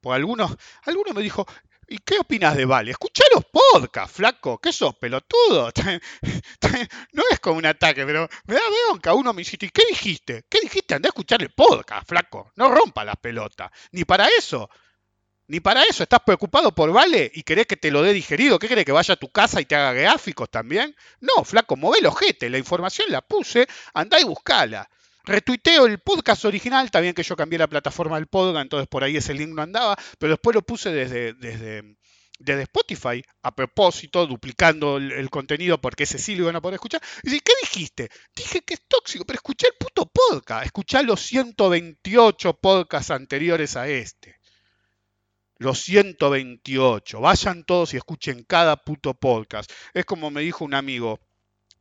por 0.00 0.14
algunos, 0.14 0.56
algunos 0.84 1.14
me 1.14 1.22
dijo, 1.22 1.46
¿y 1.88 1.98
qué 1.98 2.18
opinas 2.18 2.56
de 2.56 2.64
Vale? 2.64 2.90
Escuchá 2.90 3.24
los 3.34 3.44
podcasts, 3.44 4.16
flaco, 4.16 4.58
¿qué 4.58 4.72
sos, 4.72 4.94
pelotudo? 4.96 5.70
No 7.12 7.22
es 7.30 7.40
como 7.40 7.58
un 7.58 7.66
ataque, 7.66 8.04
pero 8.04 8.28
me 8.46 8.54
da 8.54 8.60
bronca. 8.88 9.14
Uno 9.14 9.32
me 9.32 9.40
dice, 9.40 9.56
¿y 9.60 9.70
qué 9.70 9.82
dijiste? 9.88 10.44
¿Qué 10.48 10.60
dijiste? 10.60 10.94
Andá 10.94 11.08
a 11.08 11.10
escuchar 11.10 11.42
el 11.42 11.50
podcast, 11.50 12.08
flaco. 12.08 12.50
No 12.56 12.68
rompa 12.68 13.04
las 13.04 13.16
pelotas. 13.16 13.70
Ni 13.92 14.04
para 14.04 14.26
eso. 14.36 14.68
Ni 15.48 15.60
para 15.60 15.82
eso. 15.84 16.02
¿Estás 16.02 16.20
preocupado 16.24 16.74
por 16.74 16.92
Vale 16.92 17.30
y 17.34 17.42
querés 17.42 17.66
que 17.66 17.76
te 17.76 17.90
lo 17.90 18.02
dé 18.02 18.12
digerido? 18.12 18.58
¿Qué 18.58 18.68
querés 18.68 18.84
que 18.84 18.92
vaya 18.92 19.14
a 19.14 19.16
tu 19.16 19.30
casa 19.30 19.60
y 19.60 19.64
te 19.64 19.76
haga 19.76 19.92
gráficos 19.92 20.50
también? 20.50 20.94
No, 21.20 21.44
flaco, 21.44 21.76
move 21.76 21.98
el 21.98 22.06
ojete. 22.06 22.50
La 22.50 22.58
información 22.58 23.06
la 23.10 23.22
puse, 23.22 23.66
andá 23.94 24.20
y 24.20 24.24
buscala. 24.24 24.88
Retuiteo 25.24 25.86
el 25.86 25.98
podcast 25.98 26.44
original, 26.44 26.90
también 26.90 27.14
que 27.14 27.24
yo 27.24 27.34
cambié 27.36 27.58
la 27.58 27.66
plataforma 27.66 28.16
del 28.16 28.28
podcast, 28.28 28.62
entonces 28.62 28.86
por 28.88 29.02
ahí 29.02 29.16
ese 29.16 29.34
link 29.34 29.50
no 29.50 29.62
andaba, 29.62 29.96
pero 30.20 30.34
después 30.34 30.54
lo 30.54 30.62
puse 30.62 30.90
desde, 30.92 31.34
desde, 31.34 31.96
desde 32.38 32.62
Spotify, 32.62 33.24
a 33.42 33.52
propósito, 33.52 34.24
duplicando 34.28 34.98
el, 34.98 35.28
contenido 35.28 35.80
porque 35.80 36.04
ese 36.04 36.18
sí 36.18 36.36
lo 36.36 36.44
iban 36.44 36.54
a 36.56 36.60
poder 36.60 36.74
escuchar. 36.74 37.02
Y 37.24 37.40
¿qué 37.40 37.52
dijiste? 37.62 38.08
Dije 38.36 38.62
que 38.62 38.74
es 38.74 38.82
tóxico, 38.86 39.24
pero 39.24 39.38
escuché 39.38 39.66
el 39.66 39.74
puto 39.78 40.06
podcast, 40.06 40.66
escuché 40.66 41.02
los 41.02 41.20
128 41.22 42.60
podcasts 42.60 43.10
anteriores 43.10 43.76
a 43.76 43.88
este. 43.88 44.36
Los 45.58 45.80
128. 45.80 47.20
Vayan 47.20 47.64
todos 47.64 47.94
y 47.94 47.96
escuchen 47.96 48.44
cada 48.44 48.76
puto 48.76 49.14
podcast. 49.14 49.72
Es 49.94 50.04
como 50.04 50.30
me 50.30 50.42
dijo 50.42 50.64
un 50.64 50.74
amigo, 50.74 51.18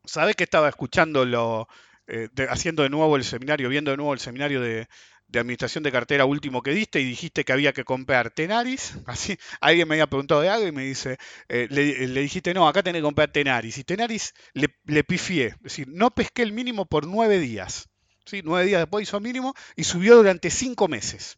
¿sabes 0.05 0.35
que 0.35 0.45
estaba 0.45 0.69
escuchando 0.69 1.25
lo, 1.25 1.67
eh, 2.07 2.29
haciendo 2.49 2.83
de 2.83 2.89
nuevo 2.89 3.15
el 3.15 3.23
seminario, 3.23 3.67
viendo 3.67 3.91
de 3.91 3.97
nuevo 3.97 4.13
el 4.13 4.19
seminario 4.19 4.61
de, 4.61 4.87
administración 5.33 5.83
de 5.83 5.91
cartera 5.91 6.23
último 6.23 6.63
que 6.63 6.71
diste 6.71 7.01
y 7.01 7.03
dijiste 7.03 7.43
que 7.43 7.51
había 7.51 7.73
que 7.73 7.83
comprar 7.83 8.31
Tenaris. 8.31 8.93
Así, 9.05 9.37
alguien 9.59 9.87
me 9.89 9.95
había 9.95 10.07
preguntado 10.07 10.39
de 10.39 10.47
algo 10.47 10.67
y 10.67 10.71
me 10.71 10.83
dice, 10.85 11.17
eh, 11.49 11.67
le, 11.69 12.21
dijiste, 12.21 12.53
no, 12.53 12.69
acá 12.69 12.81
tenés 12.81 12.99
que 12.99 13.03
comprar 13.03 13.31
Tenaris. 13.33 13.77
Y 13.77 13.83
Tenaris 13.83 14.33
le, 14.53 14.73
le 14.85 15.03
pifié, 15.03 15.47
es 15.47 15.61
decir, 15.61 15.87
no 15.89 16.11
pesqué 16.11 16.43
el 16.43 16.53
mínimo 16.53 16.85
por 16.85 17.05
nueve 17.07 17.39
días. 17.39 17.89
¿sí? 18.25 18.41
Nueve 18.45 18.67
días 18.67 18.81
después 18.81 19.03
hizo 19.03 19.19
mínimo 19.19 19.53
y 19.75 19.83
subió 19.83 20.15
durante 20.15 20.49
cinco 20.49 20.87
meses. 20.87 21.37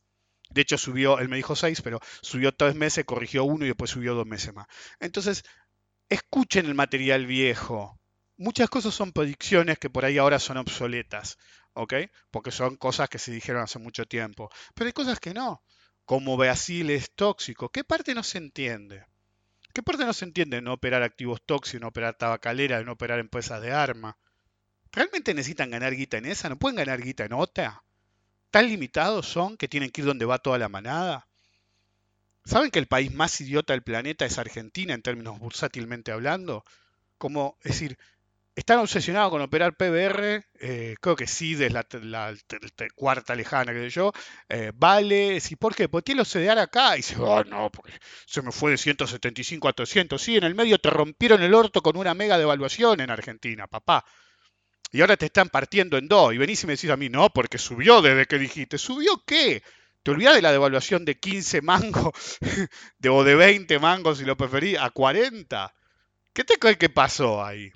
De 0.58 0.64
hecho, 0.64 0.80
subió, 0.80 1.20
él 1.20 1.30
me 1.30 1.36
dijo 1.36 1.56
seis, 1.56 1.84
pero 1.84 2.00
subió 2.24 2.52
tres 2.52 2.74
meses, 2.74 3.06
corrigió 3.06 3.44
uno 3.44 3.64
y 3.64 3.68
después 3.68 3.92
subió 3.92 4.16
dos 4.16 4.26
meses 4.26 4.56
más. 4.56 4.66
Entonces, 5.00 5.44
escuchen 6.10 6.66
el 6.66 6.74
material 6.74 7.28
viejo, 7.28 8.02
muchas 8.38 8.68
cosas 8.68 8.96
son 8.96 9.12
predicciones 9.12 9.78
que 9.78 9.92
por 9.92 10.04
ahí 10.04 10.18
ahora 10.18 10.40
son 10.40 10.58
obsoletas, 10.58 11.38
¿ok? 11.74 11.94
Porque 12.32 12.50
son 12.50 12.76
cosas 12.76 13.08
que 13.08 13.20
se 13.20 13.32
dijeron 13.32 13.62
hace 13.62 13.78
mucho 13.78 14.06
tiempo. 14.06 14.50
Pero 14.74 14.88
hay 14.88 14.94
cosas 14.94 15.20
que 15.20 15.32
no. 15.32 15.62
Como 16.06 16.38
Brasil 16.38 16.90
es 16.90 17.12
tóxico. 17.14 17.70
¿Qué 17.70 17.84
parte 17.84 18.16
no 18.16 18.24
se 18.24 18.40
entiende? 18.40 19.06
¿Qué 19.76 19.84
parte 19.84 20.06
no 20.06 20.14
se 20.14 20.26
entiende 20.26 20.60
no 20.64 20.74
operar 20.74 21.04
activos 21.04 21.40
tóxicos, 21.46 21.82
no 21.82 21.90
operar 21.90 22.16
tabacalera, 22.16 22.82
no 22.82 22.94
operar 22.94 23.20
empresas 23.20 23.62
de 23.62 23.74
arma? 23.74 24.18
¿Realmente 24.92 25.36
necesitan 25.36 25.70
ganar 25.70 25.94
guita 25.94 26.18
en 26.18 26.26
esa? 26.26 26.50
¿No 26.50 26.58
pueden 26.58 26.78
ganar 26.78 27.00
guita 27.00 27.26
en 27.26 27.34
otra? 27.34 27.84
¿Tan 28.52 28.68
limitados 28.68 29.28
son 29.28 29.58
que 29.58 29.68
tienen 29.68 29.92
que 29.92 30.02
ir 30.02 30.08
donde 30.08 30.26
va 30.26 30.40
toda 30.40 30.58
la 30.58 30.70
manada? 30.70 31.28
¿Saben 32.46 32.72
que 32.72 32.80
el 32.80 32.88
país 32.88 33.14
más 33.14 33.42
idiota 33.42 33.74
del 33.74 33.84
planeta 33.84 34.26
es 34.26 34.38
Argentina 34.38 34.94
en 34.94 35.02
términos 35.02 35.38
bursátilmente 35.38 36.12
hablando? 36.12 36.64
Como, 37.18 37.58
es 37.64 37.74
decir, 37.74 37.98
están 38.58 38.80
obsesionados 38.80 39.30
con 39.30 39.42
operar 39.42 39.76
PBR, 39.76 40.44
eh, 40.60 40.96
creo 41.00 41.16
que 41.16 41.28
sí, 41.28 41.54
desde 41.54 41.74
la, 42.02 42.34
cuarta 42.96 43.36
lejana 43.36 43.72
que 43.72 43.90
yo, 43.90 44.12
eh, 44.50 44.72
vale, 44.74 45.40
sí, 45.42 45.56
¿por 45.56 45.76
qué? 45.76 45.88
Porque 45.90 46.06
tiene 46.06 46.20
los 46.20 46.32
CDR 46.32 46.60
acá 46.60 46.96
y 46.96 46.98
dice, 46.98 47.18
oh 47.20 47.44
no, 47.44 47.70
porque 47.70 47.94
se 48.26 48.42
me 48.42 48.52
fue 48.52 48.72
de 48.72 48.78
175 48.78 49.68
a 49.68 49.74
300, 49.74 50.20
sí, 50.20 50.38
en 50.38 50.44
el 50.44 50.56
medio 50.56 50.80
te 50.80 50.90
rompieron 50.90 51.44
el 51.44 51.54
orto 51.54 51.84
con 51.84 51.98
una 51.98 52.16
mega 52.16 52.40
devaluación 52.40 53.00
en 53.00 53.12
Argentina, 53.12 53.68
papá. 53.68 54.06
Y 54.92 55.02
ahora 55.02 55.18
te 55.18 55.26
están 55.26 55.50
partiendo 55.50 55.98
en 55.98 56.08
dos 56.08 56.34
y 56.34 56.38
venís 56.38 56.64
y 56.64 56.68
me 56.68 56.74
decís 56.74 56.90
a 56.90 56.98
mí, 56.98 57.10
no, 57.10 57.30
porque 57.30 57.58
subió 57.58 58.02
desde 58.02 58.26
que 58.26 58.40
dijiste, 58.40 58.78
¿subió 58.78 59.24
qué? 59.26 59.64
¿Te 60.04 60.12
olvidás 60.12 60.36
de 60.36 60.42
la 60.42 60.52
devaluación 60.52 61.04
de 61.04 61.20
15 61.20 61.62
mangos 61.62 62.14
de, 63.00 63.10
o 63.10 63.24
de 63.24 63.36
20 63.36 63.80
mangos 63.80 64.20
si 64.20 64.26
lo 64.26 64.38
preferís 64.38 64.78
a 64.80 64.90
40? 64.90 65.74
¿Qué 66.34 66.44
te 66.44 66.58
crees 66.58 66.78
que 66.78 66.90
pasó 66.90 67.44
ahí? 67.44 67.72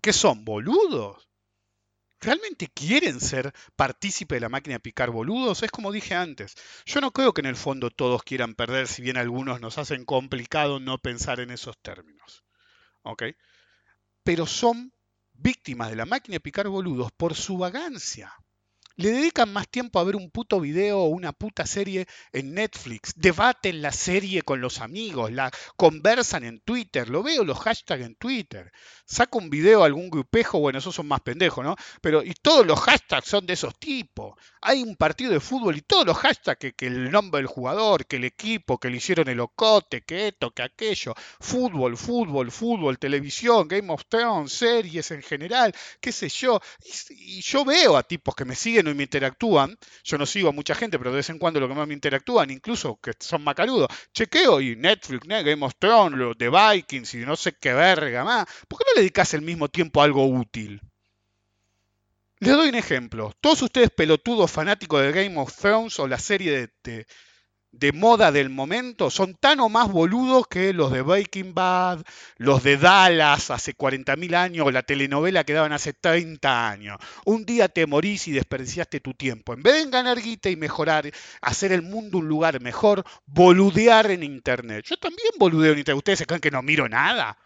¿Qué 0.00 0.12
son? 0.12 0.44
¿Boludos? 0.44 1.28
¿Realmente 2.24 2.68
quieren 2.68 3.20
ser 3.20 3.52
partícipe 3.76 4.36
de 4.36 4.40
la 4.40 4.48
máquina 4.48 4.76
de 4.76 4.80
picar 4.80 5.10
boludos? 5.10 5.62
Es 5.62 5.70
como 5.70 5.92
dije 5.92 6.14
antes, 6.14 6.54
yo 6.86 7.02
no 7.02 7.12
creo 7.12 7.34
que 7.34 7.42
en 7.42 7.46
el 7.46 7.56
fondo 7.56 7.90
todos 7.90 8.22
quieran 8.22 8.54
perder, 8.54 8.88
si 8.88 9.02
bien 9.02 9.18
algunos 9.18 9.60
nos 9.60 9.76
hacen 9.76 10.06
complicado 10.06 10.80
no 10.80 10.96
pensar 10.96 11.40
en 11.40 11.50
esos 11.50 11.76
términos. 11.82 12.42
¿Ok? 13.02 13.24
Pero 14.22 14.46
son 14.46 14.93
víctimas 15.34 15.90
de 15.90 15.96
la 15.96 16.06
máquina 16.06 16.34
de 16.34 16.40
picar 16.40 16.68
boludos 16.68 17.12
por 17.12 17.34
su 17.34 17.58
vagancia 17.58 18.32
le 18.96 19.10
dedican 19.10 19.52
más 19.52 19.68
tiempo 19.68 19.98
a 19.98 20.04
ver 20.04 20.16
un 20.16 20.30
puto 20.30 20.60
video 20.60 21.00
o 21.00 21.08
una 21.08 21.32
puta 21.32 21.66
serie 21.66 22.06
en 22.32 22.54
Netflix, 22.54 23.12
debaten 23.16 23.82
la 23.82 23.92
serie 23.92 24.42
con 24.42 24.60
los 24.60 24.80
amigos, 24.80 25.32
la 25.32 25.50
conversan 25.76 26.44
en 26.44 26.60
Twitter, 26.60 27.08
lo 27.08 27.22
veo 27.22 27.44
los 27.44 27.58
hashtags 27.58 28.04
en 28.04 28.14
Twitter, 28.14 28.72
saco 29.04 29.38
un 29.38 29.50
video 29.50 29.82
a 29.82 29.86
algún 29.86 30.10
grupejo, 30.10 30.60
bueno, 30.60 30.78
esos 30.78 30.94
son 30.94 31.08
más 31.08 31.20
pendejos, 31.22 31.64
¿no? 31.64 31.76
Pero 32.00 32.22
y 32.22 32.34
todos 32.34 32.66
los 32.66 32.80
hashtags 32.80 33.26
son 33.26 33.46
de 33.46 33.54
esos 33.54 33.78
tipos. 33.78 34.34
Hay 34.60 34.82
un 34.82 34.96
partido 34.96 35.32
de 35.32 35.40
fútbol 35.40 35.76
y 35.76 35.82
todos 35.82 36.06
los 36.06 36.16
hashtags, 36.16 36.74
que, 36.76 36.86
el 36.86 37.10
nombre 37.10 37.40
del 37.40 37.46
jugador, 37.46 38.06
que 38.06 38.16
el 38.16 38.24
equipo, 38.24 38.78
que 38.78 38.90
le 38.90 38.98
hicieron 38.98 39.28
el 39.28 39.40
ocote, 39.40 40.02
que 40.02 40.28
esto, 40.28 40.52
que 40.52 40.62
aquello, 40.62 41.14
fútbol, 41.40 41.96
fútbol, 41.96 42.50
fútbol, 42.50 42.98
televisión, 42.98 43.68
Game 43.68 43.92
of 43.92 44.04
Thrones, 44.08 44.52
series 44.52 45.10
en 45.10 45.22
general, 45.22 45.74
qué 46.00 46.12
sé 46.12 46.28
yo. 46.28 46.60
y 47.10 47.40
yo 47.42 47.64
veo 47.64 47.96
a 47.96 48.02
tipos 48.02 48.34
que 48.34 48.44
me 48.44 48.54
siguen 48.54 48.83
y 48.90 48.94
me 48.94 49.04
interactúan, 49.04 49.76
yo 50.02 50.18
no 50.18 50.26
sigo 50.26 50.48
a 50.48 50.52
mucha 50.52 50.74
gente, 50.74 50.98
pero 50.98 51.10
de 51.10 51.16
vez 51.16 51.30
en 51.30 51.38
cuando 51.38 51.60
lo 51.60 51.68
que 51.68 51.74
más 51.74 51.86
me 51.86 51.94
interactúan, 51.94 52.50
incluso 52.50 52.98
que 53.02 53.12
son 53.18 53.42
macarudos, 53.44 53.88
chequeo 54.12 54.60
y 54.60 54.76
Netflix, 54.76 55.26
Game 55.26 55.64
of 55.64 55.74
Thrones, 55.78 56.36
The 56.38 56.50
Vikings 56.50 57.14
y 57.14 57.18
no 57.18 57.36
sé 57.36 57.56
qué 57.60 57.72
verga 57.72 58.24
más, 58.24 58.46
¿por 58.68 58.78
qué 58.78 58.84
no 58.88 58.94
le 58.94 59.00
dedicas 59.02 59.34
el 59.34 59.42
mismo 59.42 59.68
tiempo 59.68 60.00
a 60.00 60.04
algo 60.04 60.26
útil? 60.26 60.80
Les 62.40 62.52
doy 62.52 62.68
un 62.68 62.74
ejemplo. 62.74 63.32
Todos 63.40 63.62
ustedes 63.62 63.90
pelotudos 63.90 64.50
fanáticos 64.50 65.00
de 65.00 65.12
Game 65.12 65.38
of 65.38 65.56
Thrones 65.56 65.98
o 65.98 66.06
la 66.06 66.18
serie 66.18 66.50
de, 66.52 66.70
de 66.82 67.06
moda 67.92 68.32
del 68.32 68.50
momento 68.50 69.10
son 69.10 69.34
tan 69.34 69.60
o 69.60 69.68
más 69.68 69.90
boludos 69.90 70.46
que 70.46 70.72
los 70.72 70.92
de 70.92 71.02
Breaking 71.02 71.54
Bad, 71.54 72.04
los 72.36 72.62
de 72.62 72.76
Dallas 72.76 73.50
hace 73.50 73.76
40.000 73.76 74.34
años 74.34 74.66
o 74.66 74.70
la 74.70 74.82
telenovela 74.82 75.44
que 75.44 75.52
daban 75.52 75.72
hace 75.72 75.92
30 75.92 76.68
años. 76.68 76.98
Un 77.24 77.44
día 77.44 77.68
te 77.68 77.86
morís 77.86 78.28
y 78.28 78.32
desperdiciaste 78.32 79.00
tu 79.00 79.14
tiempo. 79.14 79.54
En 79.54 79.62
vez 79.62 79.84
de 79.84 79.90
ganar 79.90 80.20
guita 80.20 80.50
y 80.50 80.56
mejorar, 80.56 81.10
hacer 81.40 81.72
el 81.72 81.82
mundo 81.82 82.18
un 82.18 82.28
lugar 82.28 82.60
mejor, 82.60 83.04
boludear 83.26 84.10
en 84.10 84.22
Internet. 84.22 84.84
Yo 84.88 84.96
también 84.96 85.30
boludeo 85.38 85.72
en 85.72 85.78
Internet. 85.78 85.98
¿Ustedes 85.98 86.18
se 86.20 86.26
creen 86.26 86.40
que 86.40 86.50
no 86.50 86.62
miro 86.62 86.88
nada? 86.88 87.36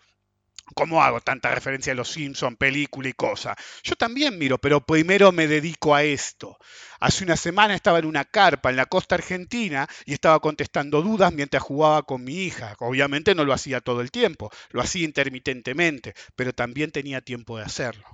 ¿Cómo 0.74 1.02
hago 1.02 1.20
tanta 1.20 1.54
referencia 1.54 1.92
a 1.92 1.96
los 1.96 2.10
Simpsons, 2.10 2.56
película 2.56 3.08
y 3.08 3.12
cosas? 3.12 3.56
Yo 3.82 3.94
también 3.96 4.38
miro, 4.38 4.58
pero 4.58 4.84
primero 4.84 5.32
me 5.32 5.46
dedico 5.46 5.94
a 5.94 6.02
esto. 6.02 6.58
Hace 7.00 7.24
una 7.24 7.36
semana 7.36 7.74
estaba 7.74 7.98
en 7.98 8.06
una 8.06 8.24
carpa 8.24 8.70
en 8.70 8.76
la 8.76 8.86
costa 8.86 9.14
argentina 9.14 9.88
y 10.04 10.12
estaba 10.12 10.40
contestando 10.40 11.02
dudas 11.02 11.32
mientras 11.32 11.62
jugaba 11.62 12.02
con 12.02 12.24
mi 12.24 12.34
hija. 12.42 12.74
Obviamente 12.80 13.34
no 13.34 13.44
lo 13.44 13.52
hacía 13.52 13.80
todo 13.80 14.00
el 14.00 14.10
tiempo, 14.10 14.50
lo 14.70 14.80
hacía 14.80 15.04
intermitentemente, 15.04 16.14
pero 16.36 16.52
también 16.52 16.90
tenía 16.90 17.20
tiempo 17.20 17.56
de 17.56 17.64
hacerlo. 17.64 18.04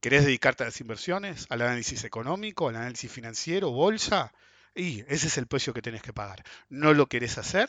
¿Querés 0.00 0.24
dedicarte 0.24 0.62
a 0.62 0.66
las 0.66 0.80
inversiones, 0.80 1.46
al 1.48 1.62
análisis 1.62 2.04
económico, 2.04 2.68
al 2.68 2.76
análisis 2.76 3.10
financiero, 3.10 3.70
bolsa? 3.70 4.32
Y 4.74 5.00
ese 5.08 5.26
es 5.26 5.38
el 5.38 5.46
precio 5.48 5.74
que 5.74 5.82
tenés 5.82 6.02
que 6.02 6.12
pagar. 6.12 6.44
¿No 6.68 6.94
lo 6.94 7.06
querés 7.06 7.36
hacer? 7.38 7.68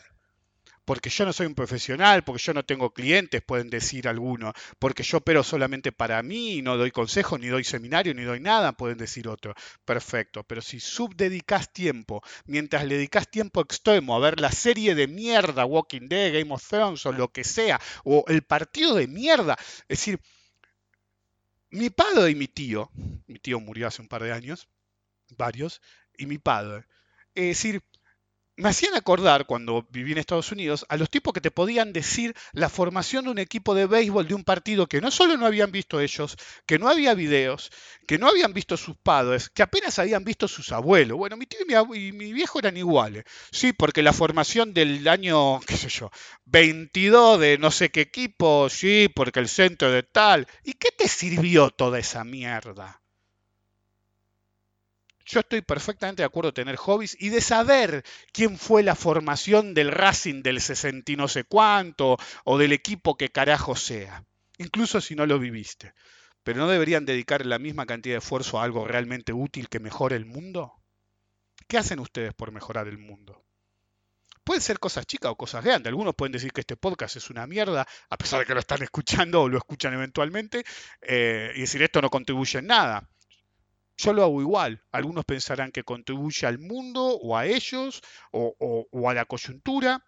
Porque 0.90 1.08
yo 1.08 1.24
no 1.24 1.32
soy 1.32 1.46
un 1.46 1.54
profesional, 1.54 2.24
porque 2.24 2.42
yo 2.42 2.52
no 2.52 2.64
tengo 2.64 2.92
clientes, 2.92 3.40
pueden 3.42 3.70
decir 3.70 4.08
algunos, 4.08 4.54
porque 4.80 5.04
yo 5.04 5.18
opero 5.18 5.44
solamente 5.44 5.92
para 5.92 6.20
mí 6.20 6.62
no 6.62 6.76
doy 6.76 6.90
consejos, 6.90 7.38
ni 7.38 7.46
doy 7.46 7.62
seminario, 7.62 8.12
ni 8.12 8.24
doy 8.24 8.40
nada, 8.40 8.72
pueden 8.72 8.98
decir 8.98 9.28
otros. 9.28 9.54
Perfecto, 9.84 10.42
pero 10.42 10.60
si 10.60 10.80
subdedicas 10.80 11.72
tiempo, 11.72 12.24
mientras 12.46 12.84
le 12.86 12.96
dedicas 12.96 13.30
tiempo 13.30 13.60
extremo 13.60 14.16
a 14.16 14.18
ver 14.18 14.40
la 14.40 14.50
serie 14.50 14.96
de 14.96 15.06
mierda, 15.06 15.64
Walking 15.64 16.08
Dead, 16.08 16.32
Game 16.32 16.52
of 16.52 16.68
Thrones 16.68 17.06
o 17.06 17.12
lo 17.12 17.28
que 17.28 17.44
sea, 17.44 17.80
o 18.02 18.24
el 18.26 18.42
partido 18.42 18.96
de 18.96 19.06
mierda, 19.06 19.56
es 19.82 20.00
decir, 20.00 20.18
mi 21.70 21.90
padre 21.90 22.32
y 22.32 22.34
mi 22.34 22.48
tío, 22.48 22.90
mi 23.28 23.38
tío 23.38 23.60
murió 23.60 23.86
hace 23.86 24.02
un 24.02 24.08
par 24.08 24.24
de 24.24 24.32
años, 24.32 24.66
varios, 25.36 25.80
y 26.18 26.26
mi 26.26 26.38
padre, 26.38 26.84
es 27.36 27.46
decir, 27.46 27.80
me 28.60 28.68
hacían 28.68 28.94
acordar 28.94 29.46
cuando 29.46 29.86
viví 29.90 30.12
en 30.12 30.18
Estados 30.18 30.52
Unidos 30.52 30.84
a 30.88 30.96
los 30.96 31.10
tipos 31.10 31.32
que 31.32 31.40
te 31.40 31.50
podían 31.50 31.92
decir 31.92 32.34
la 32.52 32.68
formación 32.68 33.24
de 33.24 33.30
un 33.30 33.38
equipo 33.38 33.74
de 33.74 33.86
béisbol 33.86 34.28
de 34.28 34.34
un 34.34 34.44
partido 34.44 34.86
que 34.86 35.00
no 35.00 35.10
solo 35.10 35.36
no 35.36 35.46
habían 35.46 35.72
visto 35.72 36.00
ellos, 36.00 36.36
que 36.66 36.78
no 36.78 36.88
había 36.88 37.14
videos, 37.14 37.70
que 38.06 38.18
no 38.18 38.28
habían 38.28 38.52
visto 38.52 38.76
sus 38.76 38.96
padres, 38.96 39.48
que 39.50 39.62
apenas 39.62 39.98
habían 39.98 40.24
visto 40.24 40.46
sus 40.48 40.72
abuelos. 40.72 41.16
Bueno, 41.16 41.36
mi 41.36 41.46
tío 41.46 41.60
y 41.94 42.12
mi, 42.12 42.32
viejo 42.32 42.58
eran 42.58 42.76
iguales. 42.76 43.24
Sí, 43.50 43.72
porque 43.72 44.02
la 44.02 44.12
formación 44.12 44.74
del 44.74 45.06
año, 45.08 45.60
qué 45.60 45.76
sé 45.76 45.88
yo, 45.88 46.10
22 46.44 47.40
de 47.40 47.58
no 47.58 47.70
sé 47.70 47.90
qué 47.90 48.02
equipo, 48.02 48.68
sí, 48.68 49.08
porque 49.14 49.40
el 49.40 49.48
centro 49.48 49.90
de 49.90 50.02
tal. 50.02 50.46
¿Y 50.64 50.74
qué 50.74 50.90
te 50.96 51.08
sirvió 51.08 51.70
toda 51.70 51.98
esa 51.98 52.24
mierda? 52.24 53.00
Yo 55.30 55.40
estoy 55.40 55.62
perfectamente 55.62 56.22
de 56.22 56.26
acuerdo 56.26 56.52
tener 56.52 56.74
hobbies 56.74 57.16
y 57.20 57.28
de 57.28 57.40
saber 57.40 58.02
quién 58.32 58.58
fue 58.58 58.82
la 58.82 58.96
formación 58.96 59.74
del 59.74 59.92
Racing 59.92 60.42
del 60.42 60.60
60 60.60 61.12
y 61.12 61.14
no 61.14 61.28
sé 61.28 61.44
cuánto 61.44 62.18
o 62.42 62.58
del 62.58 62.72
equipo 62.72 63.16
que 63.16 63.28
carajo 63.28 63.76
sea, 63.76 64.24
incluso 64.58 65.00
si 65.00 65.14
no 65.14 65.26
lo 65.26 65.38
viviste. 65.38 65.94
Pero 66.42 66.58
no 66.58 66.68
deberían 66.68 67.06
dedicar 67.06 67.46
la 67.46 67.60
misma 67.60 67.86
cantidad 67.86 68.14
de 68.14 68.18
esfuerzo 68.18 68.58
a 68.58 68.64
algo 68.64 68.84
realmente 68.88 69.32
útil 69.32 69.68
que 69.68 69.78
mejore 69.78 70.16
el 70.16 70.24
mundo. 70.24 70.72
¿Qué 71.68 71.78
hacen 71.78 72.00
ustedes 72.00 72.34
por 72.34 72.50
mejorar 72.50 72.88
el 72.88 72.98
mundo? 72.98 73.44
Pueden 74.42 74.62
ser 74.62 74.80
cosas 74.80 75.06
chicas 75.06 75.30
o 75.30 75.36
cosas 75.36 75.64
grandes. 75.64 75.90
Algunos 75.90 76.16
pueden 76.16 76.32
decir 76.32 76.50
que 76.50 76.62
este 76.62 76.76
podcast 76.76 77.14
es 77.14 77.30
una 77.30 77.46
mierda, 77.46 77.86
a 78.08 78.18
pesar 78.18 78.40
de 78.40 78.46
que 78.46 78.54
lo 78.54 78.58
están 78.58 78.82
escuchando 78.82 79.42
o 79.42 79.48
lo 79.48 79.58
escuchan 79.58 79.94
eventualmente, 79.94 80.64
eh, 81.02 81.52
y 81.54 81.60
decir 81.60 81.82
esto 81.82 82.02
no 82.02 82.10
contribuye 82.10 82.58
en 82.58 82.66
nada. 82.66 83.08
Yo 84.00 84.14
lo 84.14 84.22
hago 84.22 84.40
igual. 84.40 84.82
Algunos 84.92 85.26
pensarán 85.26 85.72
que 85.72 85.84
contribuye 85.84 86.46
al 86.46 86.58
mundo 86.58 87.02
o 87.04 87.36
a 87.36 87.44
ellos 87.44 88.00
o, 88.32 89.08
a 89.10 89.14
la 89.14 89.26
coyuntura, 89.26 90.02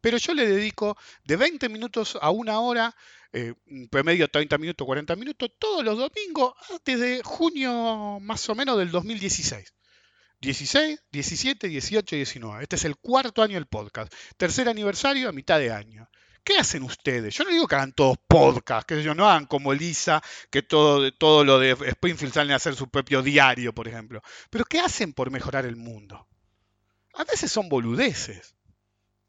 pero 0.00 0.16
yo 0.16 0.32
le 0.32 0.46
dedico 0.46 0.96
de 1.24 1.36
20 1.36 1.68
minutos 1.68 2.16
a 2.22 2.30
una 2.30 2.60
hora, 2.60 2.94
eh, 3.32 3.52
promedio 3.90 4.28
30 4.28 4.56
minutos, 4.56 4.86
40 4.86 5.14
minutos, 5.16 5.50
todos 5.58 5.84
los 5.84 5.98
domingos 5.98 6.54
desde 6.86 7.22
junio 7.22 8.18
más 8.20 8.48
o 8.48 8.54
menos 8.54 8.78
del 8.78 8.90
2016. 8.90 9.74
16, 10.40 11.02
17, 11.12 11.68
18 11.68 12.14
y 12.14 12.18
19. 12.20 12.62
Este 12.62 12.76
es 12.76 12.84
el 12.86 12.96
cuarto 12.96 13.42
año 13.42 13.54
del 13.54 13.66
podcast. 13.66 14.10
Tercer 14.38 14.70
aniversario 14.70 15.28
a 15.28 15.32
mitad 15.32 15.58
de 15.58 15.70
año. 15.70 16.08
¿Qué 16.48 16.56
hacen 16.56 16.82
ustedes? 16.82 17.34
Yo 17.34 17.44
no 17.44 17.50
digo 17.50 17.66
que 17.66 17.74
hagan 17.74 17.92
todos 17.92 18.16
podcasts, 18.26 18.86
que 18.86 18.98
ellos 18.98 19.14
no 19.14 19.28
hagan 19.28 19.44
como 19.44 19.74
Lisa, 19.74 20.22
que 20.50 20.62
todo, 20.62 21.12
todo 21.12 21.44
lo 21.44 21.58
de 21.58 21.72
Springfield 21.72 22.32
salen 22.32 22.52
a 22.52 22.56
hacer 22.56 22.74
su 22.74 22.88
propio 22.88 23.20
diario, 23.20 23.74
por 23.74 23.86
ejemplo. 23.86 24.22
Pero 24.48 24.64
¿qué 24.64 24.80
hacen 24.80 25.12
por 25.12 25.30
mejorar 25.30 25.66
el 25.66 25.76
mundo? 25.76 26.26
A 27.12 27.24
veces 27.24 27.52
son 27.52 27.68
boludeces. 27.68 28.54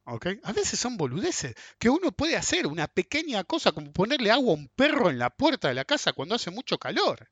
¿ok? 0.05 0.27
A 0.43 0.53
veces 0.53 0.79
son 0.79 0.95
boludeces 0.95 1.55
que 1.77 1.89
uno 1.89 2.13
puede 2.13 2.37
hacer, 2.37 2.67
una 2.67 2.87
pequeña 2.87 3.43
cosa 3.43 3.73
como 3.73 3.91
ponerle 3.91 4.31
agua 4.31 4.53
a 4.53 4.55
un 4.55 4.69
perro 4.69 5.09
en 5.09 5.19
la 5.19 5.29
puerta 5.29 5.67
de 5.67 5.73
la 5.73 5.83
casa 5.83 6.13
cuando 6.13 6.35
hace 6.35 6.51
mucho 6.51 6.77
calor. 6.77 7.29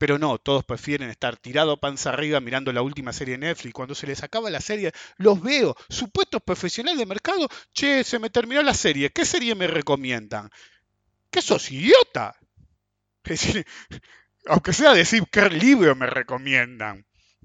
Pero 0.00 0.18
no, 0.18 0.38
todos 0.38 0.64
prefieren 0.64 1.10
estar 1.10 1.36
tirado 1.36 1.78
panza 1.78 2.08
arriba 2.08 2.40
mirando 2.40 2.72
la 2.72 2.80
última 2.80 3.12
serie 3.12 3.34
de 3.34 3.48
Netflix. 3.48 3.74
Cuando 3.74 3.94
se 3.94 4.06
les 4.06 4.22
acaba 4.22 4.48
la 4.48 4.62
serie, 4.62 4.92
los 5.18 5.42
veo, 5.42 5.76
supuestos 5.90 6.40
profesionales 6.42 6.98
de 6.98 7.04
mercado. 7.04 7.46
Che, 7.74 8.02
se 8.02 8.18
me 8.18 8.30
terminó 8.30 8.62
la 8.62 8.72
serie. 8.72 9.10
¿Qué 9.10 9.26
serie 9.26 9.54
me 9.54 9.66
recomiendan? 9.66 10.48
¿Qué 11.30 11.42
sos 11.42 11.70
idiota? 11.70 12.34
Es 13.24 13.42
decir, 13.42 13.66
aunque 14.46 14.72
sea 14.72 14.94
decir 14.94 15.24
qué 15.30 15.50
libro 15.50 15.94
me 15.94 16.06
recomiendan. 16.06 17.04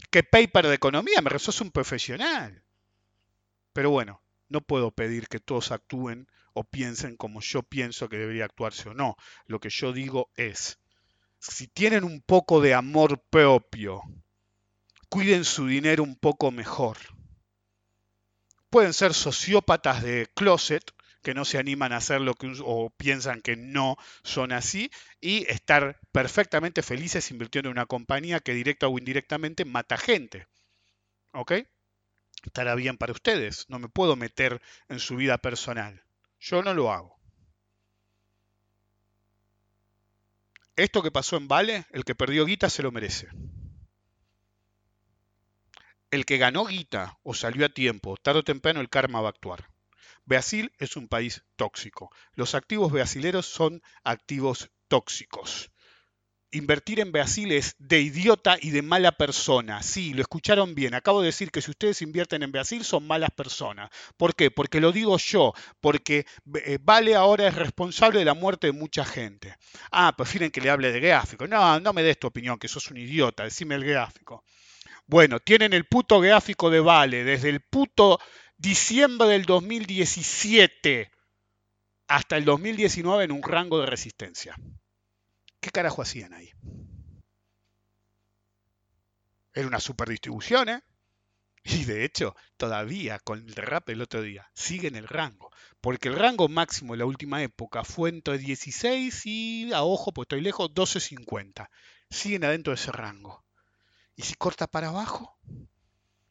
¿Qué 0.09 0.23
paper 0.23 0.67
de 0.67 0.75
economía? 0.75 1.21
Me 1.21 1.37
sos 1.37 1.59
un 1.59 1.71
profesional. 1.71 2.63
Pero 3.73 3.89
bueno, 3.89 4.23
no 4.47 4.61
puedo 4.61 4.91
pedir 4.91 5.27
que 5.27 5.41
todos 5.41 5.73
actúen 5.73 6.29
o 6.53 6.63
piensen 6.63 7.17
como 7.17 7.41
yo 7.41 7.63
pienso 7.63 8.07
que 8.07 8.17
debería 8.17 8.45
actuarse 8.45 8.87
o 8.87 8.93
no. 8.93 9.17
Lo 9.45 9.59
que 9.59 9.69
yo 9.69 9.91
digo 9.91 10.31
es, 10.37 10.79
si 11.51 11.67
tienen 11.67 12.03
un 12.03 12.21
poco 12.21 12.61
de 12.61 12.73
amor 12.73 13.21
propio, 13.29 14.01
cuiden 15.09 15.45
su 15.45 15.67
dinero 15.67 16.03
un 16.03 16.15
poco 16.15 16.51
mejor. 16.51 16.97
Pueden 18.69 18.93
ser 18.93 19.13
sociópatas 19.13 20.03
de 20.03 20.27
closet 20.33 20.83
que 21.21 21.33
no 21.33 21.45
se 21.45 21.57
animan 21.57 21.91
a 21.91 21.97
hacer 21.97 22.21
lo 22.21 22.35
que 22.35 22.51
o 22.63 22.89
piensan 22.91 23.41
que 23.41 23.55
no 23.55 23.97
son 24.23 24.51
así 24.51 24.91
y 25.21 25.49
estar 25.49 25.99
perfectamente 26.11 26.83
felices 26.83 27.31
invirtiendo 27.31 27.69
en 27.69 27.77
una 27.77 27.85
compañía 27.87 28.39
que 28.39 28.53
directa 28.53 28.87
o 28.87 28.97
indirectamente 28.97 29.65
mata 29.65 29.97
gente. 29.97 30.47
¿Ok? 31.31 31.53
Estará 32.43 32.75
bien 32.75 32.97
para 32.97 33.13
ustedes. 33.13 33.65
No 33.69 33.79
me 33.79 33.89
puedo 33.89 34.15
meter 34.15 34.61
en 34.87 34.99
su 34.99 35.15
vida 35.15 35.37
personal. 35.39 36.03
Yo 36.39 36.61
no 36.61 36.73
lo 36.73 36.91
hago. 36.91 37.14
Esto 40.75 41.01
que 41.01 41.11
pasó 41.11 41.37
en 41.37 41.47
Vale, 41.47 41.85
el 41.91 42.03
que 42.03 42.15
perdió 42.15 42.45
guita 42.45 42.69
se 42.69 42.83
lo 42.83 42.91
merece. 42.91 43.29
El 46.11 46.25
que 46.25 46.37
ganó 46.37 46.65
guita 46.65 47.17
o 47.23 47.33
salió 47.33 47.65
a 47.65 47.69
tiempo, 47.69 48.17
tarde 48.17 48.39
o 48.39 48.43
temprano 48.43 48.81
el 48.81 48.89
karma 48.89 49.21
va 49.21 49.29
a 49.29 49.31
actuar. 49.31 49.69
Brasil 50.25 50.73
es 50.77 50.97
un 50.97 51.07
país 51.07 51.43
tóxico. 51.55 52.09
Los 52.33 52.55
activos 52.55 52.91
brasileros 52.91 53.45
son 53.45 53.81
activos 54.03 54.69
tóxicos. 54.87 55.71
Invertir 56.55 57.01
en 57.01 57.11
Brasil 57.11 57.51
es 57.51 57.75
de 57.79 57.99
idiota 57.99 58.57
y 58.61 58.69
de 58.69 58.81
mala 58.81 59.11
persona. 59.11 59.83
Sí, 59.83 60.13
lo 60.13 60.21
escucharon 60.21 60.73
bien. 60.73 60.93
Acabo 60.93 61.19
de 61.19 61.25
decir 61.25 61.51
que 61.51 61.61
si 61.61 61.71
ustedes 61.71 62.01
invierten 62.01 62.43
en 62.43 62.51
Brasil 62.53 62.85
son 62.85 63.05
malas 63.05 63.31
personas. 63.31 63.89
¿Por 64.15 64.35
qué? 64.35 64.51
Porque 64.51 64.79
lo 64.79 64.93
digo 64.93 65.17
yo. 65.17 65.53
Porque 65.81 66.25
eh, 66.63 66.77
Vale 66.81 67.13
ahora 67.13 67.47
es 67.49 67.55
responsable 67.55 68.19
de 68.19 68.25
la 68.25 68.35
muerte 68.35 68.67
de 68.67 68.73
mucha 68.73 69.03
gente. 69.03 69.57
Ah, 69.91 70.13
prefieren 70.15 70.49
que 70.49 70.61
le 70.61 70.69
hable 70.69 70.93
de 70.93 71.01
gráfico. 71.01 71.45
No, 71.45 71.77
no 71.81 71.91
me 71.91 72.03
des 72.03 72.17
tu 72.17 72.27
opinión, 72.27 72.57
que 72.57 72.69
sos 72.69 72.89
un 72.89 72.97
idiota. 72.97 73.43
Decime 73.43 73.75
el 73.75 73.83
gráfico. 73.83 74.45
Bueno, 75.07 75.41
tienen 75.41 75.73
el 75.73 75.83
puto 75.85 76.21
gráfico 76.21 76.69
de 76.69 76.79
Vale 76.79 77.25
desde 77.25 77.49
el 77.49 77.59
puto 77.59 78.17
diciembre 78.57 79.27
del 79.27 79.43
2017 79.43 81.11
hasta 82.07 82.37
el 82.37 82.45
2019 82.45 83.25
en 83.25 83.31
un 83.33 83.43
rango 83.43 83.79
de 83.79 83.87
resistencia. 83.87 84.55
¿Qué 85.65 85.71
carajo 85.71 86.03
hacían 86.03 86.31
ahí? 86.31 86.51
Era 89.51 89.65
una 89.65 89.79
superdistribución, 89.79 90.69
¿eh? 90.69 90.83
Y 91.63 91.85
de 91.85 92.05
hecho, 92.05 92.35
todavía 92.55 93.17
con 93.17 93.39
el 93.39 93.55
rap 93.55 93.89
el 93.89 94.03
otro 94.03 94.21
día, 94.21 94.47
sigue 94.53 94.89
en 94.89 94.95
el 94.95 95.07
rango. 95.07 95.49
Porque 95.81 96.09
el 96.09 96.19
rango 96.19 96.49
máximo 96.49 96.93
en 96.93 96.99
la 96.99 97.07
última 97.07 97.41
época 97.41 97.83
fue 97.83 98.09
entre 98.09 98.37
16 98.37 99.25
y, 99.25 99.73
a 99.73 99.81
ojo, 99.81 100.13
pues 100.13 100.25
estoy 100.25 100.41
lejos, 100.41 100.69
12.50. 100.69 101.67
Siguen 102.11 102.43
adentro 102.43 102.69
de 102.69 102.75
ese 102.75 102.91
rango. 102.91 103.43
¿Y 104.15 104.21
si 104.21 104.35
corta 104.35 104.67
para 104.67 104.89
abajo? 104.89 105.35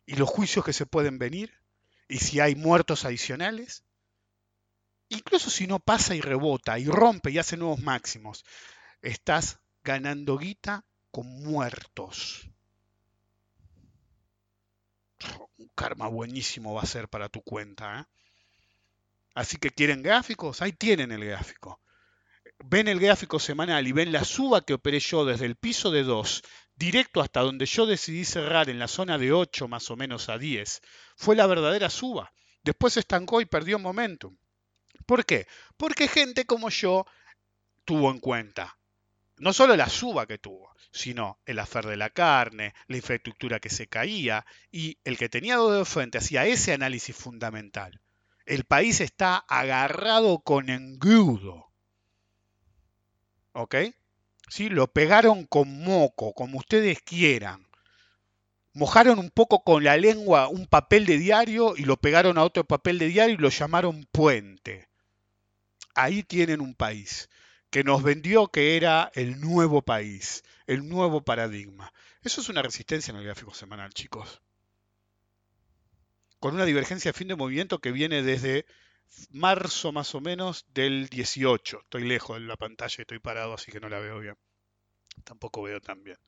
y 0.06 0.14
los 0.14 0.28
juicios 0.28 0.64
que 0.64 0.72
se 0.72 0.86
pueden 0.86 1.18
venir, 1.18 1.58
y 2.06 2.18
si 2.18 2.38
hay 2.38 2.54
muertos 2.54 3.04
adicionales, 3.04 3.82
incluso 5.08 5.50
si 5.50 5.66
no 5.66 5.80
pasa 5.80 6.14
y 6.14 6.20
rebota 6.20 6.78
y 6.78 6.86
rompe 6.86 7.32
y 7.32 7.38
hace 7.38 7.56
nuevos 7.56 7.80
máximos, 7.80 8.44
estás 9.04 9.60
ganando 9.82 10.38
guita 10.38 10.84
con 11.10 11.26
muertos. 11.42 12.48
Un 15.58 15.70
karma 15.74 16.08
buenísimo 16.08 16.74
va 16.74 16.82
a 16.82 16.86
ser 16.86 17.08
para 17.08 17.28
tu 17.28 17.42
cuenta. 17.42 18.00
¿eh? 18.00 18.04
Así 19.34 19.58
que 19.58 19.70
quieren 19.70 20.02
gráficos, 20.02 20.62
ahí 20.62 20.72
tienen 20.72 21.12
el 21.12 21.24
gráfico. 21.24 21.80
Ven 22.64 22.88
el 22.88 22.98
gráfico 22.98 23.38
semanal 23.38 23.86
y 23.86 23.92
ven 23.92 24.10
la 24.10 24.24
suba 24.24 24.64
que 24.64 24.74
operé 24.74 25.00
yo 25.00 25.24
desde 25.24 25.46
el 25.46 25.56
piso 25.56 25.90
de 25.90 26.02
2 26.02 26.42
directo 26.76 27.20
hasta 27.20 27.40
donde 27.40 27.66
yo 27.66 27.86
decidí 27.86 28.24
cerrar 28.24 28.68
en 28.68 28.78
la 28.78 28.88
zona 28.88 29.18
de 29.18 29.32
8 29.32 29.68
más 29.68 29.90
o 29.90 29.96
menos 29.96 30.28
a 30.28 30.38
10. 30.38 30.80
Fue 31.16 31.36
la 31.36 31.46
verdadera 31.46 31.90
suba. 31.90 32.32
Después 32.62 32.94
se 32.94 33.00
estancó 33.00 33.40
y 33.40 33.44
perdió 33.44 33.78
momentum. 33.78 34.36
¿Por 35.04 35.26
qué? 35.26 35.46
Porque 35.76 36.08
gente 36.08 36.46
como 36.46 36.70
yo 36.70 37.06
tuvo 37.84 38.10
en 38.10 38.18
cuenta 38.18 38.78
no 39.36 39.52
solo 39.52 39.76
la 39.76 39.88
suba 39.88 40.26
que 40.26 40.38
tuvo, 40.38 40.74
sino 40.90 41.38
el 41.46 41.58
afer 41.58 41.86
de 41.86 41.96
la 41.96 42.10
carne, 42.10 42.74
la 42.86 42.96
infraestructura 42.96 43.60
que 43.60 43.70
se 43.70 43.88
caía 43.88 44.46
y 44.70 44.98
el 45.04 45.18
que 45.18 45.28
tenía 45.28 45.56
dos 45.56 45.76
de 45.76 45.84
frente 45.84 46.18
hacía 46.18 46.46
ese 46.46 46.72
análisis 46.72 47.16
fundamental. 47.16 48.00
El 48.46 48.64
país 48.64 49.00
está 49.00 49.38
agarrado 49.48 50.38
con 50.40 50.68
engrudo. 50.68 51.66
¿Ok? 53.52 53.76
¿Sí? 54.48 54.68
Lo 54.68 54.86
pegaron 54.88 55.46
con 55.46 55.82
moco, 55.82 56.32
como 56.34 56.58
ustedes 56.58 57.00
quieran. 57.02 57.66
Mojaron 58.72 59.18
un 59.18 59.30
poco 59.30 59.62
con 59.62 59.84
la 59.84 59.96
lengua 59.96 60.48
un 60.48 60.66
papel 60.66 61.06
de 61.06 61.18
diario 61.18 61.74
y 61.76 61.84
lo 61.84 61.96
pegaron 61.96 62.38
a 62.38 62.44
otro 62.44 62.64
papel 62.64 62.98
de 62.98 63.06
diario 63.06 63.34
y 63.34 63.38
lo 63.38 63.48
llamaron 63.48 64.06
puente. 64.12 64.88
Ahí 65.94 66.24
tienen 66.24 66.60
un 66.60 66.74
país 66.74 67.30
que 67.74 67.82
nos 67.82 68.04
vendió 68.04 68.46
que 68.46 68.76
era 68.76 69.10
el 69.16 69.40
nuevo 69.40 69.82
país, 69.82 70.44
el 70.68 70.88
nuevo 70.88 71.24
paradigma. 71.24 71.92
Eso 72.22 72.40
es 72.40 72.48
una 72.48 72.62
resistencia 72.62 73.10
en 73.10 73.18
el 73.18 73.24
gráfico 73.24 73.52
semanal, 73.52 73.92
chicos. 73.92 74.40
Con 76.38 76.54
una 76.54 76.66
divergencia 76.66 77.08
de 77.08 77.18
fin 77.18 77.26
de 77.26 77.34
movimiento 77.34 77.80
que 77.80 77.90
viene 77.90 78.22
desde 78.22 78.64
marzo 79.30 79.90
más 79.90 80.14
o 80.14 80.20
menos 80.20 80.66
del 80.72 81.08
18. 81.08 81.80
Estoy 81.80 82.04
lejos 82.04 82.38
de 82.38 82.46
la 82.46 82.56
pantalla, 82.56 82.94
estoy 82.96 83.18
parado, 83.18 83.54
así 83.54 83.72
que 83.72 83.80
no 83.80 83.88
la 83.88 83.98
veo 83.98 84.20
bien. 84.20 84.36
Tampoco 85.24 85.60
veo 85.60 85.80
tan 85.80 86.04
bien. 86.04 86.18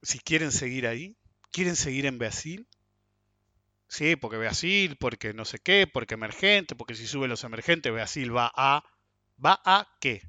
Si 0.00 0.18
quieren 0.20 0.50
seguir 0.50 0.86
ahí, 0.86 1.14
quieren 1.50 1.76
seguir 1.76 2.06
en 2.06 2.16
Brasil, 2.16 2.66
sí, 3.86 4.16
porque 4.16 4.38
Brasil, 4.38 4.96
porque 4.96 5.34
no 5.34 5.44
sé 5.44 5.58
qué, 5.58 5.86
porque 5.86 6.14
emergente, 6.14 6.74
porque 6.74 6.94
si 6.94 7.06
suben 7.06 7.28
los 7.28 7.44
emergentes, 7.44 7.92
Brasil 7.92 8.34
va 8.34 8.50
a... 8.56 8.82
¿Va 9.44 9.60
a 9.64 9.88
qué? 10.00 10.22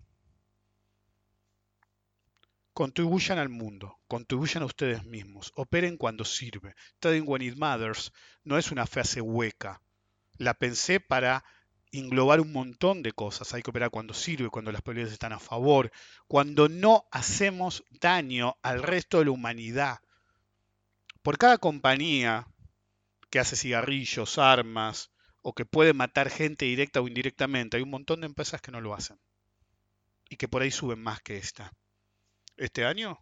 Contribuyan 2.73 3.37
al 3.39 3.49
mundo, 3.49 3.99
contribuyan 4.07 4.63
a 4.63 4.67
ustedes 4.67 5.03
mismos, 5.03 5.51
operen 5.55 5.97
cuando 5.97 6.23
sirve. 6.23 6.75
Trading 6.99 7.23
when 7.25 7.41
it 7.41 7.57
matters 7.57 8.13
no 8.45 8.57
es 8.57 8.71
una 8.71 8.87
frase 8.87 9.19
hueca, 9.19 9.81
la 10.37 10.53
pensé 10.53 11.01
para 11.01 11.43
englobar 11.91 12.39
un 12.39 12.53
montón 12.53 13.03
de 13.03 13.11
cosas. 13.11 13.53
Hay 13.53 13.61
que 13.61 13.69
operar 13.69 13.89
cuando 13.89 14.13
sirve, 14.13 14.49
cuando 14.49 14.71
las 14.71 14.81
probabilidades 14.81 15.13
están 15.13 15.33
a 15.33 15.39
favor, 15.39 15.91
cuando 16.27 16.69
no 16.69 17.05
hacemos 17.11 17.83
daño 17.89 18.55
al 18.61 18.81
resto 18.81 19.19
de 19.19 19.25
la 19.25 19.31
humanidad. 19.31 19.99
Por 21.21 21.37
cada 21.37 21.57
compañía 21.57 22.47
que 23.29 23.39
hace 23.39 23.57
cigarrillos, 23.57 24.37
armas 24.37 25.10
o 25.41 25.53
que 25.53 25.65
puede 25.65 25.93
matar 25.93 26.29
gente 26.29 26.65
directa 26.65 27.01
o 27.01 27.07
indirectamente, 27.07 27.77
hay 27.77 27.83
un 27.83 27.89
montón 27.89 28.21
de 28.21 28.27
empresas 28.27 28.61
que 28.61 28.71
no 28.71 28.81
lo 28.81 28.93
hacen 28.93 29.19
y 30.29 30.37
que 30.37 30.47
por 30.47 30.61
ahí 30.61 30.71
suben 30.71 31.01
más 31.01 31.21
que 31.21 31.37
esta. 31.37 31.73
Este 32.57 32.85
año, 32.85 33.19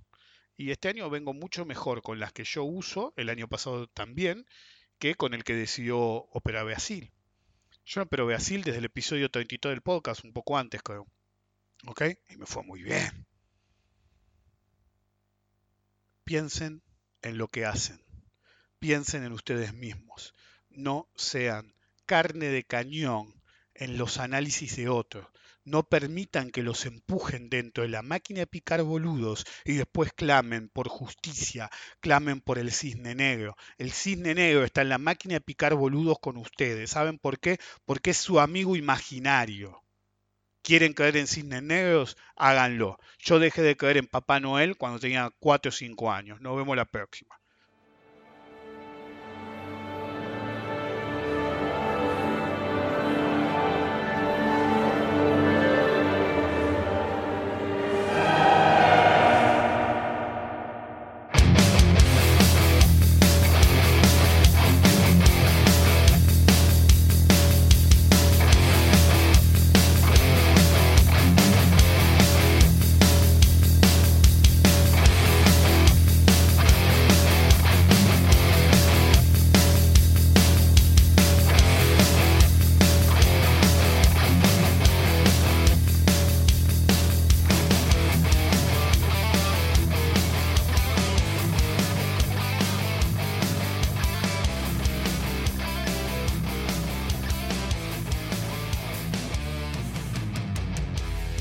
y 0.57 0.72
este 0.72 0.89
año 0.89 1.09
vengo 1.09 1.34
mucho 1.34 1.65
mejor 1.65 2.01
con 2.01 2.20
las 2.20 2.34
que 2.34 2.43
yo 2.43 2.63
uso, 2.63 3.13
el 3.15 3.30
año 3.30 3.47
pasado 3.47 3.88
también, 3.88 4.45
que 4.99 5.15
con 5.15 5.34
el 5.34 5.43
que 5.43 5.55
decidió 5.55 5.99
operar 5.99 6.65
Brasil. 6.65 7.11
Yo 7.86 8.03
opero 8.03 8.28
Brasil 8.28 8.61
desde 8.63 8.80
el 8.80 8.86
episodio 8.86 9.32
32 9.32 9.72
del 9.72 9.82
podcast, 9.82 10.24
un 10.24 10.34
poco 10.34 10.57
antes 10.57 10.84
creo. 10.84 11.07
¿Ok? 11.88 12.03
Y 12.30 12.38
me 12.38 12.45
fue 12.45 12.61
muy 12.61 12.84
bien. 12.84 13.26
Piensen 16.24 16.84
en 17.24 17.38
lo 17.39 17.47
que 17.47 17.65
hacen. 17.65 18.03
Piensen 18.78 19.24
en 19.24 19.32
ustedes 19.32 19.74
mismos. 19.74 20.36
No 20.70 21.09
sean 21.15 21.74
carne 22.10 22.47
de 22.47 22.64
cañón 22.64 23.36
en 23.76 23.99
los 23.99 24.18
análisis 24.18 24.76
de 24.78 24.89
otros. 24.89 25.28
No 25.64 25.84
permitan 25.84 26.49
que 26.49 26.64
los 26.64 26.88
empujen 26.88 27.51
dentro 27.51 27.84
de 27.84 27.89
la 27.89 28.01
máquina 28.01 28.39
de 28.39 28.47
picar 28.47 28.82
boludos 28.82 29.45
y 29.64 29.74
después 29.74 30.12
clamen 30.14 30.70
por 30.70 30.88
justicia, 30.88 31.70
clamen 31.99 32.41
por 32.41 32.57
el 32.57 32.72
cisne 32.72 33.14
negro. 33.14 33.55
El 33.78 33.91
cisne 33.91 34.34
negro 34.34 34.64
está 34.64 34.82
en 34.82 34.89
la 34.89 34.97
máquina 34.97 35.36
de 35.36 35.41
picar 35.41 35.76
boludos 35.76 36.18
con 36.20 36.38
ustedes. 36.38 36.89
¿Saben 36.89 37.20
por 37.20 37.39
qué? 37.39 37.60
Porque 37.86 38.10
es 38.10 38.18
su 38.18 38.39
amigo 38.39 38.76
imaginario. 38.76 39.84
¿Quieren 40.64 40.93
creer 40.93 41.18
en 41.18 41.28
cisnes 41.28 41.62
negros? 41.62 42.18
Háganlo. 42.36 42.97
Yo 43.20 43.38
dejé 43.38 43.62
de 43.62 43.78
creer 43.78 43.97
en 43.97 44.07
Papá 44.07 44.39
Noel 44.39 44.78
cuando 44.78 44.99
tenía 44.99 45.32
4 45.38 45.70
o 45.70 45.72
5 45.72 46.12
años. 46.12 46.41
Nos 46.41 46.57
vemos 46.57 46.76
la 46.76 46.86
próxima. 46.86 47.39